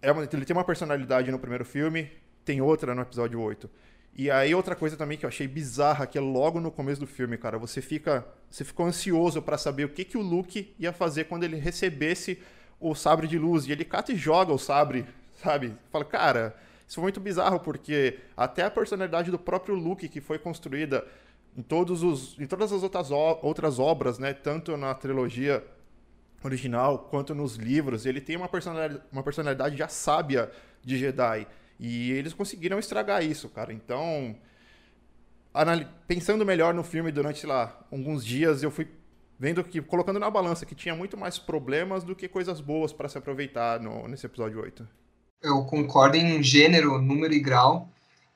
é 0.00 0.10
uma, 0.10 0.22
ele 0.24 0.44
tem 0.44 0.56
uma 0.56 0.64
personalidade 0.64 1.30
no 1.30 1.38
primeiro 1.38 1.64
filme, 1.64 2.10
tem 2.42 2.62
outra 2.62 2.94
no 2.94 3.02
episódio 3.02 3.38
8. 3.38 3.68
E 4.14 4.30
aí 4.30 4.54
outra 4.54 4.74
coisa 4.74 4.96
também 4.96 5.18
que 5.18 5.26
eu 5.26 5.28
achei 5.28 5.46
bizarra, 5.46 6.06
que 6.06 6.16
é 6.16 6.20
logo 6.20 6.60
no 6.60 6.70
começo 6.70 7.00
do 7.00 7.06
filme, 7.06 7.36
cara, 7.36 7.58
você 7.58 7.82
fica, 7.82 8.26
você 8.50 8.64
ficou 8.64 8.86
ansioso 8.86 9.42
para 9.42 9.58
saber 9.58 9.84
o 9.84 9.90
que 9.90 10.02
que 10.02 10.16
o 10.16 10.22
Luke 10.22 10.74
ia 10.78 10.94
fazer 10.94 11.24
quando 11.24 11.44
ele 11.44 11.56
recebesse 11.56 12.40
o 12.80 12.94
sabre 12.94 13.26
de 13.26 13.38
luz 13.38 13.66
e 13.66 13.72
ele 13.72 13.84
cata 13.84 14.12
e 14.12 14.16
joga 14.16 14.52
o 14.52 14.58
sabre, 14.58 15.06
sabe? 15.42 15.74
Fala, 15.90 16.04
cara, 16.04 16.56
isso 16.86 16.96
foi 16.96 17.02
muito 17.02 17.20
bizarro 17.20 17.60
porque 17.60 18.18
até 18.36 18.62
a 18.62 18.70
personalidade 18.70 19.30
do 19.30 19.38
próprio 19.38 19.74
Luke 19.74 20.08
que 20.08 20.20
foi 20.20 20.38
construída 20.38 21.06
em 21.56 21.62
todos 21.62 22.02
os 22.02 22.38
em 22.38 22.46
todas 22.46 22.72
as 22.72 22.82
outras, 22.82 23.10
outras 23.10 23.78
obras, 23.78 24.18
né, 24.18 24.32
tanto 24.32 24.76
na 24.76 24.94
trilogia 24.94 25.64
original 26.44 26.98
quanto 27.10 27.34
nos 27.34 27.56
livros, 27.56 28.06
ele 28.06 28.20
tem 28.20 28.36
uma 28.36 28.48
personalidade, 28.48 29.02
uma 29.10 29.22
personalidade 29.22 29.76
já 29.76 29.88
sábia 29.88 30.50
de 30.82 30.96
Jedi. 30.96 31.46
E 31.78 32.12
eles 32.12 32.32
conseguiram 32.32 32.78
estragar 32.78 33.24
isso, 33.24 33.48
cara. 33.48 33.72
Então, 33.72 34.36
pensando 36.06 36.44
melhor 36.44 36.72
no 36.72 36.82
filme 36.82 37.10
durante, 37.10 37.40
sei 37.40 37.48
lá, 37.48 37.84
alguns 37.90 38.24
dias, 38.24 38.62
eu 38.62 38.70
fui 38.70 38.88
vendo 39.38 39.62
que, 39.62 39.80
colocando 39.80 40.18
na 40.18 40.30
balança, 40.30 40.66
que 40.66 40.74
tinha 40.74 40.94
muito 40.94 41.16
mais 41.16 41.38
problemas 41.38 42.04
do 42.04 42.14
que 42.14 42.28
coisas 42.28 42.60
boas 42.60 42.92
para 42.92 43.08
se 43.08 43.18
aproveitar 43.18 43.80
no, 43.80 44.08
nesse 44.08 44.26
episódio 44.26 44.60
8. 44.60 44.86
Eu 45.42 45.64
concordo 45.64 46.16
em 46.16 46.42
gênero, 46.42 47.00
número 47.00 47.32
e 47.32 47.40
grau. 47.40 47.88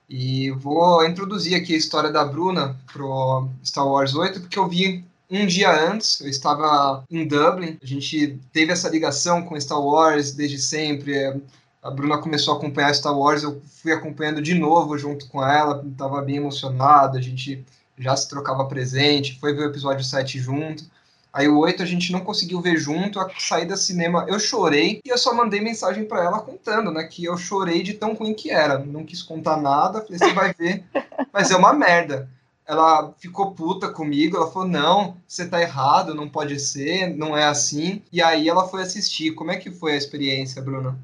E 0.08 0.50
vou 0.50 1.04
introduzir 1.04 1.54
aqui 1.54 1.72
a 1.72 1.78
história 1.78 2.10
da 2.10 2.24
Bruna 2.24 2.76
pro 2.92 3.48
Star 3.64 3.86
Wars 3.86 4.14
8, 4.14 4.40
porque 4.40 4.58
eu 4.58 4.68
vi 4.68 5.04
um 5.30 5.46
dia 5.46 5.70
antes, 5.70 6.20
eu 6.20 6.28
estava 6.28 7.04
em 7.08 7.26
Dublin, 7.26 7.78
a 7.80 7.86
gente 7.86 8.40
teve 8.52 8.72
essa 8.72 8.88
ligação 8.88 9.44
com 9.44 9.60
Star 9.60 9.80
Wars 9.80 10.32
desde 10.32 10.58
sempre, 10.58 11.40
a 11.80 11.90
Bruna 11.92 12.18
começou 12.18 12.54
a 12.54 12.56
acompanhar 12.56 12.92
Star 12.92 13.16
Wars, 13.16 13.44
eu 13.44 13.62
fui 13.80 13.92
acompanhando 13.92 14.42
de 14.42 14.54
novo 14.54 14.98
junto 14.98 15.28
com 15.28 15.40
ela, 15.44 15.84
estava 15.88 16.20
bem 16.20 16.38
emocionado, 16.38 17.16
a 17.16 17.20
gente 17.20 17.64
já 18.00 18.16
se 18.16 18.28
trocava 18.28 18.64
presente, 18.66 19.38
foi 19.38 19.54
ver 19.54 19.66
o 19.66 19.70
episódio 19.70 20.04
7 20.04 20.38
junto. 20.38 20.84
Aí 21.32 21.46
o 21.48 21.58
8 21.58 21.82
a 21.82 21.86
gente 21.86 22.10
não 22.10 22.20
conseguiu 22.20 22.60
ver 22.60 22.76
junto, 22.76 23.20
a 23.20 23.30
saída 23.38 23.76
cinema 23.76 24.26
eu 24.28 24.40
chorei 24.40 25.00
e 25.04 25.08
eu 25.08 25.16
só 25.16 25.32
mandei 25.32 25.60
mensagem 25.60 26.04
para 26.04 26.24
ela 26.24 26.40
contando, 26.40 26.90
né, 26.90 27.04
que 27.04 27.24
eu 27.24 27.36
chorei 27.36 27.82
de 27.82 27.94
tão 27.94 28.14
ruim 28.14 28.34
que 28.34 28.50
era. 28.50 28.78
Não 28.78 29.04
quis 29.04 29.22
contar 29.22 29.56
nada, 29.56 30.00
falei, 30.00 30.18
você 30.18 30.32
vai 30.32 30.52
ver, 30.52 30.84
mas 31.32 31.50
é 31.50 31.56
uma 31.56 31.72
merda. 31.72 32.28
Ela 32.66 33.12
ficou 33.18 33.52
puta 33.52 33.88
comigo, 33.88 34.36
ela 34.36 34.50
falou, 34.50 34.68
não, 34.68 35.16
você 35.26 35.48
tá 35.48 35.60
errado, 35.60 36.14
não 36.14 36.28
pode 36.28 36.58
ser, 36.58 37.08
não 37.16 37.36
é 37.36 37.44
assim. 37.44 38.02
E 38.12 38.22
aí 38.22 38.48
ela 38.48 38.68
foi 38.68 38.82
assistir. 38.82 39.32
Como 39.32 39.50
é 39.50 39.56
que 39.56 39.72
foi 39.72 39.92
a 39.92 39.96
experiência, 39.96 40.62
Bruna? 40.62 40.96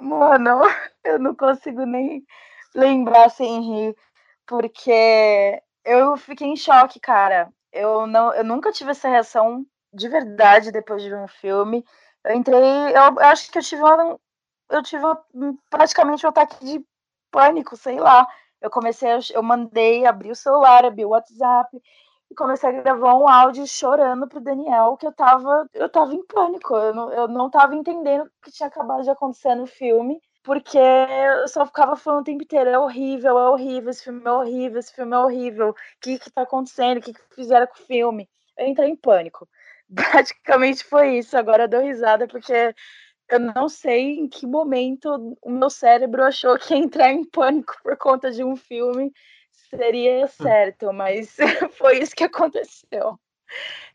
Mano, 0.00 0.60
eu 1.04 1.18
não 1.18 1.34
consigo 1.34 1.84
nem 1.84 2.24
lembrar 2.74 3.30
sem 3.30 3.62
rir, 3.62 3.96
porque 4.46 5.60
eu 5.84 6.16
fiquei 6.16 6.48
em 6.48 6.56
choque, 6.56 7.00
cara. 7.00 7.52
Eu, 7.72 8.06
não, 8.06 8.32
eu 8.34 8.44
nunca 8.44 8.72
tive 8.72 8.90
essa 8.90 9.08
reação 9.08 9.66
de 9.92 10.08
verdade 10.08 10.72
depois 10.72 11.02
de 11.02 11.10
ver 11.10 11.18
um 11.18 11.28
filme. 11.28 11.84
Eu 12.24 12.34
entrei, 12.34 12.56
eu, 12.60 13.02
eu 13.16 13.20
acho 13.20 13.50
que 13.50 13.58
eu 13.58 13.62
tive 13.62 13.82
uma, 13.82 14.18
eu 14.70 14.82
tive 14.82 15.04
uma, 15.04 15.24
praticamente 15.70 16.24
um 16.26 16.28
ataque 16.28 16.64
de 16.64 16.84
pânico, 17.30 17.76
sei 17.76 17.98
lá. 17.98 18.26
Eu 18.60 18.70
comecei, 18.70 19.10
eu 19.32 19.42
mandei, 19.42 20.06
abri 20.06 20.30
o 20.30 20.36
celular, 20.36 20.84
abri 20.84 21.04
o 21.04 21.10
WhatsApp, 21.10 21.80
e 22.32 22.34
comecei 22.34 22.70
a 22.70 22.82
gravar 22.82 23.14
um 23.14 23.28
áudio 23.28 23.66
chorando 23.66 24.26
pro 24.26 24.40
Daniel 24.40 24.96
que 24.96 25.06
eu 25.06 25.12
tava, 25.12 25.68
eu 25.74 25.88
tava 25.88 26.14
em 26.14 26.24
pânico, 26.26 26.74
eu 26.74 26.94
não, 26.94 27.12
eu 27.12 27.28
não 27.28 27.50
tava 27.50 27.74
entendendo 27.76 28.24
o 28.24 28.30
que 28.42 28.50
tinha 28.50 28.68
acabado 28.68 29.02
de 29.02 29.10
acontecer 29.10 29.54
no 29.54 29.66
filme, 29.66 30.18
porque 30.42 30.78
eu 30.78 31.48
só 31.48 31.64
ficava 31.66 31.96
falando 31.96 32.22
o 32.22 32.24
tempo 32.24 32.42
inteiro, 32.42 32.70
é 32.70 32.78
horrível, 32.78 33.38
é 33.38 33.48
horrível, 33.48 33.90
esse 33.90 34.04
filme 34.04 34.22
é 34.24 34.30
horrível, 34.30 34.78
esse 34.78 34.94
filme 34.94 35.14
é 35.14 35.18
horrível, 35.18 35.70
o 35.70 35.74
que 36.00 36.18
que 36.18 36.30
tá 36.30 36.42
acontecendo, 36.42 36.98
o 36.98 37.00
que 37.00 37.14
que 37.14 37.34
fizeram 37.34 37.66
com 37.66 37.74
o 37.74 37.86
filme? 37.86 38.28
Eu 38.56 38.66
entrei 38.66 38.88
em 38.88 38.96
pânico. 38.96 39.48
Praticamente 39.94 40.84
foi 40.84 41.18
isso, 41.18 41.36
agora 41.36 41.64
eu 41.64 41.68
dou 41.68 41.80
risada 41.80 42.26
porque 42.26 42.74
eu 43.28 43.40
não 43.40 43.68
sei 43.68 44.18
em 44.18 44.28
que 44.28 44.46
momento 44.46 45.36
o 45.40 45.50
meu 45.50 45.70
cérebro 45.70 46.22
achou 46.22 46.58
que 46.58 46.74
entrar 46.74 47.12
em 47.12 47.24
pânico 47.24 47.74
por 47.82 47.96
conta 47.96 48.30
de 48.30 48.44
um 48.44 48.56
filme 48.56 49.12
seria 49.70 50.24
hum. 50.24 50.28
certo, 50.28 50.92
mas 50.92 51.36
foi 51.78 52.00
isso 52.00 52.14
que 52.14 52.24
aconteceu. 52.24 53.18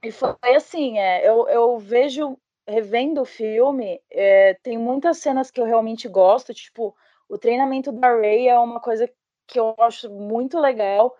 E 0.03 0.11
foi 0.11 0.55
assim, 0.55 0.99
é, 0.99 1.27
eu, 1.27 1.47
eu 1.49 1.77
vejo, 1.79 2.37
revendo 2.67 3.21
o 3.21 3.25
filme, 3.25 4.01
é, 4.11 4.53
tem 4.55 4.77
muitas 4.77 5.19
cenas 5.19 5.49
que 5.49 5.61
eu 5.61 5.65
realmente 5.65 6.07
gosto, 6.07 6.53
tipo, 6.53 6.95
o 7.29 7.37
treinamento 7.37 7.91
da 7.91 8.09
Ray 8.09 8.47
é 8.47 8.59
uma 8.59 8.79
coisa 8.79 9.09
que 9.47 9.59
eu 9.59 9.73
acho 9.79 10.09
muito 10.09 10.59
legal, 10.59 11.15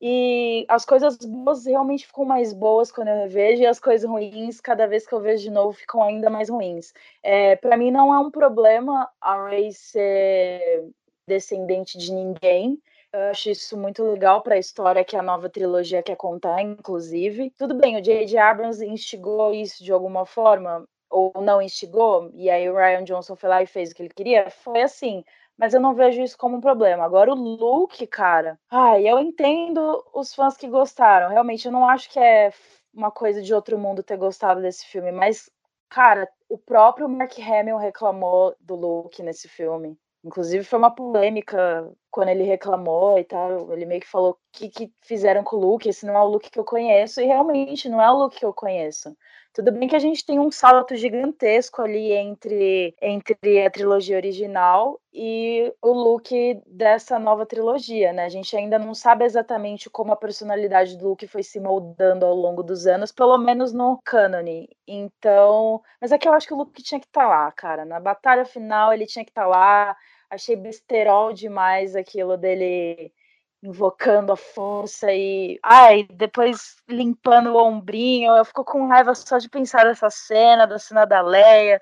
e 0.00 0.64
as 0.68 0.84
coisas 0.84 1.16
boas 1.18 1.66
realmente 1.66 2.06
ficam 2.06 2.24
mais 2.24 2.52
boas 2.52 2.90
quando 2.90 3.08
eu 3.08 3.16
revejo, 3.16 3.62
e 3.62 3.66
as 3.66 3.80
coisas 3.80 4.08
ruins, 4.08 4.60
cada 4.60 4.86
vez 4.86 5.06
que 5.06 5.14
eu 5.14 5.20
vejo 5.20 5.42
de 5.44 5.50
novo, 5.50 5.72
ficam 5.72 6.02
ainda 6.02 6.28
mais 6.30 6.48
ruins. 6.48 6.92
É, 7.22 7.56
para 7.56 7.76
mim 7.76 7.90
não 7.90 8.12
é 8.12 8.18
um 8.18 8.30
problema 8.30 9.08
a 9.20 9.44
Ray 9.44 9.72
ser 9.72 10.88
descendente 11.26 11.98
de 11.98 12.12
ninguém, 12.12 12.80
eu 13.12 13.20
acho 13.30 13.50
isso 13.50 13.76
muito 13.76 14.02
legal 14.04 14.42
para 14.42 14.54
a 14.54 14.58
história 14.58 15.04
que 15.04 15.16
a 15.16 15.22
nova 15.22 15.48
trilogia 15.48 16.02
quer 16.02 16.16
contar, 16.16 16.60
inclusive. 16.62 17.52
Tudo 17.56 17.74
bem, 17.74 17.96
o 17.96 18.02
J.J. 18.02 18.38
Abrams 18.38 18.84
instigou 18.84 19.52
isso 19.54 19.82
de 19.82 19.92
alguma 19.92 20.26
forma, 20.26 20.86
ou 21.10 21.32
não 21.40 21.62
instigou, 21.62 22.30
e 22.34 22.50
aí 22.50 22.68
o 22.68 22.74
Ryan 22.76 23.04
Johnson 23.04 23.34
foi 23.34 23.48
lá 23.48 23.62
e 23.62 23.66
fez 23.66 23.90
o 23.90 23.94
que 23.94 24.02
ele 24.02 24.14
queria. 24.14 24.50
Foi 24.50 24.82
assim, 24.82 25.24
mas 25.56 25.74
eu 25.74 25.80
não 25.80 25.94
vejo 25.94 26.22
isso 26.22 26.36
como 26.36 26.56
um 26.56 26.60
problema. 26.60 27.04
Agora, 27.04 27.32
o 27.32 27.34
Luke, 27.34 28.06
cara, 28.06 28.58
ai, 28.70 29.08
eu 29.08 29.18
entendo 29.18 30.04
os 30.14 30.34
fãs 30.34 30.56
que 30.56 30.68
gostaram. 30.68 31.30
Realmente, 31.30 31.66
eu 31.66 31.72
não 31.72 31.88
acho 31.88 32.10
que 32.10 32.18
é 32.18 32.52
uma 32.92 33.10
coisa 33.10 33.42
de 33.42 33.54
outro 33.54 33.78
mundo 33.78 34.02
ter 34.02 34.16
gostado 34.16 34.60
desse 34.60 34.86
filme, 34.86 35.10
mas, 35.12 35.50
cara, 35.88 36.28
o 36.48 36.58
próprio 36.58 37.08
Mark 37.08 37.38
Hamill 37.38 37.76
reclamou 37.78 38.54
do 38.60 38.74
Luke 38.74 39.22
nesse 39.22 39.48
filme. 39.48 39.98
Inclusive 40.24 40.64
foi 40.64 40.78
uma 40.78 40.94
polêmica 40.94 41.90
quando 42.10 42.28
ele 42.30 42.42
reclamou 42.42 43.18
e 43.18 43.24
tal. 43.24 43.72
Ele 43.72 43.86
meio 43.86 44.00
que 44.00 44.06
falou 44.06 44.32
o 44.32 44.38
que, 44.52 44.68
que 44.68 44.92
fizeram 45.02 45.44
com 45.44 45.56
o 45.56 45.60
Luke, 45.60 45.88
esse 45.88 46.04
não 46.06 46.14
é 46.14 46.20
o 46.20 46.28
Luke 46.28 46.50
que 46.50 46.58
eu 46.58 46.64
conheço, 46.64 47.20
e 47.20 47.26
realmente 47.26 47.88
não 47.88 48.00
é 48.02 48.10
o 48.10 48.18
Luke 48.18 48.38
que 48.38 48.44
eu 48.44 48.52
conheço. 48.52 49.16
Tudo 49.52 49.72
bem 49.72 49.88
que 49.88 49.96
a 49.96 49.98
gente 49.98 50.24
tem 50.24 50.38
um 50.38 50.50
salto 50.52 50.94
gigantesco 50.94 51.82
ali 51.82 52.12
entre, 52.12 52.94
entre 53.02 53.66
a 53.66 53.70
trilogia 53.70 54.16
original 54.16 55.00
e 55.12 55.74
o 55.82 55.92
look 55.92 56.30
dessa 56.66 57.18
nova 57.18 57.44
trilogia, 57.44 58.12
né? 58.12 58.24
A 58.24 58.28
gente 58.28 58.56
ainda 58.56 58.78
não 58.78 58.94
sabe 58.94 59.24
exatamente 59.24 59.90
como 59.90 60.12
a 60.12 60.16
personalidade 60.16 60.96
do 60.96 61.08
Luke 61.08 61.26
foi 61.26 61.42
se 61.42 61.58
moldando 61.58 62.24
ao 62.24 62.34
longo 62.34 62.62
dos 62.62 62.86
anos, 62.86 63.10
pelo 63.10 63.36
menos 63.36 63.72
no 63.72 64.00
cânone. 64.04 64.68
Então, 64.86 65.82
mas 66.00 66.12
é 66.12 66.18
que 66.18 66.28
eu 66.28 66.32
acho 66.34 66.46
que 66.46 66.54
o 66.54 66.58
Luke 66.58 66.82
tinha 66.82 67.00
que 67.00 67.06
estar 67.06 67.22
tá 67.22 67.28
lá, 67.28 67.52
cara. 67.52 67.84
Na 67.84 67.98
batalha 67.98 68.44
final 68.44 68.92
ele 68.92 69.06
tinha 69.06 69.24
que 69.24 69.30
estar 69.30 69.42
tá 69.42 69.48
lá. 69.48 69.96
Achei 70.30 70.54
besterol 70.56 71.32
demais 71.32 71.96
aquilo 71.96 72.36
dele 72.36 73.12
invocando 73.62 74.32
a 74.32 74.36
força 74.36 75.12
e 75.12 75.58
ai, 75.62 76.06
depois 76.12 76.76
limpando 76.88 77.50
o 77.50 77.62
ombrinho. 77.62 78.36
Eu 78.36 78.44
fico 78.44 78.64
com 78.64 78.86
raiva 78.86 79.14
só 79.14 79.38
de 79.38 79.48
pensar 79.48 79.84
nessa 79.84 80.10
cena, 80.10 80.66
da 80.66 80.78
cena 80.78 81.04
da 81.04 81.20
Leia, 81.20 81.80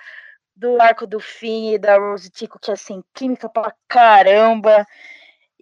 do 0.54 0.80
arco 0.80 1.06
do 1.06 1.20
fim 1.20 1.74
e 1.74 1.78
da 1.78 1.98
Rose 1.98 2.30
Tico, 2.30 2.58
que 2.58 2.70
é 2.70 2.74
assim, 2.74 3.02
química 3.14 3.48
pra 3.48 3.74
caramba. 3.88 4.86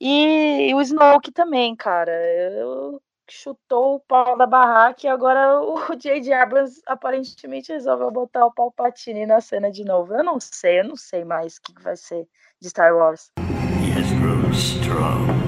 E, 0.00 0.70
e 0.70 0.74
o 0.74 0.80
Snoke 0.80 1.32
também, 1.32 1.74
cara. 1.74 2.12
Eu 2.12 3.00
chutou 3.28 3.96
o 3.96 4.00
pau 4.00 4.36
da 4.36 4.46
barraca 4.46 5.06
e 5.06 5.08
agora 5.08 5.60
o 5.60 5.76
J.J. 5.96 6.32
Abrams 6.32 6.82
aparentemente 6.86 7.72
resolveu 7.72 8.10
botar 8.10 8.46
o 8.46 8.52
Palpatine 8.52 9.26
na 9.26 9.40
cena 9.40 9.70
de 9.70 9.84
novo. 9.84 10.14
Eu 10.14 10.22
não 10.22 10.38
sei, 10.38 10.80
eu 10.80 10.84
não 10.84 10.96
sei 10.96 11.24
mais 11.24 11.56
o 11.56 11.62
que 11.62 11.82
vai 11.82 11.96
ser 11.96 12.28
de 12.60 12.68
Star 12.68 12.94
Wars. 12.94 13.30
He 13.38 13.92
has 13.92 14.12
grown 14.20 14.52
strong. 14.52 15.43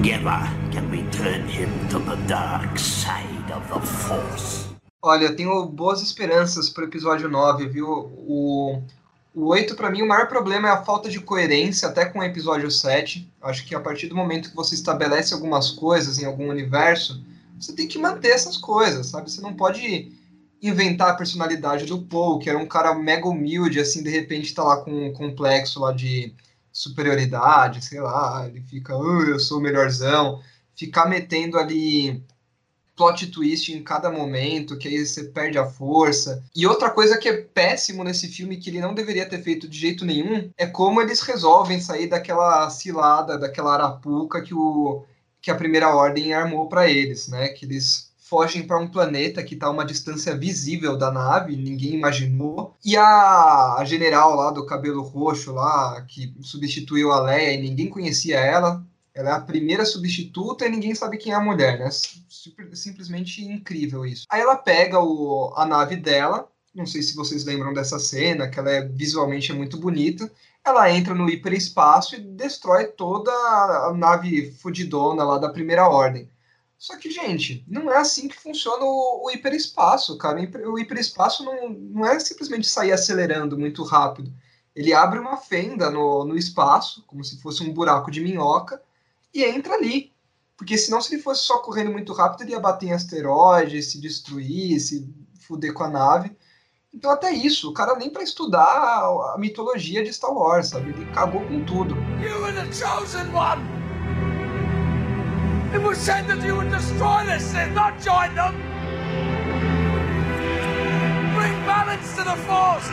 Together 0.00 0.40
can 0.72 0.90
we 0.90 1.02
turn 1.10 1.46
him 1.46 1.68
to 1.90 1.98
the 1.98 2.16
dark 2.26 2.78
side 2.78 3.52
of 3.52 3.68
the 3.68 3.78
Force. 3.80 4.70
Olha, 5.02 5.26
eu 5.26 5.36
tenho 5.36 5.66
boas 5.66 6.00
esperanças 6.00 6.70
para 6.70 6.84
o 6.84 6.86
episódio 6.86 7.28
9, 7.28 7.68
viu? 7.68 7.86
O, 7.86 8.82
o 9.34 9.48
8, 9.48 9.76
para 9.76 9.90
mim, 9.90 10.00
o 10.00 10.08
maior 10.08 10.26
problema 10.26 10.68
é 10.68 10.70
a 10.70 10.82
falta 10.82 11.10
de 11.10 11.20
coerência, 11.20 11.86
até 11.86 12.06
com 12.06 12.20
o 12.20 12.24
episódio 12.24 12.70
7. 12.70 13.30
Acho 13.42 13.66
que 13.66 13.74
a 13.74 13.80
partir 13.80 14.06
do 14.06 14.16
momento 14.16 14.48
que 14.48 14.56
você 14.56 14.74
estabelece 14.74 15.34
algumas 15.34 15.70
coisas 15.70 16.18
em 16.18 16.24
algum 16.24 16.48
universo, 16.48 17.22
você 17.60 17.74
tem 17.74 17.86
que 17.86 17.98
manter 17.98 18.30
essas 18.30 18.56
coisas, 18.56 19.08
sabe? 19.08 19.30
Você 19.30 19.42
não 19.42 19.52
pode 19.52 20.10
inventar 20.62 21.10
a 21.10 21.14
personalidade 21.14 21.84
do 21.84 22.00
Paul, 22.00 22.38
que 22.38 22.48
era 22.48 22.58
um 22.58 22.66
cara 22.66 22.94
mega 22.94 23.28
humilde, 23.28 23.78
assim, 23.78 24.02
de 24.02 24.08
repente 24.08 24.54
tá 24.54 24.64
lá 24.64 24.78
com 24.78 25.08
um 25.08 25.12
complexo 25.12 25.78
lá 25.78 25.92
de 25.92 26.32
superioridade, 26.72 27.84
sei 27.84 28.00
lá, 28.00 28.46
ele 28.46 28.60
fica, 28.60 28.96
oh, 28.96 29.22
eu 29.22 29.38
sou 29.38 29.58
o 29.58 29.60
melhorzão, 29.60 30.40
ficar 30.74 31.06
metendo 31.06 31.58
ali 31.58 32.22
plot 33.00 33.28
twist 33.28 33.72
em 33.72 33.82
cada 33.82 34.10
momento, 34.10 34.76
que 34.76 34.86
aí 34.86 35.06
você 35.06 35.24
perde 35.24 35.56
a 35.56 35.64
força. 35.64 36.44
E 36.54 36.66
outra 36.66 36.90
coisa 36.90 37.16
que 37.16 37.30
é 37.30 37.36
péssimo 37.38 38.04
nesse 38.04 38.28
filme, 38.28 38.58
que 38.58 38.68
ele 38.68 38.80
não 38.80 38.92
deveria 38.92 39.26
ter 39.26 39.42
feito 39.42 39.66
de 39.66 39.78
jeito 39.78 40.04
nenhum, 40.04 40.50
é 40.58 40.66
como 40.66 41.00
eles 41.00 41.22
resolvem 41.22 41.80
sair 41.80 42.08
daquela 42.08 42.68
cilada, 42.68 43.38
daquela 43.38 43.72
arapuca 43.72 44.42
que, 44.42 44.52
o, 44.52 45.02
que 45.40 45.50
a 45.50 45.54
Primeira 45.54 45.94
Ordem 45.94 46.34
armou 46.34 46.68
para 46.68 46.90
eles, 46.90 47.26
né? 47.28 47.48
Que 47.48 47.64
eles 47.64 48.09
fogem 48.30 48.64
para 48.64 48.78
um 48.78 48.86
planeta 48.86 49.42
que 49.42 49.54
está 49.54 49.66
a 49.66 49.70
uma 49.70 49.84
distância 49.84 50.36
visível 50.36 50.96
da 50.96 51.10
nave, 51.10 51.56
ninguém 51.56 51.94
imaginou. 51.94 52.76
E 52.84 52.96
a, 52.96 53.74
a 53.76 53.84
general 53.84 54.36
lá 54.36 54.52
do 54.52 54.64
cabelo 54.64 55.02
roxo 55.02 55.52
lá, 55.52 56.00
que 56.02 56.32
substituiu 56.40 57.10
a 57.10 57.20
Leia 57.20 57.54
e 57.54 57.60
ninguém 57.60 57.88
conhecia 57.88 58.38
ela, 58.38 58.86
ela 59.12 59.30
é 59.30 59.32
a 59.32 59.40
primeira 59.40 59.84
substituta 59.84 60.64
e 60.64 60.70
ninguém 60.70 60.94
sabe 60.94 61.18
quem 61.18 61.32
é 61.32 61.34
a 61.34 61.40
mulher, 61.40 61.80
né? 61.80 61.90
Simplesmente 61.90 63.44
incrível 63.44 64.06
isso. 64.06 64.26
Aí 64.30 64.40
ela 64.40 64.56
pega 64.56 65.00
o, 65.00 65.52
a 65.56 65.66
nave 65.66 65.96
dela, 65.96 66.48
não 66.72 66.86
sei 66.86 67.02
se 67.02 67.16
vocês 67.16 67.44
lembram 67.44 67.74
dessa 67.74 67.98
cena, 67.98 68.48
que 68.48 68.60
ela 68.60 68.70
é 68.70 68.86
visualmente 68.86 69.50
é 69.50 69.54
muito 69.56 69.76
bonita. 69.76 70.30
Ela 70.64 70.88
entra 70.92 71.14
no 71.14 71.28
hiperespaço 71.28 72.14
e 72.14 72.20
destrói 72.20 72.84
toda 72.84 73.32
a 73.32 73.92
nave 73.92 74.52
fudidona 74.52 75.24
lá 75.24 75.36
da 75.36 75.48
Primeira 75.48 75.88
Ordem. 75.88 76.28
Só 76.80 76.96
que, 76.96 77.10
gente, 77.10 77.62
não 77.68 77.92
é 77.92 77.98
assim 77.98 78.26
que 78.26 78.34
funciona 78.34 78.82
o, 78.82 79.26
o 79.26 79.30
hiperespaço, 79.30 80.16
cara. 80.16 80.40
O 80.66 80.78
hiperespaço 80.78 81.44
não, 81.44 81.68
não 81.68 82.06
é 82.06 82.18
simplesmente 82.18 82.66
sair 82.66 82.90
acelerando 82.90 83.58
muito 83.58 83.84
rápido. 83.84 84.32
Ele 84.74 84.94
abre 84.94 85.18
uma 85.18 85.36
fenda 85.36 85.90
no, 85.90 86.24
no 86.24 86.38
espaço, 86.38 87.04
como 87.06 87.22
se 87.22 87.38
fosse 87.42 87.62
um 87.62 87.70
buraco 87.70 88.10
de 88.10 88.22
minhoca, 88.22 88.82
e 89.34 89.44
entra 89.44 89.74
ali. 89.74 90.10
Porque 90.56 90.78
senão, 90.78 91.02
se 91.02 91.14
ele 91.14 91.22
fosse 91.22 91.44
só 91.44 91.58
correndo 91.58 91.92
muito 91.92 92.14
rápido, 92.14 92.44
ele 92.44 92.52
ia 92.52 92.60
bater 92.60 92.86
em 92.86 92.92
asteroides, 92.94 93.92
se 93.92 94.00
destruir, 94.00 94.80
se 94.80 95.06
fuder 95.38 95.74
com 95.74 95.84
a 95.84 95.90
nave. 95.90 96.34
Então, 96.94 97.10
até 97.10 97.30
isso, 97.30 97.68
o 97.68 97.74
cara 97.74 97.94
nem 97.94 98.08
para 98.08 98.22
estudar 98.22 98.64
a, 98.64 99.36
mitologia 99.38 100.02
de 100.02 100.10
Star 100.10 100.32
Wars, 100.32 100.68
sabe? 100.68 100.92
Ele 100.92 101.12
cagou 101.12 101.42
com 101.46 101.62
tudo. 101.62 101.94
You 102.22 102.42
are 102.42 102.54
the 102.54 102.72
chosen 102.72 103.30
one! 103.34 103.79
It 105.72 105.80
was 105.80 105.98
said 105.98 106.26
that 106.26 106.44
you 106.44 106.56
would 106.56 106.70
destroy 106.70 107.24
this 107.26 107.54
and 107.54 107.74
not 107.74 108.00
join 108.00 108.34
them! 108.34 108.54
Bring 111.34 111.54
balance 111.64 112.10
to 112.16 112.24
the 112.24 112.34
Force, 112.48 112.90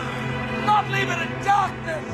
not 0.65 0.87
leave 0.91 1.09
it 1.09 1.19
in 1.19 1.43
darkness! 1.43 2.05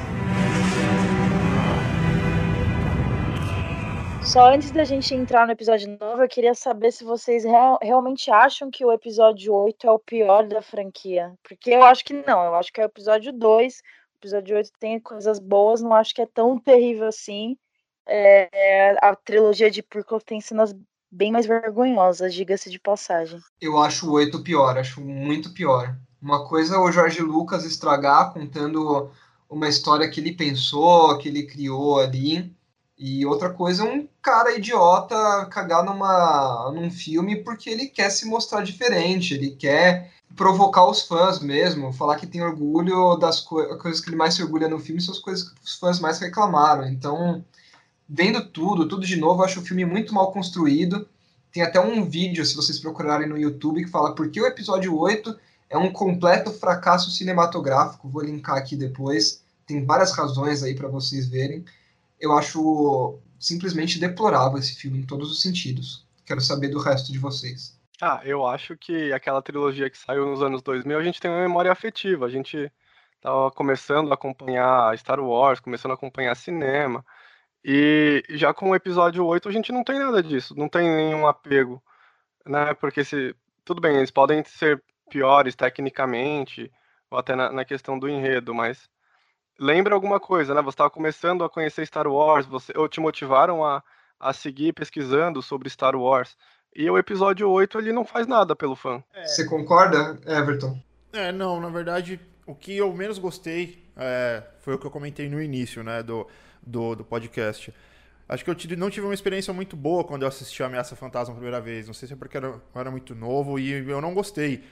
Só 4.23 4.53
antes 4.53 4.71
da 4.71 4.85
gente 4.85 5.13
entrar 5.13 5.45
no 5.45 5.51
episódio 5.51 5.97
novo, 5.99 6.23
eu 6.23 6.29
queria 6.29 6.55
saber 6.55 6.93
se 6.93 7.03
vocês 7.03 7.43
real, 7.43 7.77
realmente 7.81 8.31
acham 8.31 8.71
que 8.71 8.85
o 8.85 8.91
episódio 8.91 9.53
8 9.53 9.85
é 9.85 9.91
o 9.91 9.99
pior 9.99 10.47
da 10.47 10.61
franquia. 10.61 11.33
Porque 11.43 11.71
eu 11.71 11.83
acho 11.83 12.05
que 12.05 12.13
não, 12.13 12.45
eu 12.45 12.55
acho 12.55 12.71
que 12.71 12.79
é 12.79 12.85
o 12.85 12.87
episódio 12.87 13.33
2. 13.33 13.79
O 13.79 14.17
episódio 14.21 14.55
8 14.55 14.71
tem 14.79 14.97
coisas 14.97 15.39
boas, 15.39 15.81
não 15.81 15.93
acho 15.93 16.15
que 16.15 16.21
é 16.21 16.25
tão 16.25 16.57
terrível 16.57 17.07
assim. 17.07 17.57
É, 18.05 18.97
a 19.01 19.15
trilogia 19.15 19.71
de 19.71 19.81
Prequel 19.81 20.19
tem 20.19 20.41
cenas 20.41 20.75
bem 21.11 21.31
mais 21.31 21.45
vergonhosas, 21.45 22.33
diga-se 22.33 22.69
de 22.69 22.79
passagem. 22.79 23.39
Eu 23.61 23.77
acho 23.77 24.09
o 24.09 24.13
8 24.13 24.41
pior, 24.41 24.77
acho 24.77 24.99
muito 24.99 25.53
pior. 25.53 25.95
Uma 26.21 26.47
coisa 26.47 26.75
é 26.75 26.79
o 26.79 26.91
Jorge 26.91 27.21
Lucas 27.21 27.65
estragar 27.65 28.33
contando 28.33 29.11
uma 29.49 29.67
história 29.67 30.09
que 30.09 30.19
ele 30.19 30.33
pensou, 30.33 31.17
que 31.17 31.29
ele 31.29 31.43
criou 31.43 31.99
ali 31.99 32.51
e 32.97 33.25
outra 33.25 33.49
coisa 33.49 33.83
é 33.83 33.91
um 33.91 34.07
cara 34.21 34.55
idiota 34.55 35.45
cagar 35.47 35.83
numa, 35.83 36.71
num 36.73 36.89
filme 36.89 37.43
porque 37.43 37.69
ele 37.69 37.87
quer 37.87 38.09
se 38.09 38.25
mostrar 38.25 38.63
diferente, 38.63 39.33
ele 39.33 39.51
quer 39.51 40.11
provocar 40.35 40.85
os 40.89 41.03
fãs 41.03 41.39
mesmo, 41.39 41.93
falar 41.93 42.15
que 42.15 42.25
tem 42.25 42.41
orgulho 42.41 43.15
das 43.17 43.39
co 43.41 43.77
coisas 43.77 43.99
que 44.01 44.09
ele 44.09 44.15
mais 44.15 44.33
se 44.33 44.43
orgulha 44.43 44.67
no 44.67 44.79
filme 44.79 45.01
são 45.01 45.13
as 45.13 45.19
coisas 45.19 45.49
que 45.49 45.55
os 45.63 45.75
fãs 45.77 45.99
mais 45.99 46.19
reclamaram. 46.19 46.87
Então, 46.87 47.43
vendo 48.07 48.45
tudo, 48.45 48.87
tudo 48.87 49.05
de 49.05 49.15
novo, 49.15 49.43
acho 49.43 49.59
o 49.59 49.63
filme 49.63 49.85
muito 49.85 50.13
mal 50.13 50.31
construído. 50.31 51.07
Tem 51.51 51.63
até 51.63 51.79
um 51.79 52.03
vídeo, 52.03 52.45
se 52.45 52.55
vocês 52.55 52.79
procurarem 52.79 53.27
no 53.27 53.37
YouTube, 53.37 53.83
que 53.83 53.91
fala 53.91 54.15
por 54.15 54.29
que 54.29 54.41
o 54.41 54.47
episódio 54.47 54.97
8 54.97 55.37
é 55.69 55.77
um 55.77 55.91
completo 55.91 56.51
fracasso 56.51 57.11
cinematográfico. 57.11 58.09
Vou 58.09 58.23
linkar 58.23 58.57
aqui 58.57 58.75
depois. 58.75 59.43
Tem 59.65 59.85
várias 59.85 60.11
razões 60.11 60.63
aí 60.63 60.75
para 60.75 60.87
vocês 60.87 61.27
verem 61.27 61.63
eu 62.23 62.31
acho 62.37 63.19
simplesmente 63.37 63.99
deplorável 63.99 64.57
esse 64.57 64.75
filme 64.75 64.99
em 64.99 65.05
todos 65.05 65.29
os 65.29 65.41
sentidos. 65.41 66.07
Quero 66.25 66.39
saber 66.39 66.69
do 66.69 66.79
resto 66.79 67.11
de 67.11 67.19
vocês. 67.19 67.77
Ah, 68.01 68.21
eu 68.23 68.47
acho 68.47 68.77
que 68.77 69.11
aquela 69.11 69.41
trilogia 69.41 69.89
que 69.89 69.97
saiu 69.97 70.25
nos 70.25 70.41
anos 70.41 70.61
2000, 70.61 70.97
a 70.97 71.03
gente 71.03 71.19
tem 71.19 71.29
uma 71.29 71.41
memória 71.41 71.69
afetiva. 71.69 72.25
A 72.25 72.29
gente 72.29 72.71
estava 73.17 73.51
começando 73.51 74.09
a 74.09 74.13
acompanhar 74.13 74.97
Star 74.97 75.19
Wars, 75.19 75.59
começando 75.59 75.91
a 75.91 75.95
acompanhar 75.95 76.33
cinema. 76.35 77.05
E 77.63 78.23
já 78.31 78.53
com 78.53 78.71
o 78.71 78.75
episódio 78.75 79.25
8 79.25 79.47
a 79.47 79.51
gente 79.51 79.71
não 79.71 79.83
tem 79.83 79.97
nada 79.97 80.21
disso, 80.21 80.53
não 80.57 80.67
tem 80.67 80.89
nenhum 80.89 81.25
apego, 81.25 81.81
né? 82.45 82.73
Porque 82.73 83.03
se 83.05 83.35
tudo 83.63 83.81
bem, 83.81 83.95
eles 83.95 84.11
podem 84.11 84.43
ser 84.43 84.83
piores 85.09 85.55
tecnicamente 85.55 86.69
ou 87.09 87.17
até 87.17 87.35
na, 87.35 87.51
na 87.51 87.63
questão 87.63 87.97
do 87.97 88.09
enredo, 88.09 88.53
mas 88.53 88.89
lembra 89.59 89.93
alguma 89.93 90.19
coisa, 90.19 90.53
né? 90.53 90.61
Você 90.61 90.73
estava 90.73 90.89
começando 90.89 91.43
a 91.43 91.49
conhecer 91.49 91.85
Star 91.85 92.07
Wars, 92.07 92.45
você, 92.45 92.73
ou 92.75 92.89
te 92.89 92.99
motivaram 92.99 93.63
a, 93.63 93.81
a 94.19 94.33
seguir 94.33 94.73
pesquisando 94.73 95.41
sobre 95.41 95.69
Star 95.69 95.95
Wars. 95.95 96.35
E 96.75 96.89
o 96.89 96.97
episódio 96.97 97.49
8 97.49 97.77
ele 97.77 97.93
não 97.93 98.03
faz 98.03 98.25
nada 98.25 98.55
pelo 98.55 98.75
fã. 98.75 99.01
É. 99.13 99.25
Você 99.25 99.45
concorda, 99.45 100.19
Everton? 100.25 100.77
É, 101.13 101.31
não, 101.31 101.61
na 101.61 101.69
verdade, 101.69 102.19
o 102.47 102.55
que 102.55 102.75
eu 102.75 102.91
menos 102.93 103.19
gostei 103.19 103.87
é, 103.95 104.43
foi 104.59 104.73
o 104.73 104.79
que 104.79 104.87
eu 104.87 104.91
comentei 104.91 105.29
no 105.29 105.39
início, 105.39 105.83
né, 105.83 106.01
do, 106.01 106.27
do, 106.65 106.95
do 106.95 107.03
podcast. 107.03 107.73
Acho 108.27 108.43
que 108.43 108.49
eu 108.49 108.55
tive, 108.55 108.75
não 108.75 108.89
tive 108.89 109.05
uma 109.05 109.13
experiência 109.13 109.53
muito 109.53 109.75
boa 109.75 110.03
quando 110.03 110.21
eu 110.21 110.27
assisti 110.27 110.63
a 110.63 110.67
Ameaça 110.67 110.95
Fantasma 110.95 111.33
a 111.33 111.35
primeira 111.35 111.59
vez. 111.59 111.87
Não 111.87 111.93
sei 111.93 112.07
se 112.07 112.13
é 112.13 112.17
porque 112.17 112.37
eu 112.37 112.43
era, 112.43 112.61
era 112.75 112.91
muito 112.91 113.13
novo 113.13 113.59
e 113.59 113.71
eu 113.71 114.01
não 114.01 114.13
gostei. 114.13 114.63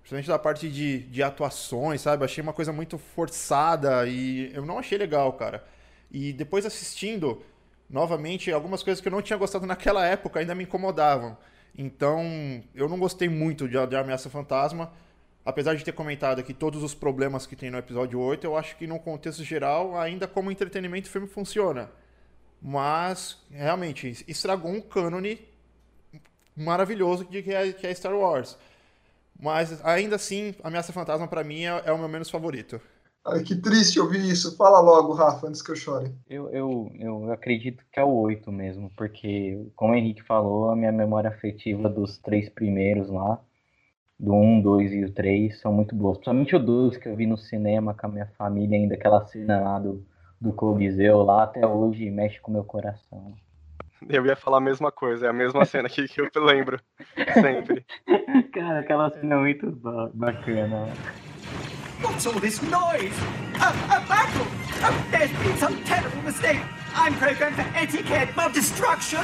Principalmente 0.00 0.28
da 0.28 0.38
parte 0.38 0.68
de, 0.68 1.00
de 1.00 1.22
atuações, 1.22 2.00
sabe? 2.00 2.24
Achei 2.24 2.42
uma 2.42 2.52
coisa 2.52 2.72
muito 2.72 2.98
forçada 2.98 4.06
e 4.06 4.52
eu 4.54 4.64
não 4.64 4.78
achei 4.78 4.98
legal, 4.98 5.32
cara. 5.34 5.64
E 6.10 6.32
depois 6.32 6.66
assistindo, 6.66 7.42
novamente, 7.88 8.50
algumas 8.52 8.82
coisas 8.82 9.00
que 9.00 9.08
eu 9.08 9.12
não 9.12 9.22
tinha 9.22 9.38
gostado 9.38 9.66
naquela 9.66 10.06
época 10.06 10.40
ainda 10.40 10.54
me 10.54 10.64
incomodavam. 10.64 11.36
Então, 11.76 12.22
eu 12.74 12.88
não 12.88 12.98
gostei 12.98 13.28
muito 13.28 13.68
de, 13.68 13.86
de 13.86 13.96
Ameaça 13.96 14.28
Fantasma. 14.28 14.92
Apesar 15.44 15.74
de 15.74 15.84
ter 15.84 15.92
comentado 15.92 16.38
aqui 16.38 16.52
todos 16.52 16.82
os 16.82 16.94
problemas 16.94 17.46
que 17.46 17.56
tem 17.56 17.70
no 17.70 17.78
episódio 17.78 18.20
8, 18.20 18.44
eu 18.44 18.56
acho 18.56 18.76
que 18.76 18.86
no 18.86 18.98
contexto 18.98 19.42
geral, 19.42 19.98
ainda 19.98 20.28
como 20.28 20.50
entretenimento, 20.50 21.08
o 21.08 21.10
filme 21.10 21.26
funciona. 21.26 21.90
Mas, 22.60 23.38
realmente, 23.50 24.24
estragou 24.28 24.70
um 24.70 24.82
cânone 24.82 25.40
maravilhoso 26.54 27.24
de 27.24 27.42
que 27.42 27.52
é, 27.52 27.72
que 27.72 27.86
é 27.86 27.94
Star 27.94 28.14
Wars. 28.14 28.58
Mas 29.38 29.82
ainda 29.84 30.16
assim, 30.16 30.54
Ameaça 30.62 30.92
Fantasma 30.92 31.26
para 31.26 31.42
mim 31.42 31.64
é, 31.64 31.82
é, 31.86 31.92
o 31.92 31.98
meu 31.98 32.08
menos 32.08 32.28
favorito. 32.28 32.78
Ai, 33.26 33.42
que 33.42 33.56
triste 33.56 33.98
ouvir 33.98 34.22
isso. 34.24 34.56
Fala 34.56 34.80
logo, 34.80 35.14
Rafa, 35.14 35.46
antes 35.46 35.62
que 35.62 35.70
eu 35.70 35.76
chore. 35.76 36.14
Eu, 36.28 36.50
eu, 36.50 36.92
eu 36.98 37.32
acredito 37.32 37.82
que 37.90 37.98
é 37.98 38.04
o 38.04 38.12
8 38.12 38.50
mesmo, 38.52 38.90
porque, 38.96 39.66
como 39.74 39.92
o 39.92 39.96
Henrique 39.96 40.22
falou, 40.22 40.70
a 40.70 40.76
minha 40.76 40.92
memória 40.92 41.30
afetiva 41.30 41.88
dos 41.88 42.18
três 42.18 42.48
primeiros 42.50 43.08
lá, 43.08 43.40
do 44.20 44.34
1, 44.34 44.60
2 44.60 44.92
e 44.92 45.04
o 45.04 45.10
3, 45.10 45.58
são 45.60 45.72
muito 45.72 45.94
boas. 45.94 46.18
Principalmente 46.18 46.54
o 46.54 46.58
2, 46.58 46.98
que 46.98 47.08
eu 47.08 47.16
vi 47.16 47.26
no 47.26 47.38
cinema 47.38 47.94
com 47.94 48.06
a 48.06 48.10
minha 48.10 48.26
família 48.36 48.78
ainda, 48.78 48.94
aquela 48.94 49.24
cena 49.24 49.60
lá 49.60 49.78
do, 49.78 50.04
do 50.38 50.52
Coliseu 50.52 51.22
lá, 51.22 51.44
até 51.44 51.66
hoje 51.66 52.10
mexe 52.10 52.38
com 52.40 52.50
o 52.50 52.54
meu 52.54 52.64
coração. 52.64 53.32
Eu 54.08 54.24
ia 54.26 54.36
falar 54.36 54.58
a 54.58 54.60
mesma 54.60 54.92
coisa, 54.92 55.26
é 55.26 55.30
a 55.30 55.32
mesma 55.32 55.64
cena 55.64 55.88
que, 55.88 56.06
que 56.06 56.20
eu 56.20 56.28
lembro 56.44 56.78
sempre. 57.32 57.84
Cara, 58.52 58.80
aquela 58.80 59.10
cena 59.10 59.36
é 59.36 59.38
muito 59.38 59.72
bacana. 60.12 60.88
What's 62.02 62.26
all 62.26 62.40
this 62.40 62.60
noise? 62.62 63.14
A, 63.58 63.96
a 63.96 64.00
battle! 64.00 64.46
Oh, 64.82 65.10
there's 65.10 65.30
been 65.32 65.56
some 65.58 65.82
terrible 65.84 66.22
mistake! 66.22 66.60
I'm 66.94 67.14
programmed 67.14 67.56
for 67.56 67.66
etiquette, 67.76 68.34
not 68.36 68.52
destruction! 68.54 69.20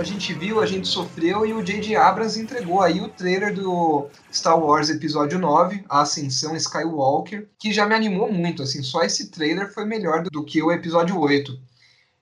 A 0.00 0.04
gente 0.04 0.32
viu, 0.32 0.60
a 0.60 0.66
gente 0.66 0.86
sofreu 0.86 1.44
e 1.44 1.52
o 1.52 1.62
J.J. 1.62 1.96
Abrams 1.96 2.40
entregou 2.40 2.80
aí 2.80 3.00
o 3.00 3.08
trailer 3.08 3.52
do 3.52 4.06
Star 4.32 4.58
Wars 4.58 4.90
Episódio 4.90 5.38
9, 5.38 5.84
A 5.88 6.02
Ascensão 6.02 6.54
Skywalker, 6.54 7.48
que 7.58 7.72
já 7.72 7.84
me 7.84 7.94
animou 7.94 8.32
muito, 8.32 8.62
assim, 8.62 8.82
só 8.82 9.02
esse 9.02 9.28
trailer 9.28 9.72
foi 9.72 9.84
melhor 9.84 10.22
do 10.22 10.44
que 10.44 10.62
o 10.62 10.70
Episódio 10.70 11.18
8. 11.18 11.58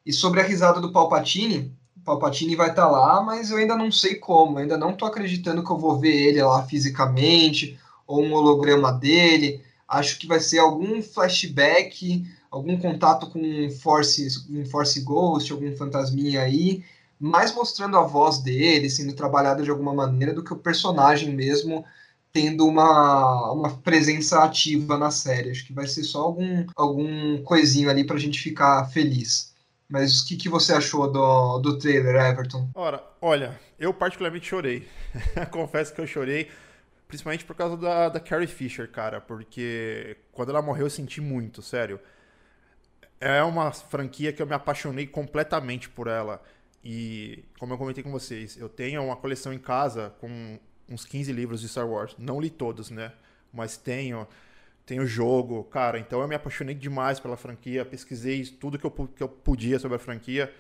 E 0.07 0.13
sobre 0.13 0.41
a 0.41 0.45
risada 0.45 0.81
do 0.81 0.91
Palpatine, 0.91 1.77
Palpatine 2.03 2.57
vai 2.57 2.71
estar 2.71 2.89
lá, 2.89 3.21
mas 3.21 3.51
eu 3.51 3.59
ainda 3.59 3.77
não 3.77 3.93
sei 3.93 4.15
como, 4.15 4.59
ainda 4.59 4.79
não 4.79 4.95
tô 4.95 5.05
acreditando 5.05 5.63
que 5.63 5.71
eu 5.71 5.77
vou 5.77 5.99
ver 5.99 6.15
ele 6.15 6.43
lá 6.43 6.63
fisicamente, 6.63 7.79
ou 8.07 8.23
um 8.23 8.33
holograma 8.33 8.93
dele. 8.93 9.61
Acho 9.87 10.19
que 10.19 10.27
vai 10.27 10.41
ser 10.41 10.61
algum 10.61 11.03
flashback, 11.03 12.25
algum 12.51 12.79
contato 12.79 13.29
com 13.29 13.41
um 13.41 13.71
Force, 13.71 14.47
um 14.49 14.65
Force 14.65 15.01
Ghost, 15.01 15.53
algum 15.53 15.77
fantasminha 15.77 16.41
aí, 16.41 16.83
mais 17.19 17.55
mostrando 17.55 17.97
a 17.97 18.03
voz 18.03 18.39
dele, 18.39 18.91
sendo 18.91 19.15
trabalhada 19.15 19.63
de 19.63 19.71
alguma 19.71 19.95
maneira, 19.95 20.35
do 20.35 20.45
que 20.45 20.53
o 20.53 20.59
personagem 20.59 21.35
mesmo 21.35 21.85
tendo 22.33 22.67
uma, 22.67 23.51
uma 23.53 23.79
presença 23.79 24.45
ativa 24.45 24.99
na 24.99 25.11
série. 25.11 25.51
Acho 25.51 25.67
que 25.67 25.73
vai 25.73 25.87
ser 25.87 26.05
só 26.05 26.21
algum, 26.21 26.67
algum 26.77 27.43
coisinho 27.43 27.89
ali 27.89 28.05
pra 28.05 28.19
gente 28.19 28.39
ficar 28.39 28.85
feliz. 28.91 29.55
Mas 29.89 30.21
o 30.21 30.27
que, 30.27 30.37
que 30.37 30.49
você 30.49 30.75
achou 30.75 31.11
do, 31.11 31.59
do 31.59 31.79
trailer, 31.79 32.17
Everton? 32.17 32.69
Ora, 32.75 33.03
olha, 33.23 33.59
eu 33.79 33.95
particularmente 33.95 34.47
chorei. 34.47 34.87
Confesso 35.51 35.95
que 35.95 36.01
eu 36.01 36.07
chorei, 36.07 36.51
principalmente 37.09 37.45
por 37.45 37.55
causa 37.55 37.77
da, 37.77 38.09
da 38.09 38.21
Carrie 38.21 38.47
Fisher, 38.47 38.91
cara, 38.91 39.21
porque 39.21 40.19
quando 40.33 40.51
ela 40.51 40.61
morreu 40.61 40.87
eu 40.87 40.91
senti 40.91 41.21
muito, 41.21 41.63
sério. 41.63 41.99
É 43.19 43.43
uma 43.43 43.73
franquia 43.73 44.33
que 44.33 44.43
eu 44.43 44.47
me 44.47 44.55
apaixonei 44.55 45.07
completamente 45.07 45.89
por 45.89 46.07
ela. 46.07 46.43
E, 46.89 47.43
como 47.59 47.75
eu 47.75 47.79
comentei 47.79 48.05
com 48.05 48.13
vocês, 48.13 48.57
eu 48.57 48.69
tenho 48.69 49.03
uma 49.03 49.17
coleção 49.17 49.53
em 49.53 49.59
casa 49.59 50.15
com 50.21 50.57
uns 50.89 51.05
15 51.05 51.33
livros 51.33 51.61
de 51.61 51.69
Star 51.69 51.85
Wars. 51.85 52.15
Não 52.17 52.41
li 52.41 52.49
todos, 52.49 52.93
né? 52.93 53.13
Mas 53.53 53.77
tenho. 53.77 54.25
Tenho 54.87 55.05
jogo, 55.05 55.65
cara. 55.65 55.99
Então 55.99 56.21
eu 56.21 56.29
me 56.29 56.37
apaixonei 56.37 56.77
demais 56.77 57.19
pela 57.19 57.37
franquia. 57.37 57.85
Pesquisei 57.85 58.47
tudo 58.47 58.79
que 58.79 58.87
eu, 58.87 58.93
que 58.93 59.21
eu 59.21 59.29
podia 59.29 59.81
sobre 59.81 59.97
a 59.97 59.99
franquia. 59.99 60.55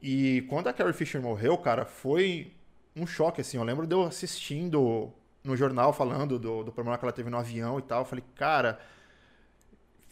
E 0.00 0.46
quando 0.48 0.68
a 0.68 0.72
Carrie 0.72 0.94
Fisher 0.94 1.20
morreu, 1.20 1.58
cara, 1.58 1.84
foi 1.84 2.54
um 2.96 3.06
choque, 3.06 3.42
assim. 3.42 3.58
Eu 3.58 3.62
lembro 3.62 3.86
de 3.86 3.94
eu 3.94 4.04
assistindo 4.04 5.12
no 5.44 5.54
jornal 5.58 5.92
falando 5.92 6.38
do, 6.38 6.64
do 6.64 6.72
problema 6.72 6.96
que 6.96 7.04
ela 7.04 7.12
teve 7.12 7.28
no 7.28 7.36
avião 7.36 7.78
e 7.78 7.82
tal. 7.82 8.00
Eu 8.00 8.06
falei, 8.06 8.24
cara, 8.34 8.80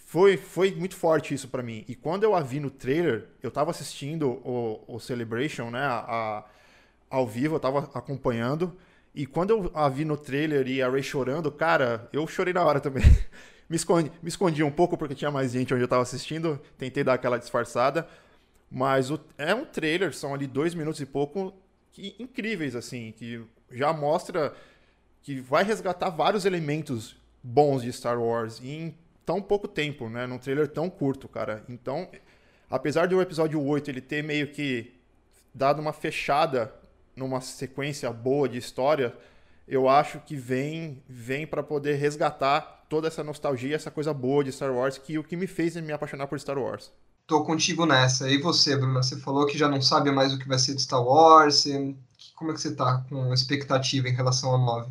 foi, 0.09 0.39
foi 0.39 0.75
muito 0.75 0.97
forte 0.97 1.35
isso 1.35 1.49
para 1.49 1.63
mim. 1.63 1.85
E 1.87 1.95
quando 1.95 2.25
eu 2.25 2.35
a 2.35 2.41
vi 2.41 2.59
no 2.61 2.71
trailer, 2.71 3.29
eu 3.43 3.51
tava 3.51 3.71
assistindo 3.71 4.41
o, 4.43 4.83
o 4.89 4.99
Celebration, 4.99 5.71
né, 5.71 5.83
a, 5.83 5.99
a, 6.09 6.45
ao 7.11 7.27
vivo, 7.27 7.57
eu 7.57 7.61
tava 7.61 7.91
acompanhando. 7.93 8.75
E 9.15 9.27
quando 9.27 9.51
eu 9.51 9.71
a 9.75 9.87
vi 9.91 10.07
no 10.07 10.17
trailer 10.17 10.67
e 10.67 10.81
a 10.81 10.89
Ray 10.89 11.03
chorando, 11.03 11.53
cara, 11.53 12.09
eu 12.11 12.27
chorei 12.27 12.55
na 12.55 12.65
hora 12.65 12.81
também. 12.81 13.05
me, 13.69 13.77
escondi, 13.77 14.11
me 14.23 14.31
escondi 14.31 14.63
um 14.63 14.71
pouco 14.71 14.97
porque 14.97 15.15
tinha 15.15 15.31
mais 15.31 15.53
gente 15.53 15.75
onde 15.75 15.85
eu 15.85 15.89
tava 15.89 16.05
assistindo, 16.05 16.59
tentei 16.79 17.05
dar 17.05 17.13
aquela 17.13 17.37
disfarçada. 17.37 18.09
Mas 18.71 19.11
o, 19.11 19.21
é 19.37 19.55
um 19.55 19.67
trailer, 19.67 20.15
são 20.15 20.33
ali 20.33 20.47
dois 20.47 20.75
minutos 20.75 21.03
e 21.03 21.07
pouco, 21.07 21.53
que, 21.93 22.17
incríveis, 22.19 22.75
assim, 22.75 23.13
que 23.13 23.45
já 23.71 23.93
mostra 23.93 24.55
que 25.23 25.39
vai 25.39 25.65
resgatar 25.65 26.09
vários 26.09 26.47
elementos 26.47 27.15
bons 27.43 27.83
de 27.83 27.93
Star 27.93 28.19
Wars 28.19 28.59
em 28.65 28.97
tão 29.29 29.43
pouco 29.43 29.69
tempo, 29.69 30.09
né? 30.09 30.27
Num 30.27 30.39
trailer 30.39 30.67
tão 30.67 30.89
curto, 30.89 31.29
cara. 31.29 31.63
Então, 31.69 32.09
apesar 32.71 33.07
do 33.07 33.21
episódio 33.21 33.63
8 33.63 33.91
ele 33.91 34.01
ter 34.01 34.25
meio 34.25 34.51
que 34.51 34.95
dado 35.53 35.83
uma 35.83 35.93
fechada 35.93 36.73
numa 37.15 37.43
sequência 37.43 38.11
boa 38.11 38.49
de 38.49 38.57
história, 38.57 39.15
eu 39.67 39.87
acho 39.87 40.19
que 40.21 40.35
vem 40.35 41.03
vem 41.07 41.47
para 41.47 41.63
poder 41.63 41.97
resgatar 41.97 42.87
toda 42.89 43.07
essa 43.07 43.23
nostalgia, 43.23 43.77
essa 43.77 43.91
coisa 43.91 44.15
boa 44.15 44.43
de 44.43 44.51
Star 44.51 44.73
Wars, 44.75 44.97
que 44.97 45.19
o 45.19 45.23
que 45.23 45.37
me 45.37 45.47
fez 45.47 45.77
me 45.77 45.93
apaixonar 45.93 46.27
por 46.27 46.41
Star 46.41 46.59
Wars. 46.59 46.91
Tô 47.27 47.45
contigo 47.45 47.85
nessa. 47.85 48.31
E 48.31 48.39
você, 48.39 48.79
Bruna? 48.79 49.03
Você 49.03 49.21
falou 49.21 49.45
que 49.45 49.59
já 49.59 49.69
não 49.69 49.83
sabe 49.83 50.11
mais 50.11 50.33
o 50.33 50.39
que 50.39 50.49
vai 50.49 50.59
ser 50.59 50.75
de 50.75 50.81
Star 50.81 51.05
Wars. 51.05 51.67
Como 52.35 52.51
é 52.51 52.55
que 52.55 52.63
você 52.63 52.75
tá 52.75 53.05
com 53.11 53.31
expectativa 53.35 54.09
em 54.09 54.15
relação 54.15 54.53
ao 54.53 54.59
9? 54.59 54.91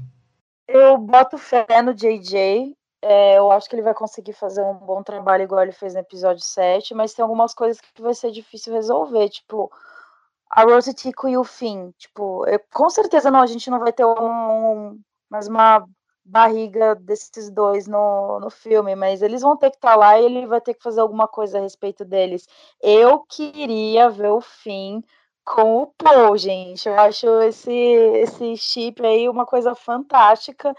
Eu 0.68 1.00
boto 1.00 1.40
fé 1.40 1.82
no 1.82 1.96
JJ. 1.96 2.77
É, 3.02 3.38
eu 3.38 3.52
acho 3.52 3.70
que 3.70 3.76
ele 3.76 3.84
vai 3.84 3.94
conseguir 3.94 4.34
fazer 4.34 4.64
um 4.64 4.74
bom 4.74 5.04
trabalho 5.04 5.44
igual 5.44 5.62
ele 5.62 5.72
fez 5.72 5.94
no 5.94 6.00
episódio 6.00 6.44
7, 6.44 6.94
mas 6.96 7.14
tem 7.14 7.24
algumas 7.24 7.54
coisas 7.54 7.80
que 7.80 8.02
vai 8.02 8.14
ser 8.14 8.32
difícil 8.32 8.74
resolver, 8.74 9.30
tipo 9.30 9.72
a 10.50 10.64
Rose 10.64 10.94
Tico 10.94 11.28
e 11.28 11.38
o 11.38 11.44
Finn. 11.44 11.92
Tipo, 11.98 12.46
eu, 12.48 12.60
com 12.74 12.90
certeza 12.90 13.30
não, 13.30 13.42
a 13.42 13.48
gente 13.48 13.70
não 13.70 13.80
vai 13.80 13.94
ter 13.94 14.06
um, 14.06 14.92
um, 14.92 15.00
mais 15.30 15.48
uma 15.48 15.86
barriga 16.26 16.96
desses 16.96 17.50
dois 17.50 17.88
no, 17.88 18.40
no 18.40 18.50
filme, 18.50 18.96
mas 18.96 19.22
eles 19.22 19.42
vão 19.42 19.56
ter 19.56 19.70
que 19.72 19.78
estar 19.78 19.92
tá 19.92 19.96
lá 19.96 20.20
e 20.20 20.26
ele 20.26 20.46
vai 20.46 20.60
ter 20.60 20.74
que 20.74 20.84
fazer 20.84 21.00
alguma 21.00 21.28
coisa 21.28 21.58
a 21.58 21.62
respeito 21.62 22.04
deles. 22.04 22.48
Eu 22.82 23.20
queria 23.30 24.10
ver 24.10 24.32
o 24.32 24.42
Finn 24.42 25.02
com 25.46 25.84
o 25.84 25.88
Paul, 25.88 26.38
gente. 26.38 26.90
Eu 26.90 27.00
acho 27.00 27.28
esse, 27.44 27.72
esse 27.72 28.58
chip 28.58 29.06
aí 29.06 29.30
uma 29.30 29.46
coisa 29.46 29.74
fantástica, 29.74 30.76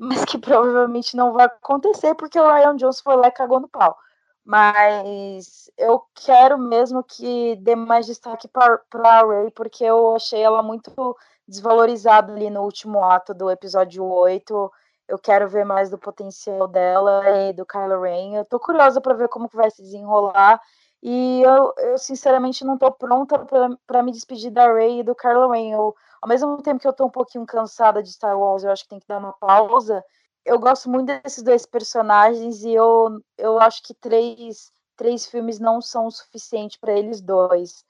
mas 0.00 0.24
que 0.24 0.38
provavelmente 0.38 1.14
não 1.14 1.34
vai 1.34 1.44
acontecer 1.44 2.14
porque 2.14 2.40
o 2.40 2.50
Ryan 2.50 2.74
Jones 2.76 3.02
foi 3.02 3.16
lá 3.16 3.28
e 3.28 3.32
cagou 3.32 3.60
no 3.60 3.68
pau. 3.68 3.94
Mas 4.42 5.70
eu 5.76 6.02
quero 6.14 6.56
mesmo 6.56 7.04
que 7.04 7.54
dê 7.56 7.76
mais 7.76 8.06
destaque 8.06 8.48
para 8.48 8.80
a 8.94 9.26
Ray, 9.26 9.50
porque 9.50 9.84
eu 9.84 10.16
achei 10.16 10.40
ela 10.40 10.62
muito 10.62 11.14
desvalorizada 11.46 12.32
ali 12.32 12.48
no 12.48 12.62
último 12.62 13.04
ato 13.04 13.34
do 13.34 13.50
episódio 13.50 14.02
8. 14.02 14.72
Eu 15.06 15.18
quero 15.18 15.46
ver 15.46 15.66
mais 15.66 15.90
do 15.90 15.98
potencial 15.98 16.66
dela 16.66 17.22
e 17.48 17.52
do 17.52 17.66
Kylo 17.66 18.00
Ren. 18.00 18.36
Eu 18.36 18.44
tô 18.46 18.58
curiosa 18.58 19.02
para 19.02 19.12
ver 19.12 19.28
como 19.28 19.50
que 19.50 19.56
vai 19.56 19.70
se 19.70 19.82
desenrolar. 19.82 20.58
E 21.02 21.42
eu, 21.42 21.72
eu 21.78 21.98
sinceramente 21.98 22.64
não 22.64 22.76
tô 22.76 22.90
pronta 22.92 23.38
para 23.86 24.02
me 24.02 24.12
despedir 24.12 24.50
da 24.50 24.66
Ray 24.72 25.00
e 25.00 25.02
do 25.02 25.16
Ren. 25.50 25.72
Eu, 25.72 25.94
ao 26.20 26.28
mesmo 26.28 26.62
tempo 26.62 26.80
que 26.80 26.88
eu 26.88 26.92
tô 26.92 27.06
um 27.06 27.10
pouquinho 27.10 27.46
cansada 27.46 28.02
de 28.02 28.12
Star 28.12 28.38
Wars, 28.38 28.64
eu 28.64 28.70
acho 28.70 28.82
que 28.84 28.90
tem 28.90 29.00
que 29.00 29.08
dar 29.08 29.18
uma 29.18 29.32
pausa 29.32 30.04
eu 30.44 30.58
gosto 30.58 30.90
muito 30.90 31.06
desses 31.06 31.42
dois 31.42 31.66
personagens 31.66 32.62
e 32.62 32.72
eu, 32.72 33.22
eu 33.36 33.60
acho 33.60 33.82
que 33.82 33.94
três, 33.94 34.72
três 34.96 35.26
filmes 35.26 35.58
não 35.58 35.80
são 35.80 36.06
o 36.06 36.10
suficiente 36.10 36.78
para 36.78 36.92
eles 36.92 37.20
dois. 37.20 37.84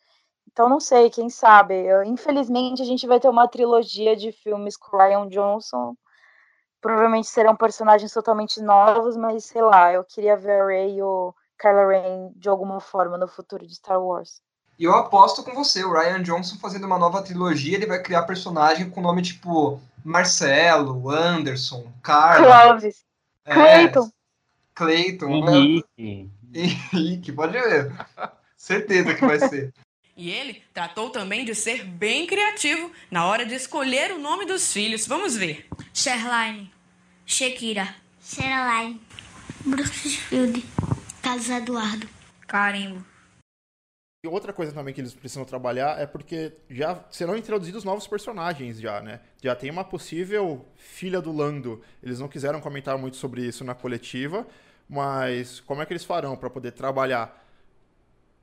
Então 0.50 0.68
não 0.68 0.80
sei, 0.80 1.10
quem 1.10 1.30
sabe. 1.30 1.74
Eu, 1.74 2.02
infelizmente 2.04 2.82
a 2.82 2.84
gente 2.84 3.06
vai 3.06 3.20
ter 3.20 3.28
uma 3.28 3.48
trilogia 3.48 4.16
de 4.16 4.32
filmes 4.32 4.76
com 4.76 4.96
Ryan 4.96 5.28
Johnson. 5.28 5.94
Provavelmente 6.80 7.28
serão 7.28 7.56
personagens 7.56 8.12
totalmente 8.12 8.60
novos, 8.60 9.16
mas 9.16 9.44
sei 9.44 9.62
lá, 9.62 9.92
eu 9.92 10.04
queria 10.04 10.36
ver 10.36 10.60
a 10.60 10.66
Rey 10.66 10.96
e 10.96 11.02
o 11.02 11.34
Kylo 11.60 11.88
Ren 11.88 12.32
de 12.34 12.48
alguma 12.48 12.80
forma 12.80 13.18
no 13.18 13.28
futuro 13.28 13.66
de 13.66 13.74
Star 13.74 14.02
Wars. 14.02 14.40
E 14.78 14.84
eu 14.84 14.94
aposto 14.94 15.42
com 15.42 15.54
você, 15.54 15.84
o 15.84 15.92
Ryan 15.92 16.22
Johnson 16.22 16.56
fazendo 16.56 16.86
uma 16.86 16.98
nova 16.98 17.22
trilogia, 17.22 17.76
ele 17.76 17.86
vai 17.86 18.02
criar 18.02 18.22
personagem 18.22 18.88
com 18.88 19.02
nome 19.02 19.20
tipo 19.20 19.78
Marcelo, 20.02 21.10
Anderson, 21.10 21.92
Carlos. 22.02 22.48
Clóvis. 22.48 23.04
É, 23.44 23.52
Clayton. 23.52 24.10
Clayton. 24.74 25.28
Henrique. 25.28 26.30
Henrique, 26.54 27.32
pode 27.32 27.52
ver. 27.52 27.92
Certeza 28.56 29.14
que 29.14 29.26
vai 29.26 29.38
ser. 29.38 29.72
E 30.16 30.30
ele 30.30 30.62
tratou 30.74 31.08
também 31.08 31.46
de 31.46 31.54
ser 31.54 31.82
bem 31.82 32.26
criativo 32.26 32.92
na 33.10 33.24
hora 33.24 33.46
de 33.46 33.54
escolher 33.54 34.12
o 34.12 34.18
nome 34.18 34.44
dos 34.44 34.70
filhos. 34.70 35.06
Vamos 35.06 35.34
ver. 35.34 35.66
Sherline, 35.94 36.70
Shakira, 37.24 37.94
Seraline, 38.20 39.00
Brooksfield, 39.64 40.62
Carlos 41.30 41.48
Eduardo, 41.48 42.08
Carimbo. 42.48 43.06
E 44.24 44.28
outra 44.28 44.52
coisa 44.52 44.72
também 44.72 44.92
que 44.92 45.00
eles 45.00 45.14
precisam 45.14 45.44
trabalhar 45.44 45.96
é 45.96 46.04
porque 46.04 46.52
já 46.68 47.04
serão 47.08 47.36
introduzidos 47.36 47.84
novos 47.84 48.08
personagens 48.08 48.80
já, 48.80 49.00
né? 49.00 49.20
Já 49.40 49.54
tem 49.54 49.70
uma 49.70 49.84
possível 49.84 50.66
filha 50.74 51.20
do 51.20 51.30
Lando. 51.30 51.80
Eles 52.02 52.18
não 52.18 52.26
quiseram 52.26 52.60
comentar 52.60 52.98
muito 52.98 53.16
sobre 53.16 53.46
isso 53.46 53.62
na 53.62 53.76
coletiva, 53.76 54.44
mas 54.88 55.60
como 55.60 55.80
é 55.80 55.86
que 55.86 55.92
eles 55.92 56.02
farão 56.02 56.36
para 56.36 56.50
poder 56.50 56.72
trabalhar 56.72 57.46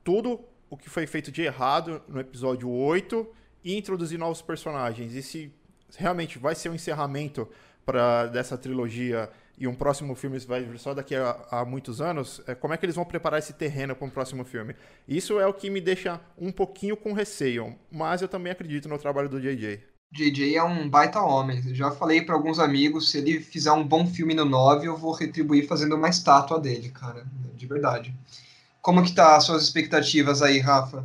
tudo 0.02 0.40
o 0.70 0.78
que 0.78 0.90
foi 0.90 1.06
feito 1.06 1.30
de 1.30 1.42
errado 1.42 2.02
no 2.08 2.22
episódio 2.22 2.70
8 2.70 3.28
e 3.66 3.78
introduzir 3.78 4.18
novos 4.18 4.42
personagens? 4.42 5.14
E 5.14 5.22
se 5.22 5.54
realmente 5.98 6.40
vai 6.40 6.56
ser 6.56 6.70
o 6.70 6.72
um 6.72 6.76
encerramento 6.76 7.50
para 7.86 8.28
dessa 8.28 8.58
trilogia 8.58 9.30
e 9.58 9.68
um 9.68 9.74
próximo 9.74 10.14
filme 10.14 10.38
vai 10.40 10.64
vir 10.64 10.78
só 10.78 10.94
daqui 10.94 11.16
a, 11.16 11.36
a, 11.50 11.66
muitos 11.66 12.00
anos, 12.00 12.42
é, 12.46 12.54
como 12.54 12.74
é 12.74 12.78
que 12.78 12.86
eles 12.86 12.96
vão 12.96 13.04
preparar 13.04 13.40
esse 13.40 13.54
terreno 13.54 13.96
para 13.96 14.06
um 14.06 14.10
próximo 14.10 14.46
filme? 14.46 14.76
Isso 15.08 15.40
é 15.40 15.48
o 15.48 15.54
que 15.54 15.70
me 15.70 15.82
deixa 15.82 16.22
um 16.38 16.52
pouquinho 16.52 16.96
com 16.96 17.12
receio, 17.14 17.76
mas 17.92 18.22
eu 18.22 18.28
também 18.28 18.52
acredito 18.52 18.88
no 18.88 19.00
trabalho 19.00 19.28
do 19.28 19.42
JJ. 19.42 19.80
JJ 20.12 20.56
é 20.56 20.64
um 20.64 20.88
baita 20.88 21.22
homem. 21.22 21.62
já 21.74 21.92
falei 21.92 22.22
para 22.22 22.36
alguns 22.36 22.60
amigos, 22.60 23.12
se 23.12 23.18
ele 23.18 23.40
fizer 23.40 23.72
um 23.72 23.86
bom 23.86 24.06
filme 24.06 24.34
no 24.34 24.46
9, 24.46 24.88
eu 24.88 24.96
vou 24.96 25.12
retribuir 25.12 25.68
fazendo 25.68 25.96
uma 25.96 26.08
estátua 26.08 26.60
dele, 26.60 26.90
cara, 26.90 27.26
de 27.56 27.66
verdade. 27.66 28.14
Como 28.82 29.04
que 29.04 29.14
tá 29.14 29.36
as 29.36 29.44
suas 29.44 29.64
expectativas 29.64 30.42
aí, 30.42 30.60
Rafa? 30.60 31.04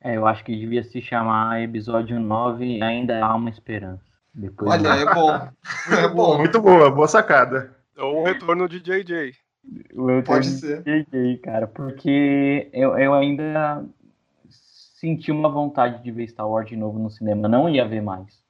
É, 0.00 0.16
eu 0.16 0.26
acho 0.26 0.42
que 0.44 0.56
devia 0.56 0.82
se 0.82 1.02
chamar 1.02 1.62
episódio 1.62 2.18
9 2.18 2.82
Ainda 2.82 3.22
Há 3.22 3.34
Uma 3.34 3.50
Esperança. 3.50 4.09
Depois 4.34 4.70
Olha, 4.70 4.88
é 4.88 5.14
bom. 5.14 5.48
é 5.98 6.08
bom. 6.08 6.38
Muito 6.38 6.60
boa, 6.60 6.90
boa 6.90 7.08
sacada. 7.08 7.76
Ou 7.98 8.22
o 8.22 8.24
retorno 8.24 8.68
de 8.68 8.80
JJ. 8.80 9.34
Pode 10.24 10.46
ser. 10.46 10.82
JJ, 10.82 11.38
cara, 11.38 11.66
porque 11.66 12.70
eu, 12.72 12.96
eu 12.98 13.12
ainda. 13.14 13.84
senti 14.48 15.30
uma 15.30 15.48
vontade 15.48 16.02
de 16.02 16.10
ver 16.10 16.28
Star 16.28 16.48
Wars 16.48 16.68
de 16.68 16.76
novo 16.76 16.98
no 16.98 17.10
cinema. 17.10 17.48
Não 17.48 17.68
ia 17.68 17.86
ver 17.86 18.00
mais. 18.00 18.40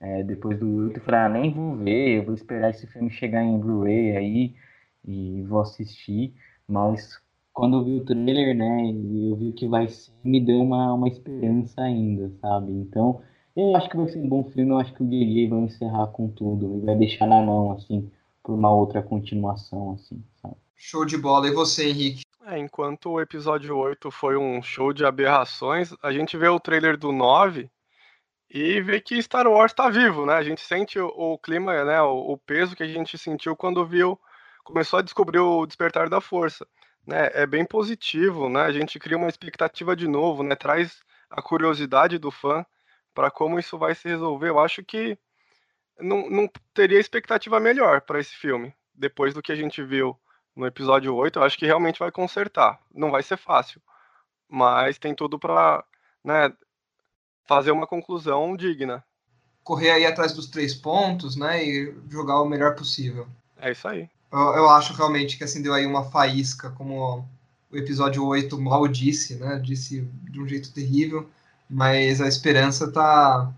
É, 0.00 0.22
depois 0.22 0.58
do 0.58 0.86
8, 0.86 0.98
eu 0.98 1.02
falei, 1.02 1.20
ah, 1.20 1.28
nem 1.30 1.52
vou 1.52 1.76
ver, 1.76 2.18
eu 2.18 2.24
vou 2.24 2.34
esperar 2.34 2.70
esse 2.70 2.86
filme 2.86 3.10
chegar 3.10 3.42
em 3.42 3.58
Blu-ray 3.58 4.16
aí 4.16 4.54
e 5.02 5.42
vou 5.44 5.60
assistir. 5.60 6.34
Mas 6.68 7.18
quando 7.54 7.78
eu 7.78 7.84
vi 7.84 7.96
o 7.96 8.04
trailer, 8.04 8.54
né, 8.54 8.84
e 8.84 9.30
eu 9.30 9.36
vi 9.36 9.48
o 9.48 9.52
que 9.54 9.66
vai 9.66 9.88
ser, 9.88 10.12
me 10.22 10.44
deu 10.44 10.60
uma, 10.60 10.92
uma 10.92 11.08
esperança 11.08 11.80
ainda, 11.80 12.30
sabe? 12.40 12.72
Então, 12.72 13.22
eu 13.56 13.76
acho 13.76 13.88
que 13.88 13.96
vai 13.96 14.08
ser 14.08 14.18
um 14.18 14.28
bom 14.28 14.44
filme, 14.50 14.70
eu 14.70 14.78
acho 14.78 14.92
que 14.92 15.02
o 15.02 15.06
Guerreiro 15.06 15.56
vai 15.56 15.64
encerrar 15.66 16.08
com 16.08 16.28
tudo 16.28 16.78
e 16.78 16.84
vai 16.84 16.96
deixar 16.96 17.26
na 17.26 17.40
mão, 17.40 17.72
assim, 17.72 18.10
por 18.42 18.54
uma 18.54 18.74
outra 18.74 19.02
continuação, 19.02 19.92
assim, 19.92 20.22
sabe? 20.42 20.56
Show 20.76 21.04
de 21.04 21.16
bola. 21.16 21.48
E 21.48 21.52
você, 21.52 21.88
Henrique? 21.88 22.22
É, 22.46 22.58
enquanto 22.58 23.10
o 23.10 23.20
episódio 23.20 23.76
8 23.76 24.10
foi 24.10 24.36
um 24.36 24.62
show 24.62 24.92
de 24.92 25.04
aberrações, 25.04 25.94
a 26.02 26.12
gente 26.12 26.36
vê 26.36 26.48
o 26.48 26.60
trailer 26.60 26.98
do 26.98 27.10
9 27.10 27.70
e 28.50 28.80
vê 28.82 29.00
que 29.00 29.22
Star 29.22 29.46
Wars 29.46 29.72
está 29.72 29.88
vivo, 29.88 30.26
né? 30.26 30.34
A 30.34 30.42
gente 30.42 30.60
sente 30.60 30.98
o, 30.98 31.06
o 31.06 31.38
clima, 31.38 31.84
né? 31.84 32.02
O, 32.02 32.32
o, 32.32 32.38
peso 32.38 32.76
que 32.76 32.82
a 32.82 32.86
gente 32.86 33.16
sentiu 33.16 33.56
quando 33.56 33.86
viu, 33.86 34.20
começou 34.62 34.98
a 34.98 35.02
descobrir 35.02 35.38
o 35.38 35.64
despertar 35.64 36.10
da 36.10 36.20
força, 36.20 36.66
né? 37.06 37.30
É 37.32 37.46
bem 37.46 37.64
positivo, 37.64 38.48
né? 38.48 38.60
A 38.62 38.72
gente 38.72 38.98
cria 38.98 39.16
uma 39.16 39.28
expectativa 39.28 39.96
de 39.96 40.06
novo, 40.06 40.42
né? 40.42 40.54
Traz 40.54 41.02
a 41.30 41.40
curiosidade 41.40 42.18
do 42.18 42.30
fã 42.30 42.64
para 43.14 43.30
como 43.30 43.58
isso 43.58 43.78
vai 43.78 43.94
se 43.94 44.08
resolver. 44.08 44.48
Eu 44.48 44.58
acho 44.58 44.82
que 44.82 45.16
não, 45.98 46.28
não 46.28 46.50
teria 46.72 46.98
expectativa 46.98 47.60
melhor 47.60 48.00
para 48.00 48.20
esse 48.20 48.34
filme 48.34 48.74
depois 48.94 49.34
do 49.34 49.42
que 49.42 49.52
a 49.52 49.56
gente 49.56 49.82
viu 49.82 50.16
no 50.54 50.66
episódio 50.66 51.14
8, 51.14 51.38
eu 51.38 51.42
acho 51.42 51.58
que 51.58 51.66
realmente 51.66 51.98
vai 51.98 52.12
consertar. 52.12 52.80
Não 52.94 53.10
vai 53.10 53.22
ser 53.22 53.36
fácil, 53.36 53.82
mas 54.48 54.98
tem 54.98 55.14
tudo 55.14 55.38
para 55.38 55.84
né, 56.22 56.52
fazer 57.44 57.72
uma 57.72 57.86
conclusão 57.86 58.56
digna. 58.56 59.04
Correr 59.64 59.90
aí 59.90 60.06
atrás 60.06 60.32
dos 60.32 60.46
três 60.46 60.74
pontos, 60.74 61.36
né, 61.36 61.64
e 61.64 61.94
jogar 62.08 62.40
o 62.40 62.48
melhor 62.48 62.76
possível. 62.76 63.26
É 63.56 63.72
isso 63.72 63.88
aí. 63.88 64.08
Eu, 64.30 64.38
eu 64.38 64.70
acho 64.70 64.92
realmente 64.92 65.36
que 65.36 65.44
acendeu 65.44 65.72
aí 65.74 65.86
uma 65.86 66.04
faísca, 66.04 66.70
como 66.70 67.26
o 67.70 67.76
episódio 67.76 68.24
8 68.24 68.60
mal 68.60 68.86
disse, 68.86 69.36
né, 69.36 69.58
disse 69.58 70.02
de 70.30 70.40
um 70.40 70.46
jeito 70.46 70.72
terrível, 70.72 71.28
mas 71.68 72.20
a 72.20 72.28
esperança 72.28 72.90
tá, 72.90 73.50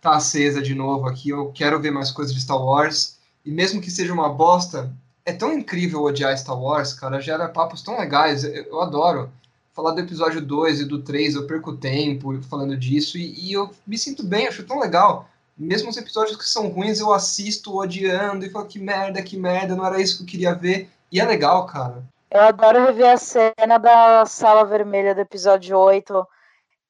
tá 0.00 0.16
acesa 0.16 0.60
de 0.60 0.74
novo 0.74 1.06
aqui. 1.06 1.30
Eu 1.30 1.50
quero 1.52 1.80
ver 1.80 1.90
mais 1.90 2.10
coisas 2.10 2.34
de 2.34 2.40
Star 2.40 2.62
Wars, 2.62 3.18
e 3.44 3.50
mesmo 3.50 3.80
que 3.80 3.90
seja 3.90 4.12
uma 4.12 4.28
bosta, 4.28 4.92
é 5.24 5.32
tão 5.32 5.52
incrível 5.52 6.02
odiar 6.02 6.36
Star 6.36 6.60
Wars, 6.60 6.92
cara, 6.92 7.20
gera 7.20 7.48
papos 7.48 7.82
tão 7.82 7.98
legais, 7.98 8.44
eu, 8.44 8.64
eu 8.64 8.80
adoro. 8.80 9.30
Falar 9.72 9.92
do 9.92 10.00
episódio 10.00 10.40
2 10.40 10.80
e 10.80 10.84
do 10.84 11.02
3, 11.02 11.34
eu 11.34 11.46
perco 11.46 11.76
tempo 11.76 12.40
falando 12.42 12.76
disso, 12.76 13.18
e, 13.18 13.48
e, 13.48 13.52
eu 13.52 13.70
me 13.86 13.98
sinto 13.98 14.22
bem, 14.22 14.46
acho 14.46 14.62
tão 14.62 14.78
legal. 14.78 15.28
Mesmo 15.56 15.90
os 15.90 15.96
episódios 15.96 16.36
que 16.36 16.48
são 16.48 16.68
ruins, 16.68 17.00
eu 17.00 17.12
assisto 17.12 17.76
odiando 17.76 18.44
e 18.44 18.50
falo 18.50 18.66
que 18.66 18.78
merda, 18.78 19.22
que 19.22 19.36
merda, 19.36 19.74
não 19.74 19.86
era 19.86 20.00
isso 20.00 20.18
que 20.18 20.22
eu 20.22 20.26
queria 20.26 20.54
ver. 20.54 20.88
E 21.10 21.20
é 21.20 21.24
legal, 21.24 21.66
cara. 21.66 22.04
Eu 22.30 22.40
adoro 22.40 22.86
rever 22.86 23.10
a 23.10 23.16
cena 23.16 23.78
da 23.78 24.26
sala 24.26 24.64
vermelha 24.64 25.14
do 25.14 25.20
episódio 25.20 25.76
8, 25.78 26.26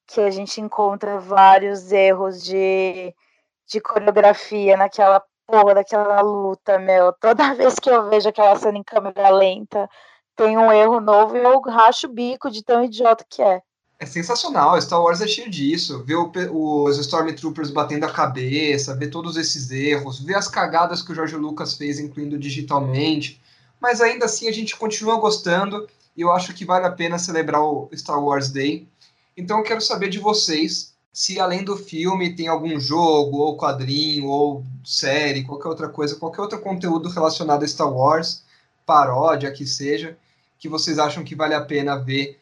que 0.07 0.21
a 0.21 0.29
gente 0.29 0.61
encontra 0.61 1.19
vários 1.19 1.91
erros 1.91 2.43
de, 2.43 3.13
de 3.67 3.81
coreografia 3.81 4.77
naquela 4.77 5.23
porra 5.47 5.75
daquela 5.75 6.21
luta, 6.21 6.79
meu. 6.79 7.13
Toda 7.13 7.53
vez 7.55 7.75
que 7.75 7.89
eu 7.89 8.09
vejo 8.09 8.29
aquela 8.29 8.55
cena 8.55 8.77
em 8.77 8.83
câmera 8.83 9.29
lenta, 9.29 9.89
tem 10.35 10.57
um 10.57 10.71
erro 10.71 10.99
novo 10.99 11.37
e 11.37 11.43
eu 11.43 11.59
racho 11.61 12.07
o 12.07 12.13
bico 12.13 12.49
de 12.49 12.63
tão 12.63 12.83
idiota 12.83 13.25
que 13.29 13.41
é. 13.41 13.61
É 13.97 14.05
sensacional, 14.05 14.79
Star 14.81 15.01
Wars 15.01 15.21
é 15.21 15.27
cheio 15.27 15.49
disso. 15.49 16.03
Ver 16.03 16.17
os 16.17 16.97
Stormtroopers 16.97 17.71
batendo 17.71 18.05
a 18.05 18.11
cabeça, 18.11 18.93
ver 18.93 19.07
todos 19.07 19.37
esses 19.37 19.71
erros, 19.71 20.19
ver 20.19 20.35
as 20.35 20.49
cagadas 20.49 21.01
que 21.01 21.13
o 21.13 21.15
George 21.15 21.37
Lucas 21.37 21.75
fez, 21.75 21.97
incluindo 21.97 22.37
digitalmente. 22.37 23.41
Mas 23.79 24.01
ainda 24.01 24.25
assim 24.25 24.49
a 24.49 24.51
gente 24.51 24.75
continua 24.75 25.17
gostando 25.17 25.87
e 26.15 26.21
eu 26.21 26.31
acho 26.31 26.53
que 26.53 26.65
vale 26.65 26.85
a 26.85 26.91
pena 26.91 27.17
celebrar 27.17 27.61
o 27.61 27.89
Star 27.93 28.21
Wars 28.21 28.49
Day. 28.49 28.85
Então 29.37 29.57
eu 29.57 29.63
quero 29.63 29.81
saber 29.81 30.09
de 30.09 30.19
vocês 30.19 30.95
se 31.11 31.39
além 31.39 31.63
do 31.63 31.77
filme 31.77 32.35
tem 32.35 32.49
algum 32.49 32.77
jogo, 32.77 33.37
ou 33.37 33.57
quadrinho, 33.57 34.27
ou 34.27 34.65
série, 34.83 35.45
qualquer 35.45 35.69
outra 35.69 35.87
coisa, 35.87 36.17
qualquer 36.17 36.41
outro 36.41 36.59
conteúdo 36.59 37.07
relacionado 37.07 37.63
a 37.63 37.67
Star 37.67 37.89
Wars, 37.89 38.43
paródia 38.85 39.49
que 39.49 39.65
seja, 39.65 40.17
que 40.59 40.67
vocês 40.67 40.99
acham 40.99 41.23
que 41.23 41.33
vale 41.33 41.53
a 41.53 41.63
pena 41.63 41.95
ver 41.95 42.37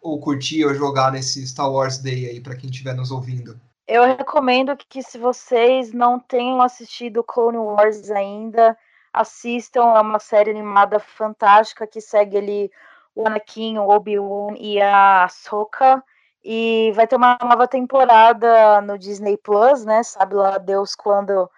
ou 0.00 0.20
curtir 0.20 0.64
ou 0.64 0.74
jogar 0.74 1.10
nesse 1.10 1.44
Star 1.44 1.68
Wars 1.68 1.98
Day 1.98 2.28
aí 2.28 2.40
para 2.40 2.54
quem 2.54 2.70
estiver 2.70 2.94
nos 2.94 3.10
ouvindo. 3.10 3.58
Eu 3.86 4.04
recomendo 4.04 4.76
que 4.76 5.02
se 5.02 5.18
vocês 5.18 5.92
não 5.92 6.20
tenham 6.20 6.62
assistido 6.62 7.24
Clone 7.24 7.58
Wars 7.58 8.10
ainda, 8.10 8.78
assistam, 9.12 9.82
é 9.96 10.00
uma 10.00 10.20
série 10.20 10.50
animada 10.50 11.00
fantástica 11.00 11.84
que 11.84 12.00
segue 12.00 12.36
ali 12.36 12.70
o 13.12 13.26
Anakin, 13.26 13.78
o 13.78 13.88
Obi-Wan 13.88 14.54
e 14.56 14.80
a 14.80 15.24
Ahsoka 15.24 16.00
e 16.44 16.92
vai 16.94 17.06
ter 17.06 17.16
uma 17.16 17.38
nova 17.42 17.66
temporada 17.66 18.80
no 18.82 18.98
Disney 18.98 19.36
Plus, 19.38 19.84
né? 19.84 20.02
Sabe 20.02 20.34
lá 20.34 20.58
Deus 20.58 20.94
quando 20.94 21.50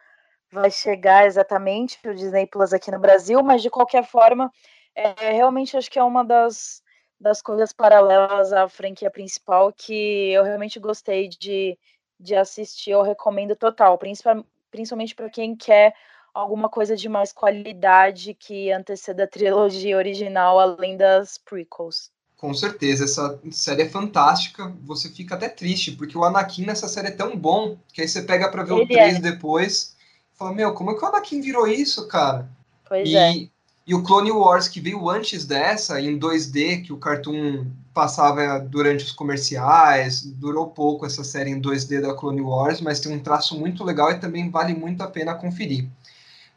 vai 0.50 0.70
chegar 0.70 1.26
exatamente 1.26 1.98
o 2.08 2.14
Disney 2.14 2.46
Plus 2.46 2.72
aqui 2.72 2.90
no 2.90 2.98
Brasil, 3.00 3.42
mas 3.42 3.62
de 3.62 3.70
qualquer 3.70 4.04
forma, 4.04 4.50
é, 4.94 5.32
realmente 5.32 5.76
acho 5.76 5.90
que 5.90 5.98
é 5.98 6.04
uma 6.04 6.24
das, 6.24 6.82
das 7.20 7.42
coisas 7.42 7.72
paralelas 7.72 8.52
à 8.52 8.68
franquia 8.68 9.10
principal 9.10 9.72
que 9.72 10.30
eu 10.32 10.44
realmente 10.44 10.78
gostei 10.78 11.28
de, 11.28 11.76
de 12.18 12.36
assistir, 12.36 12.92
eu 12.92 13.02
recomendo 13.02 13.56
total, 13.56 13.98
principalmente 13.98 15.14
para 15.16 15.28
quem 15.28 15.56
quer 15.56 15.94
alguma 16.32 16.68
coisa 16.68 16.94
de 16.94 17.08
mais 17.08 17.32
qualidade 17.32 18.34
que 18.34 18.70
anteceda 18.70 19.24
a 19.24 19.28
trilogia 19.28 19.96
original, 19.96 20.60
além 20.60 20.96
das 20.96 21.38
prequels. 21.38 22.12
Com 22.36 22.52
certeza, 22.52 23.04
essa 23.04 23.40
série 23.50 23.82
é 23.82 23.88
fantástica. 23.88 24.72
Você 24.84 25.08
fica 25.08 25.34
até 25.34 25.48
triste, 25.48 25.92
porque 25.92 26.16
o 26.16 26.24
Anakin 26.24 26.66
nessa 26.66 26.86
série 26.86 27.08
é 27.08 27.12
tão 27.12 27.36
bom 27.36 27.78
que 27.92 28.02
aí 28.02 28.08
você 28.08 28.22
pega 28.22 28.50
pra 28.50 28.62
ver 28.62 28.74
Ele 28.74 28.82
o 28.82 28.88
3 28.88 29.16
é. 29.16 29.20
depois 29.20 29.96
e 30.34 30.38
fala: 30.38 30.52
Meu, 30.52 30.74
como 30.74 30.90
é 30.90 30.94
que 30.94 31.04
o 31.04 31.08
Anakin 31.08 31.40
virou 31.40 31.66
isso, 31.66 32.06
cara? 32.08 32.48
Pois 32.86 33.08
e, 33.08 33.16
é. 33.16 33.48
E 33.86 33.94
o 33.94 34.02
Clone 34.02 34.32
Wars, 34.32 34.66
que 34.68 34.80
veio 34.80 35.08
antes 35.08 35.46
dessa, 35.46 36.00
em 36.00 36.18
2D, 36.18 36.82
que 36.82 36.92
o 36.92 36.98
Cartoon 36.98 37.66
passava 37.94 38.58
durante 38.58 39.04
os 39.04 39.12
comerciais, 39.12 40.22
durou 40.22 40.66
pouco 40.66 41.06
essa 41.06 41.24
série 41.24 41.50
em 41.50 41.60
2D 41.60 42.02
da 42.02 42.12
Clone 42.12 42.42
Wars, 42.42 42.80
mas 42.80 43.00
tem 43.00 43.12
um 43.12 43.18
traço 43.18 43.58
muito 43.58 43.84
legal 43.84 44.10
e 44.10 44.18
também 44.18 44.50
vale 44.50 44.74
muito 44.74 45.02
a 45.02 45.06
pena 45.06 45.34
conferir. 45.34 45.88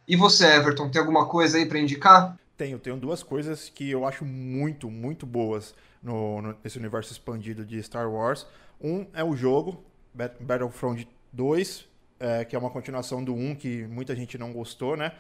E 0.07 0.15
você, 0.15 0.45
Everton, 0.47 0.89
tem 0.89 0.99
alguma 0.99 1.27
coisa 1.27 1.57
aí 1.57 1.65
para 1.67 1.79
indicar? 1.79 2.35
Tenho, 2.59 2.77
tenho 2.77 2.97
duas 2.97 3.23
coisas 3.23 3.69
que 3.69 3.89
eu 3.89 4.05
acho 4.05 4.25
muito, 4.25 4.91
muito 4.91 5.25
boas 5.25 5.73
no, 6.03 6.41
no, 6.41 6.57
nesse 6.61 6.77
universo 6.77 7.09
expandido 7.13 7.65
de 7.65 7.81
Star 7.81 8.11
Wars. 8.11 8.45
Um 8.81 9.07
é 9.13 9.23
o 9.23 9.33
jogo, 9.33 9.81
Battlefront 10.13 11.07
2, 11.31 11.87
é, 12.19 12.43
que 12.43 12.57
é 12.57 12.59
uma 12.59 12.69
continuação 12.69 13.23
do 13.23 13.33
1 13.33 13.55
que 13.55 13.87
muita 13.87 14.13
gente 14.13 14.37
não 14.37 14.51
gostou, 14.51 14.97
né? 14.97 15.13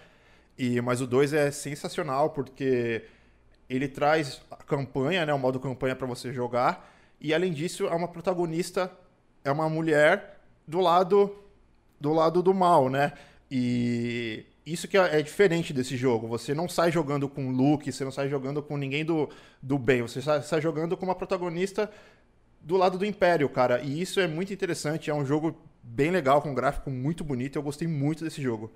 E, 0.57 0.81
mas 0.81 0.99
o 0.99 1.07
2 1.07 1.31
é 1.31 1.49
sensacional 1.49 2.31
porque 2.31 3.05
ele 3.69 3.87
traz 3.87 4.41
a 4.51 4.57
campanha, 4.57 5.25
né, 5.25 5.33
o 5.33 5.39
modo 5.39 5.61
campanha 5.61 5.95
para 5.95 6.07
você 6.07 6.33
jogar, 6.33 6.93
e 7.21 7.33
além 7.33 7.53
disso 7.53 7.87
é 7.87 7.95
uma 7.95 8.09
protagonista, 8.09 8.91
é 9.45 9.51
uma 9.51 9.69
mulher 9.69 10.41
do 10.67 10.81
lado 10.81 11.33
do 12.01 12.11
lado 12.11 12.43
do 12.43 12.53
mal, 12.53 12.89
né? 12.89 13.13
E 13.49 14.45
isso 14.71 14.87
que 14.87 14.97
é, 14.97 15.19
é 15.19 15.21
diferente 15.21 15.73
desse 15.73 15.95
jogo. 15.95 16.27
Você 16.27 16.53
não 16.53 16.67
sai 16.67 16.91
jogando 16.91 17.27
com 17.27 17.51
Luke, 17.51 17.91
você 17.91 18.03
não 18.03 18.11
sai 18.11 18.29
jogando 18.29 18.61
com 18.61 18.77
ninguém 18.77 19.05
do, 19.05 19.29
do 19.61 19.77
bem. 19.77 20.01
Você 20.01 20.21
sai, 20.21 20.41
sai 20.41 20.61
jogando 20.61 20.95
com 20.97 21.05
uma 21.05 21.15
protagonista 21.15 21.89
do 22.61 22.77
lado 22.77 22.97
do 22.97 23.05
Império, 23.05 23.47
cara. 23.49 23.81
E 23.81 24.01
isso 24.01 24.19
é 24.19 24.27
muito 24.27 24.53
interessante. 24.53 25.09
É 25.09 25.13
um 25.13 25.25
jogo 25.25 25.55
bem 25.81 26.11
legal, 26.11 26.41
com 26.41 26.51
um 26.51 26.55
gráfico 26.55 26.89
muito 26.89 27.23
bonito. 27.23 27.57
Eu 27.57 27.63
gostei 27.63 27.87
muito 27.87 28.23
desse 28.23 28.41
jogo. 28.41 28.71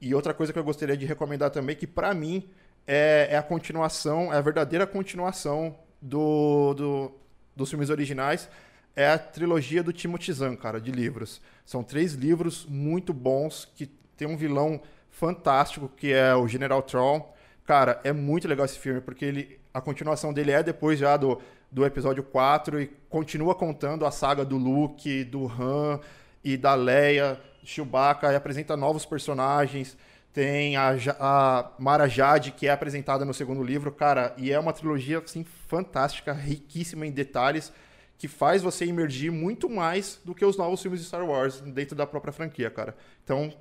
E 0.00 0.14
outra 0.14 0.32
coisa 0.32 0.52
que 0.52 0.58
eu 0.58 0.64
gostaria 0.64 0.96
de 0.96 1.06
recomendar 1.06 1.50
também, 1.50 1.74
que 1.74 1.86
para 1.86 2.14
mim 2.14 2.48
é, 2.86 3.28
é, 3.30 3.36
a 3.36 3.42
continuação, 3.42 4.32
é 4.32 4.36
a 4.36 4.40
verdadeira 4.40 4.86
continuação 4.86 5.76
do, 6.00 6.72
do, 6.74 7.12
dos 7.54 7.68
filmes 7.68 7.90
originais, 7.90 8.48
é 8.94 9.08
a 9.08 9.18
trilogia 9.18 9.82
do 9.82 9.92
Timothy 9.92 10.32
Zahn, 10.32 10.56
cara, 10.56 10.80
de 10.80 10.90
livros. 10.90 11.40
São 11.66 11.82
três 11.82 12.14
livros 12.14 12.66
muito 12.68 13.12
bons 13.12 13.68
que 13.76 13.86
tem 14.16 14.26
um 14.26 14.36
vilão 14.36 14.80
fantástico, 15.10 15.88
que 15.88 16.12
é 16.12 16.34
o 16.34 16.46
General 16.46 16.82
Tron. 16.82 17.34
Cara, 17.64 18.00
é 18.04 18.12
muito 18.12 18.48
legal 18.48 18.64
esse 18.64 18.78
filme, 18.78 19.00
porque 19.00 19.24
ele, 19.24 19.60
a 19.72 19.80
continuação 19.80 20.32
dele 20.32 20.52
é 20.52 20.62
depois 20.62 20.98
já 20.98 21.16
do, 21.16 21.40
do 21.70 21.84
episódio 21.84 22.22
4 22.22 22.80
e 22.80 22.86
continua 23.08 23.54
contando 23.54 24.06
a 24.06 24.10
saga 24.10 24.44
do 24.44 24.56
Luke, 24.56 25.24
do 25.24 25.46
Han 25.46 26.00
e 26.42 26.56
da 26.56 26.74
Leia, 26.74 27.38
Chewbacca, 27.62 28.32
e 28.32 28.36
apresenta 28.36 28.76
novos 28.76 29.04
personagens. 29.04 29.96
Tem 30.32 30.76
a, 30.76 30.94
a 31.18 31.70
Mara 31.78 32.08
Jade, 32.08 32.52
que 32.52 32.66
é 32.66 32.70
apresentada 32.70 33.24
no 33.24 33.34
segundo 33.34 33.62
livro, 33.62 33.90
cara, 33.90 34.34
e 34.36 34.52
é 34.52 34.58
uma 34.58 34.72
trilogia 34.72 35.18
assim 35.18 35.44
fantástica, 35.66 36.32
riquíssima 36.32 37.06
em 37.06 37.10
detalhes, 37.10 37.72
que 38.16 38.28
faz 38.28 38.62
você 38.62 38.84
emergir 38.84 39.30
muito 39.30 39.68
mais 39.68 40.20
do 40.24 40.34
que 40.34 40.44
os 40.44 40.56
novos 40.56 40.80
filmes 40.80 41.00
de 41.00 41.06
Star 41.06 41.24
Wars 41.24 41.60
dentro 41.60 41.94
da 41.94 42.06
própria 42.06 42.32
franquia, 42.32 42.70
cara. 42.70 42.96
Então, 43.22 43.52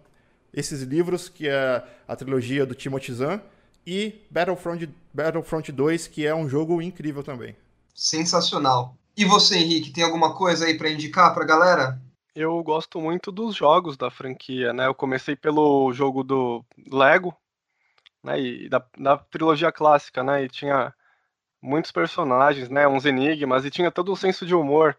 esses 0.54 0.82
livros, 0.82 1.30
que 1.30 1.48
é 1.48 1.84
a 2.08 2.16
trilogia 2.16 2.66
do 2.66 2.76
Timothy 2.76 3.14
Zahn, 3.14 3.40
e 3.86 4.22
Battlefront, 4.30 4.90
Battlefront 5.14 5.72
2, 5.72 6.08
que 6.08 6.26
é 6.26 6.36
um 6.36 6.50
jogo 6.50 6.82
incrível 6.82 7.24
também. 7.24 7.56
Sensacional. 7.96 8.96
E 9.16 9.26
você, 9.26 9.58
Henrique, 9.58 9.92
tem 9.92 10.04
alguma 10.04 10.36
coisa 10.36 10.66
aí 10.66 10.78
para 10.78 10.90
indicar 10.90 11.34
para 11.34 11.44
a 11.44 11.48
galera? 11.48 12.02
Eu 12.36 12.62
gosto 12.62 13.02
muito 13.02 13.32
dos 13.32 13.56
jogos 13.56 13.98
da 13.98 14.12
franquia, 14.12 14.72
né? 14.72 14.86
Eu 14.86 14.94
comecei 14.94 15.36
pelo 15.36 15.92
jogo 15.92 16.24
do 16.24 16.64
Lego, 16.92 17.36
né? 18.24 18.40
E 18.40 18.70
da, 18.70 18.86
da 18.96 19.18
trilogia 19.18 19.72
clássica, 19.72 20.24
né? 20.24 20.44
E 20.44 20.50
tinha 20.50 20.94
muitos 21.60 21.92
personagens, 21.92 22.70
né? 22.70 22.88
Uns 22.88 23.06
enigmas 23.06 23.66
e 23.66 23.72
tinha 23.72 23.90
todo 23.90 24.12
um 24.12 24.16
senso 24.16 24.46
de 24.46 24.54
humor. 24.54 24.96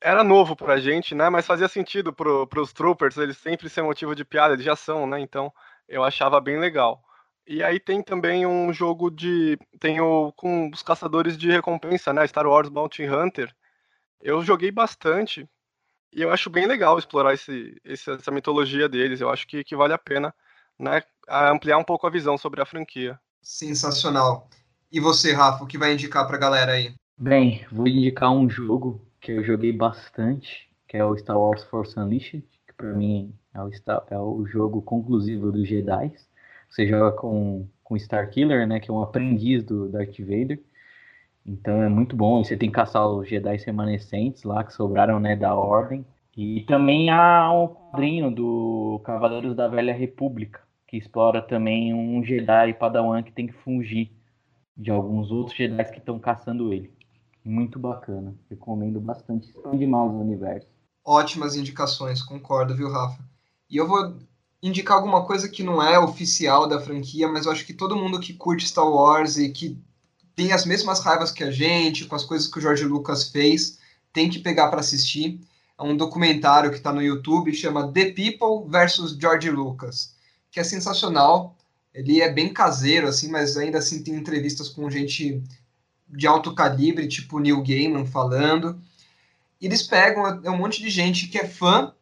Era 0.00 0.24
novo 0.24 0.56
pra 0.56 0.78
gente, 0.78 1.14
né? 1.14 1.28
Mas 1.28 1.46
fazia 1.46 1.68
sentido 1.68 2.12
pro, 2.12 2.46
pros 2.46 2.72
troopers, 2.72 3.16
eles 3.16 3.38
sempre 3.38 3.68
ser 3.68 3.82
motivo 3.82 4.14
de 4.14 4.24
piada, 4.24 4.54
eles 4.54 4.64
já 4.64 4.74
são, 4.74 5.06
né? 5.06 5.20
Então 5.20 5.52
eu 5.88 6.02
achava 6.02 6.40
bem 6.40 6.58
legal. 6.58 7.02
E 7.46 7.62
aí 7.62 7.80
tem 7.80 8.02
também 8.02 8.44
um 8.44 8.72
jogo 8.72 9.10
de. 9.10 9.58
Tem 9.80 10.00
o 10.00 10.32
com 10.36 10.70
os 10.70 10.82
caçadores 10.82 11.36
de 11.38 11.50
recompensa, 11.50 12.12
né? 12.12 12.26
Star 12.26 12.46
Wars 12.46 12.68
Bounty 12.68 13.08
Hunter. 13.08 13.54
Eu 14.20 14.42
joguei 14.42 14.70
bastante. 14.70 15.48
E 16.12 16.22
eu 16.22 16.30
acho 16.30 16.50
bem 16.50 16.66
legal 16.66 16.98
explorar 16.98 17.34
esse, 17.34 17.80
essa 17.84 18.30
mitologia 18.30 18.88
deles. 18.88 19.20
Eu 19.20 19.30
acho 19.30 19.46
que, 19.46 19.62
que 19.64 19.76
vale 19.76 19.92
a 19.92 19.98
pena 19.98 20.34
né, 20.78 21.02
ampliar 21.28 21.78
um 21.78 21.84
pouco 21.84 22.06
a 22.06 22.10
visão 22.10 22.36
sobre 22.36 22.60
a 22.60 22.66
franquia. 22.66 23.18
Sensacional. 23.42 24.48
E 24.90 25.00
você, 25.00 25.32
Rafa, 25.32 25.64
o 25.64 25.66
que 25.66 25.78
vai 25.78 25.92
indicar 25.92 26.26
pra 26.26 26.38
galera 26.38 26.72
aí? 26.72 26.94
Bem, 27.16 27.66
vou 27.70 27.86
indicar 27.88 28.30
um 28.30 28.48
jogo 28.48 29.07
que 29.20 29.32
eu 29.32 29.44
joguei 29.44 29.72
bastante, 29.72 30.68
que 30.86 30.96
é 30.96 31.04
o 31.04 31.16
Star 31.16 31.38
Wars 31.38 31.64
Force 31.64 31.98
Unleashed, 31.98 32.42
que 32.66 32.72
para 32.74 32.92
mim 32.92 33.34
é 33.54 33.62
o, 33.62 33.72
Star, 33.72 34.02
é 34.10 34.18
o 34.18 34.46
jogo 34.46 34.82
conclusivo 34.82 35.52
dos 35.52 35.66
Jedi. 35.66 36.12
Você 36.68 36.86
joga 36.86 37.16
com, 37.16 37.66
com 37.82 37.98
Star 37.98 38.30
Killer, 38.30 38.66
né, 38.66 38.80
que 38.80 38.90
é 38.90 38.94
um 38.94 39.02
aprendiz 39.02 39.64
do 39.64 39.88
Darth 39.88 40.18
Vader. 40.18 40.60
Então 41.44 41.82
é 41.82 41.88
muito 41.88 42.14
bom. 42.14 42.44
Você 42.44 42.56
tem 42.56 42.68
que 42.68 42.74
caçar 42.74 43.08
os 43.08 43.28
Jedi 43.28 43.56
remanescentes 43.56 44.42
lá 44.44 44.62
que 44.62 44.72
sobraram, 44.72 45.18
né, 45.18 45.34
da 45.34 45.54
Ordem. 45.54 46.04
E 46.36 46.60
também 46.62 47.10
há 47.10 47.50
um 47.52 47.66
quadrinho 47.66 48.30
do 48.30 49.00
Cavaleiros 49.04 49.56
da 49.56 49.66
Velha 49.66 49.92
República, 49.92 50.60
que 50.86 50.96
explora 50.96 51.42
também 51.42 51.92
um 51.92 52.22
Jedi 52.22 52.74
Padawan 52.74 53.22
que 53.22 53.32
tem 53.32 53.46
que 53.46 53.54
fugir 53.54 54.12
de 54.76 54.90
alguns 54.90 55.32
outros 55.32 55.56
Jedi 55.56 55.84
que 55.90 55.98
estão 55.98 56.18
caçando 56.18 56.72
ele. 56.72 56.97
Muito 57.44 57.78
bacana. 57.78 58.34
Recomendo 58.50 59.00
bastante. 59.00 59.48
Expande 59.48 59.86
mais 59.86 60.10
o 60.10 60.20
universo. 60.20 60.66
Ótimas 61.04 61.56
indicações, 61.56 62.22
concordo, 62.22 62.74
viu, 62.74 62.90
Rafa? 62.90 63.22
E 63.70 63.76
eu 63.76 63.86
vou 63.86 64.16
indicar 64.62 64.96
alguma 64.96 65.24
coisa 65.24 65.48
que 65.48 65.62
não 65.62 65.82
é 65.82 65.98
oficial 65.98 66.68
da 66.68 66.80
franquia, 66.80 67.28
mas 67.28 67.46
eu 67.46 67.52
acho 67.52 67.64
que 67.64 67.72
todo 67.72 67.96
mundo 67.96 68.20
que 68.20 68.34
curte 68.34 68.68
Star 68.68 68.88
Wars 68.88 69.36
e 69.36 69.50
que 69.50 69.78
tem 70.34 70.52
as 70.52 70.64
mesmas 70.64 71.00
raivas 71.00 71.32
que 71.32 71.42
a 71.42 71.50
gente, 71.50 72.06
com 72.06 72.14
as 72.14 72.24
coisas 72.24 72.46
que 72.46 72.58
o 72.58 72.60
George 72.60 72.84
Lucas 72.84 73.28
fez, 73.28 73.78
tem 74.12 74.28
que 74.28 74.38
pegar 74.38 74.68
para 74.68 74.80
assistir. 74.80 75.40
É 75.78 75.82
um 75.82 75.96
documentário 75.96 76.70
que 76.70 76.76
está 76.76 76.92
no 76.92 77.02
YouTube, 77.02 77.54
chama 77.54 77.92
The 77.92 78.12
People 78.12 78.68
versus 78.68 79.16
George 79.18 79.50
Lucas, 79.50 80.14
que 80.50 80.60
é 80.60 80.64
sensacional. 80.64 81.56
Ele 81.94 82.20
é 82.20 82.30
bem 82.30 82.52
caseiro, 82.52 83.08
assim, 83.08 83.30
mas 83.30 83.56
ainda 83.56 83.78
assim 83.78 84.02
tem 84.02 84.14
entrevistas 84.14 84.68
com 84.68 84.90
gente 84.90 85.42
de 86.08 86.26
alto 86.26 86.54
calibre, 86.54 87.08
tipo 87.08 87.38
Neil 87.38 87.62
Gaiman 87.62 88.06
falando. 88.06 88.80
E 89.60 89.66
eles 89.66 89.82
pegam 89.82 90.40
é 90.44 90.50
um 90.50 90.56
monte 90.56 90.82
de 90.82 90.90
gente 90.90 91.28
que 91.28 91.38
é 91.38 91.46
fã, 91.46 91.92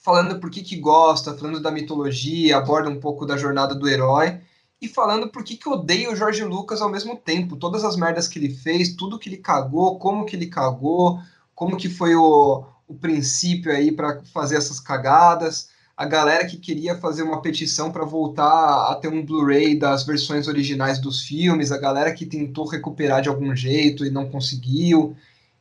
falando 0.00 0.38
por 0.40 0.50
que, 0.50 0.62
que 0.62 0.76
gosta, 0.76 1.36
falando 1.36 1.60
da 1.60 1.70
mitologia, 1.70 2.56
aborda 2.56 2.88
um 2.88 3.00
pouco 3.00 3.26
da 3.26 3.36
jornada 3.36 3.74
do 3.74 3.88
herói, 3.88 4.40
e 4.80 4.88
falando 4.88 5.28
por 5.28 5.42
que, 5.42 5.56
que 5.56 5.68
odeia 5.68 6.10
o 6.10 6.16
Jorge 6.16 6.44
Lucas 6.44 6.80
ao 6.80 6.90
mesmo 6.90 7.16
tempo. 7.16 7.56
Todas 7.56 7.84
as 7.84 7.96
merdas 7.96 8.28
que 8.28 8.38
ele 8.38 8.54
fez, 8.54 8.94
tudo 8.94 9.18
que 9.18 9.28
ele 9.28 9.38
cagou, 9.38 9.98
como 9.98 10.24
que 10.24 10.36
ele 10.36 10.46
cagou, 10.46 11.20
como 11.54 11.76
que 11.76 11.88
foi 11.88 12.14
o, 12.14 12.64
o 12.86 12.94
princípio 12.94 13.72
aí 13.72 13.90
para 13.90 14.22
fazer 14.32 14.56
essas 14.56 14.78
cagadas 14.78 15.70
a 15.98 16.06
galera 16.06 16.46
que 16.46 16.56
queria 16.56 16.96
fazer 16.96 17.24
uma 17.24 17.42
petição 17.42 17.90
para 17.90 18.04
voltar 18.04 18.88
a 18.88 18.94
ter 18.94 19.08
um 19.08 19.26
Blu-ray 19.26 19.76
das 19.76 20.04
versões 20.04 20.46
originais 20.46 21.00
dos 21.00 21.22
filmes, 21.22 21.72
a 21.72 21.76
galera 21.76 22.14
que 22.14 22.24
tentou 22.24 22.68
recuperar 22.68 23.20
de 23.20 23.28
algum 23.28 23.52
jeito 23.56 24.06
e 24.06 24.10
não 24.10 24.28
conseguiu. 24.28 25.16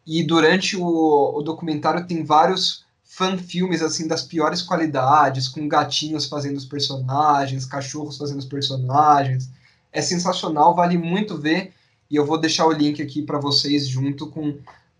E 0.05 0.21
durante 0.21 0.77
o, 0.77 1.39
o 1.39 1.41
documentário 1.41 2.05
tem 2.05 2.23
vários 2.23 2.85
fan-filmes 3.03 3.81
assim 3.81 4.07
das 4.07 4.21
piores 4.21 4.61
qualidades, 4.61 5.47
com 5.47 5.67
gatinhos 5.67 6.27
fazendo 6.27 6.57
os 6.57 6.65
personagens, 6.65 7.65
cachorros 7.65 8.15
fazendo 8.15 8.37
os 8.37 8.45
personagens. 8.45 9.49
É 9.91 10.03
sensacional, 10.03 10.75
vale 10.75 10.99
muito 10.99 11.35
ver. 11.35 11.73
E 12.11 12.15
eu 12.15 12.27
vou 12.27 12.39
deixar 12.39 12.67
o 12.67 12.71
link 12.71 13.01
aqui 13.01 13.23
para 13.23 13.39
vocês 13.39 13.87
junto 13.87 14.27
com 14.27 14.55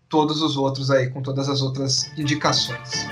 todos 0.08 0.42
os 0.42 0.56
outros 0.56 0.90
aí, 0.90 1.08
com 1.10 1.22
todas 1.22 1.48
as 1.48 1.62
outras 1.62 2.10
indicações. 2.18 3.06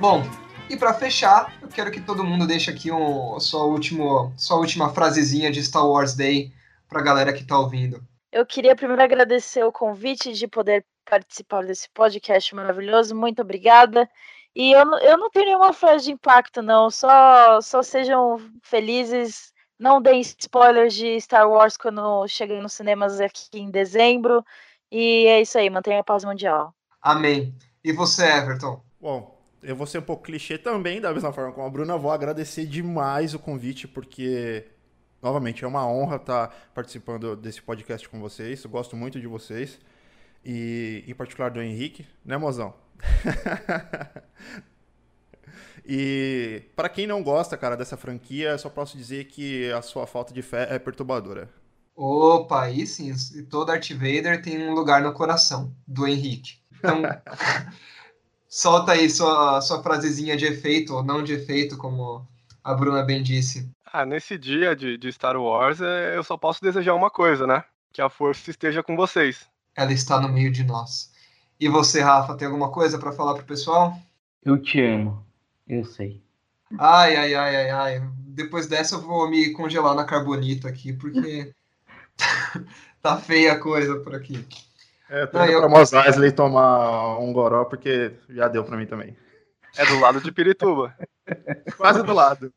Bom, 0.00 0.22
e 0.70 0.78
para 0.78 0.94
fechar, 0.94 1.54
eu 1.60 1.68
quero 1.68 1.90
que 1.90 2.00
todo 2.00 2.24
mundo 2.24 2.46
deixe 2.46 2.70
aqui 2.70 2.90
um, 2.90 3.38
sua, 3.38 3.64
último, 3.64 4.32
sua 4.34 4.56
última 4.56 4.94
frasezinha 4.94 5.50
de 5.50 5.62
Star 5.62 5.86
Wars 5.86 6.14
Day 6.14 6.50
para 6.88 7.00
a 7.00 7.04
galera 7.04 7.34
que 7.34 7.42
está 7.42 7.58
ouvindo. 7.58 8.02
Eu 8.32 8.46
queria 8.46 8.74
primeiro 8.74 9.02
agradecer 9.02 9.62
o 9.62 9.70
convite 9.70 10.32
de 10.32 10.48
poder 10.48 10.86
participar 11.04 11.66
desse 11.66 11.86
podcast 11.90 12.54
maravilhoso. 12.54 13.14
Muito 13.14 13.42
obrigada. 13.42 14.08
E 14.56 14.72
eu, 14.72 14.90
eu 15.00 15.18
não 15.18 15.28
tenho 15.28 15.44
nenhuma 15.44 15.74
frase 15.74 16.06
de 16.06 16.12
impacto, 16.12 16.62
não. 16.62 16.90
Só, 16.90 17.60
só 17.60 17.82
sejam 17.82 18.38
felizes. 18.62 19.52
Não 19.78 20.00
deem 20.00 20.22
spoilers 20.22 20.94
de 20.94 21.20
Star 21.20 21.46
Wars 21.46 21.76
quando 21.76 22.26
cheguei 22.26 22.58
nos 22.62 22.72
cinemas 22.72 23.20
aqui 23.20 23.60
em 23.60 23.70
dezembro. 23.70 24.42
E 24.90 25.26
é 25.26 25.42
isso 25.42 25.58
aí, 25.58 25.68
mantenha 25.68 26.00
a 26.00 26.04
paz 26.04 26.24
mundial. 26.24 26.72
Amém. 27.02 27.54
E 27.84 27.92
você, 27.92 28.24
Everton? 28.24 28.82
Bom, 28.98 29.39
eu 29.62 29.76
vou 29.76 29.86
ser 29.86 29.98
um 29.98 30.02
pouco 30.02 30.22
clichê 30.22 30.56
também, 30.56 31.00
da 31.00 31.12
mesma 31.12 31.32
forma 31.32 31.52
como 31.52 31.66
a 31.66 31.70
Bruna. 31.70 31.96
Vou 31.96 32.10
agradecer 32.10 32.66
demais 32.66 33.34
o 33.34 33.38
convite, 33.38 33.86
porque, 33.86 34.66
novamente, 35.22 35.64
é 35.64 35.68
uma 35.68 35.86
honra 35.86 36.16
estar 36.16 36.48
participando 36.74 37.36
desse 37.36 37.60
podcast 37.60 38.08
com 38.08 38.20
vocês. 38.20 38.64
Eu 38.64 38.70
gosto 38.70 38.96
muito 38.96 39.20
de 39.20 39.26
vocês. 39.26 39.78
E, 40.44 41.04
em 41.06 41.14
particular, 41.14 41.50
do 41.50 41.60
Henrique, 41.60 42.06
né, 42.24 42.38
mozão? 42.38 42.74
e, 45.84 46.62
para 46.74 46.88
quem 46.88 47.06
não 47.06 47.22
gosta, 47.22 47.56
cara, 47.56 47.76
dessa 47.76 47.96
franquia, 47.96 48.56
só 48.56 48.70
posso 48.70 48.96
dizer 48.96 49.26
que 49.26 49.70
a 49.72 49.82
sua 49.82 50.06
falta 50.06 50.32
de 50.32 50.40
fé 50.40 50.68
é 50.70 50.78
perturbadora. 50.78 51.50
Opa, 51.94 52.62
aí 52.62 52.86
sim. 52.86 53.12
Todo 53.50 53.66
Darth 53.66 53.90
Vader 53.90 54.40
tem 54.40 54.66
um 54.66 54.72
lugar 54.72 55.02
no 55.02 55.12
coração 55.12 55.74
do 55.86 56.06
Henrique. 56.06 56.58
Então. 56.78 57.02
Solta 58.52 58.92
aí 58.92 59.08
sua, 59.08 59.60
sua 59.60 59.80
frasezinha 59.80 60.36
de 60.36 60.44
efeito, 60.44 60.92
ou 60.92 61.04
não 61.04 61.22
de 61.22 61.34
efeito, 61.34 61.76
como 61.76 62.26
a 62.64 62.74
Bruna 62.74 63.00
bem 63.04 63.22
disse. 63.22 63.70
Ah, 63.86 64.04
nesse 64.04 64.36
dia 64.36 64.74
de, 64.74 64.98
de 64.98 65.12
Star 65.12 65.36
Wars, 65.36 65.80
é, 65.80 66.16
eu 66.16 66.24
só 66.24 66.36
posso 66.36 66.60
desejar 66.60 66.96
uma 66.96 67.10
coisa, 67.10 67.46
né? 67.46 67.62
Que 67.92 68.02
a 68.02 68.10
força 68.10 68.50
esteja 68.50 68.82
com 68.82 68.96
vocês. 68.96 69.46
Ela 69.76 69.92
está 69.92 70.20
no 70.20 70.28
meio 70.28 70.50
de 70.50 70.64
nós. 70.64 71.12
E 71.60 71.68
você, 71.68 72.00
Rafa, 72.00 72.34
tem 72.34 72.46
alguma 72.46 72.72
coisa 72.72 72.98
para 72.98 73.12
falar 73.12 73.34
pro 73.34 73.44
pessoal? 73.44 73.96
Eu 74.44 74.60
te 74.60 74.82
amo. 74.82 75.24
Eu 75.68 75.84
sei. 75.84 76.20
Ai, 76.76 77.14
ai, 77.14 77.34
ai, 77.34 77.56
ai, 77.56 77.70
ai. 77.70 78.10
Depois 78.18 78.66
dessa 78.66 78.96
eu 78.96 79.00
vou 79.00 79.30
me 79.30 79.52
congelar 79.52 79.94
na 79.94 80.04
carbonita 80.04 80.68
aqui, 80.68 80.92
porque 80.92 81.54
tá 83.00 83.16
feia 83.16 83.52
a 83.52 83.60
coisa 83.60 84.00
por 84.00 84.12
aqui. 84.12 84.44
É, 85.10 85.26
tô 85.26 85.42
indo 85.42 85.52
eu... 85.52 85.60
pra 85.60 85.68
Mos 85.68 85.92
Eisley 85.92 86.30
tomar 86.30 87.18
um 87.18 87.32
goró, 87.32 87.64
porque 87.64 88.14
já 88.28 88.46
deu 88.46 88.62
pra 88.64 88.76
mim 88.76 88.86
também. 88.86 89.16
É 89.76 89.84
do 89.84 89.98
lado 89.98 90.20
de 90.20 90.30
Pirituba. 90.30 90.94
Quase 91.76 92.02
do 92.04 92.14
lado. 92.14 92.52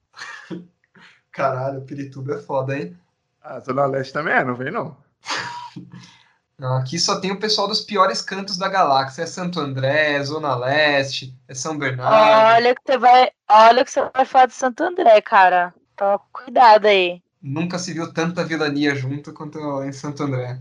Caralho, 1.31 1.81
Pirituba 1.81 2.35
é 2.35 2.39
foda, 2.39 2.77
hein? 2.77 2.95
Ah, 3.41 3.59
Zona 3.59 3.87
Leste 3.87 4.13
também 4.13 4.35
é, 4.35 4.43
não 4.43 4.55
vem 4.55 4.71
não. 4.71 4.95
Não, 6.55 6.77
aqui 6.77 6.99
só 6.99 7.19
tem 7.19 7.31
o 7.31 7.39
pessoal 7.39 7.67
dos 7.67 7.81
piores 7.81 8.21
cantos 8.21 8.57
da 8.57 8.69
galáxia. 8.69 9.23
É 9.23 9.25
Santo 9.25 9.59
André, 9.59 10.13
é 10.13 10.23
Zona 10.23 10.55
Leste, 10.55 11.35
é 11.47 11.53
São 11.53 11.77
Bernardo. 11.77 12.55
Olha 12.55 12.75
que 12.75 12.81
você 12.85 12.97
vai, 12.97 13.31
olha 13.49 13.83
que 13.83 13.91
você 13.91 14.09
vai 14.13 14.23
falar 14.23 14.45
de 14.45 14.53
Santo 14.53 14.83
André, 14.83 15.19
cara. 15.19 15.73
Toma 15.97 16.21
cuidado 16.31 16.85
aí. 16.85 17.21
Nunca 17.41 17.79
se 17.79 17.91
viu 17.91 18.13
tanta 18.13 18.45
vilania 18.45 18.95
junto 18.95 19.33
quanto 19.33 19.59
em 19.83 19.91
Santo 19.91 20.23
André. 20.23 20.59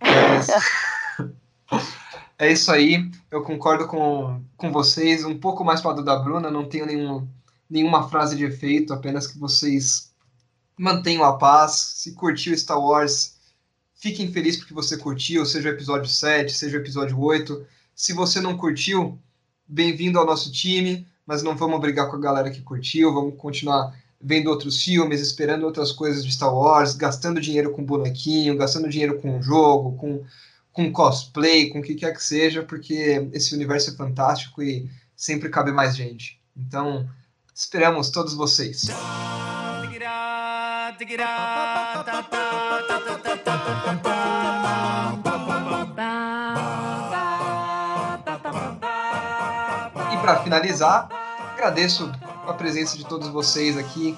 Mas... 0.00 0.48
É 2.38 2.52
isso 2.52 2.70
aí, 2.70 3.10
eu 3.30 3.42
concordo 3.42 3.88
com, 3.88 4.40
com 4.56 4.70
vocês, 4.70 5.24
um 5.24 5.38
pouco 5.38 5.64
mais 5.64 5.80
para 5.80 6.00
da 6.02 6.16
Bruna, 6.16 6.50
não 6.50 6.68
tenho 6.68 6.86
nenhum, 6.86 7.28
nenhuma 7.68 8.08
frase 8.08 8.36
de 8.36 8.44
efeito, 8.44 8.94
apenas 8.94 9.26
que 9.26 9.36
vocês 9.38 10.12
mantenham 10.78 11.24
a 11.24 11.36
paz. 11.36 11.72
Se 11.96 12.12
curtiu 12.12 12.56
Star 12.56 12.80
Wars, 12.80 13.36
fiquem 13.96 14.30
felizes 14.30 14.60
porque 14.60 14.72
você 14.72 14.96
curtiu, 14.96 15.44
seja 15.44 15.68
o 15.68 15.72
episódio 15.72 16.08
7, 16.08 16.52
seja 16.52 16.78
o 16.78 16.80
episódio 16.80 17.20
8. 17.20 17.66
Se 17.94 18.12
você 18.12 18.40
não 18.40 18.56
curtiu, 18.56 19.18
bem-vindo 19.66 20.18
ao 20.18 20.24
nosso 20.24 20.52
time, 20.52 21.06
mas 21.26 21.42
não 21.42 21.56
vamos 21.56 21.80
brigar 21.80 22.08
com 22.08 22.16
a 22.16 22.20
galera 22.20 22.50
que 22.50 22.62
curtiu, 22.62 23.12
vamos 23.12 23.36
continuar 23.36 23.92
vendo 24.20 24.48
outros 24.48 24.82
filmes, 24.82 25.20
esperando 25.20 25.64
outras 25.64 25.92
coisas 25.92 26.24
de 26.24 26.32
Star 26.32 26.54
Wars, 26.54 26.94
gastando 26.94 27.40
dinheiro 27.40 27.72
com 27.72 27.84
bonequinho, 27.84 28.56
gastando 28.56 28.88
dinheiro 28.88 29.20
com 29.20 29.42
jogo, 29.42 29.96
com, 29.96 30.24
com 30.78 30.92
cosplay, 30.92 31.70
com 31.70 31.80
o 31.80 31.82
que 31.82 31.96
quer 31.96 32.12
que 32.14 32.22
seja, 32.22 32.62
porque 32.62 33.28
esse 33.32 33.52
universo 33.52 33.90
é 33.90 33.96
fantástico 33.96 34.62
e 34.62 34.88
sempre 35.16 35.48
cabe 35.48 35.72
mais 35.72 35.96
gente. 35.96 36.40
Então, 36.56 37.10
esperamos 37.52 38.10
todos 38.10 38.32
vocês. 38.32 38.84
E 50.12 50.16
para 50.20 50.44
finalizar, 50.44 51.08
agradeço 51.54 52.08
a 52.46 52.52
presença 52.52 52.96
de 52.96 53.04
todos 53.04 53.26
vocês 53.26 53.76
aqui. 53.76 54.16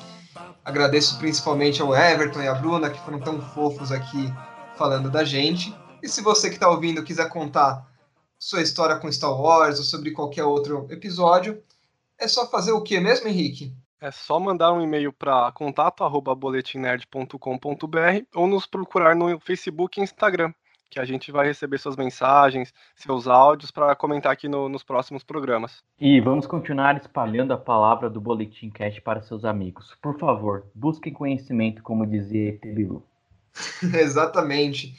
Agradeço 0.62 1.16
principalmente 1.16 1.80
ao 1.80 1.96
Everton 1.96 2.42
e 2.42 2.48
à 2.48 2.54
Bruna, 2.54 2.90
que 2.90 3.00
foram 3.00 3.18
tão 3.18 3.40
fofos 3.40 3.90
aqui 3.90 4.30
falando 4.76 5.11
da 5.11 5.24
gente. 5.24 5.74
E 6.03 6.09
se 6.09 6.22
você 6.22 6.48
que 6.48 6.55
está 6.55 6.68
ouvindo 6.68 7.05
quiser 7.05 7.28
contar 7.28 7.86
sua 8.38 8.62
história 8.62 8.96
com 8.96 9.12
Star 9.12 9.38
Wars 9.38 9.78
ou 9.78 9.84
sobre 9.84 10.12
qualquer 10.12 10.44
outro 10.44 10.86
episódio, 10.90 11.62
é 12.18 12.26
só 12.26 12.48
fazer 12.48 12.72
o 12.72 12.82
que 12.82 12.98
mesmo, 12.98 13.28
Henrique? 13.28 13.74
É 14.01 14.11
só 14.11 14.40
mandar 14.40 14.72
um 14.72 14.80
e-mail 14.80 15.12
para 15.12 15.53
contato@boletimnerd.com.br 15.53 18.24
ou 18.34 18.46
nos 18.46 18.66
procurar 18.66 19.14
no 19.14 19.38
Facebook 19.40 20.01
e 20.01 20.03
Instagram, 20.03 20.55
que 20.88 20.98
a 20.98 21.05
gente 21.05 21.30
vai 21.30 21.46
receber 21.46 21.76
suas 21.76 21.96
mensagens, 21.96 22.72
seus 22.96 23.28
áudios 23.28 23.70
para 23.70 23.94
comentar 23.94 24.32
aqui 24.32 24.48
no, 24.48 24.70
nos 24.70 24.82
próximos 24.82 25.22
programas. 25.22 25.84
E 25.98 26.18
vamos 26.18 26.46
continuar 26.46 26.96
espalhando 26.96 27.53
a 27.53 27.59
palavra 27.59 28.09
do 28.09 28.22
Boletim 28.22 28.70
Cast 28.70 29.03
para 29.03 29.20
seus 29.20 29.44
amigos. 29.44 29.94
Por 30.01 30.18
favor, 30.18 30.64
busquem 30.74 31.12
conhecimento, 31.12 31.82
como 31.82 32.07
dizia 32.07 32.59
Bilu. 32.62 33.05
Exatamente. 33.94 34.94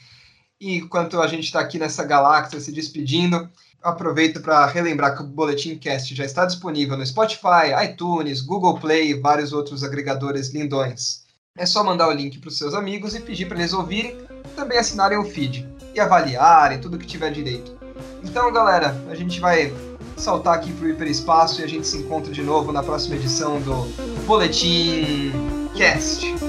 E 0.62 0.76
enquanto 0.76 1.20
a 1.20 1.26
gente 1.26 1.42
está 1.42 1.58
aqui 1.58 1.76
nessa 1.76 2.04
galáxia 2.04 2.60
se 2.60 2.70
despedindo, 2.70 3.48
aproveito 3.82 4.40
para 4.40 4.64
relembrar 4.64 5.16
que 5.16 5.22
o 5.24 5.26
Boletim 5.26 5.76
Cast 5.76 6.14
já 6.14 6.24
está 6.24 6.46
disponível 6.46 6.96
no 6.96 7.04
Spotify, 7.04 7.74
iTunes, 7.84 8.40
Google 8.40 8.78
Play 8.78 9.10
e 9.10 9.20
vários 9.20 9.52
outros 9.52 9.82
agregadores 9.82 10.50
lindões. 10.54 11.24
É 11.58 11.66
só 11.66 11.82
mandar 11.82 12.06
o 12.06 12.12
link 12.12 12.38
para 12.38 12.46
os 12.46 12.56
seus 12.56 12.74
amigos 12.74 13.12
e 13.16 13.20
pedir 13.20 13.46
para 13.46 13.58
eles 13.58 13.72
ouvirem, 13.72 14.16
também 14.54 14.78
assinarem 14.78 15.18
o 15.18 15.24
feed 15.24 15.68
e 15.96 15.98
avaliarem 15.98 16.80
tudo 16.80 16.96
que 16.96 17.08
tiver 17.08 17.32
direito. 17.32 17.76
Então, 18.22 18.52
galera, 18.52 18.96
a 19.10 19.16
gente 19.16 19.40
vai 19.40 19.74
saltar 20.16 20.54
aqui 20.54 20.72
para 20.74 20.86
o 20.86 20.90
hiperespaço 20.90 21.60
e 21.60 21.64
a 21.64 21.66
gente 21.68 21.88
se 21.88 21.96
encontra 21.96 22.32
de 22.32 22.40
novo 22.40 22.70
na 22.70 22.84
próxima 22.84 23.16
edição 23.16 23.60
do 23.62 23.82
Boletim 24.26 25.32
Cast. 25.76 26.41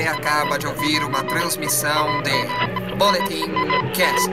Você 0.00 0.08
acaba 0.08 0.58
de 0.58 0.66
ouvir 0.66 1.04
uma 1.04 1.22
transmissão 1.24 2.22
de 2.22 2.94
Boletim 2.96 3.52
Cast. 3.92 4.30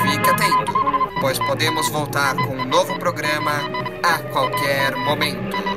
Fique 0.00 0.30
atento, 0.30 0.72
pois 1.20 1.40
podemos 1.40 1.88
voltar 1.88 2.36
com 2.36 2.54
um 2.54 2.64
novo 2.64 2.96
programa 3.00 3.50
a 4.00 4.18
qualquer 4.30 4.94
momento. 4.94 5.71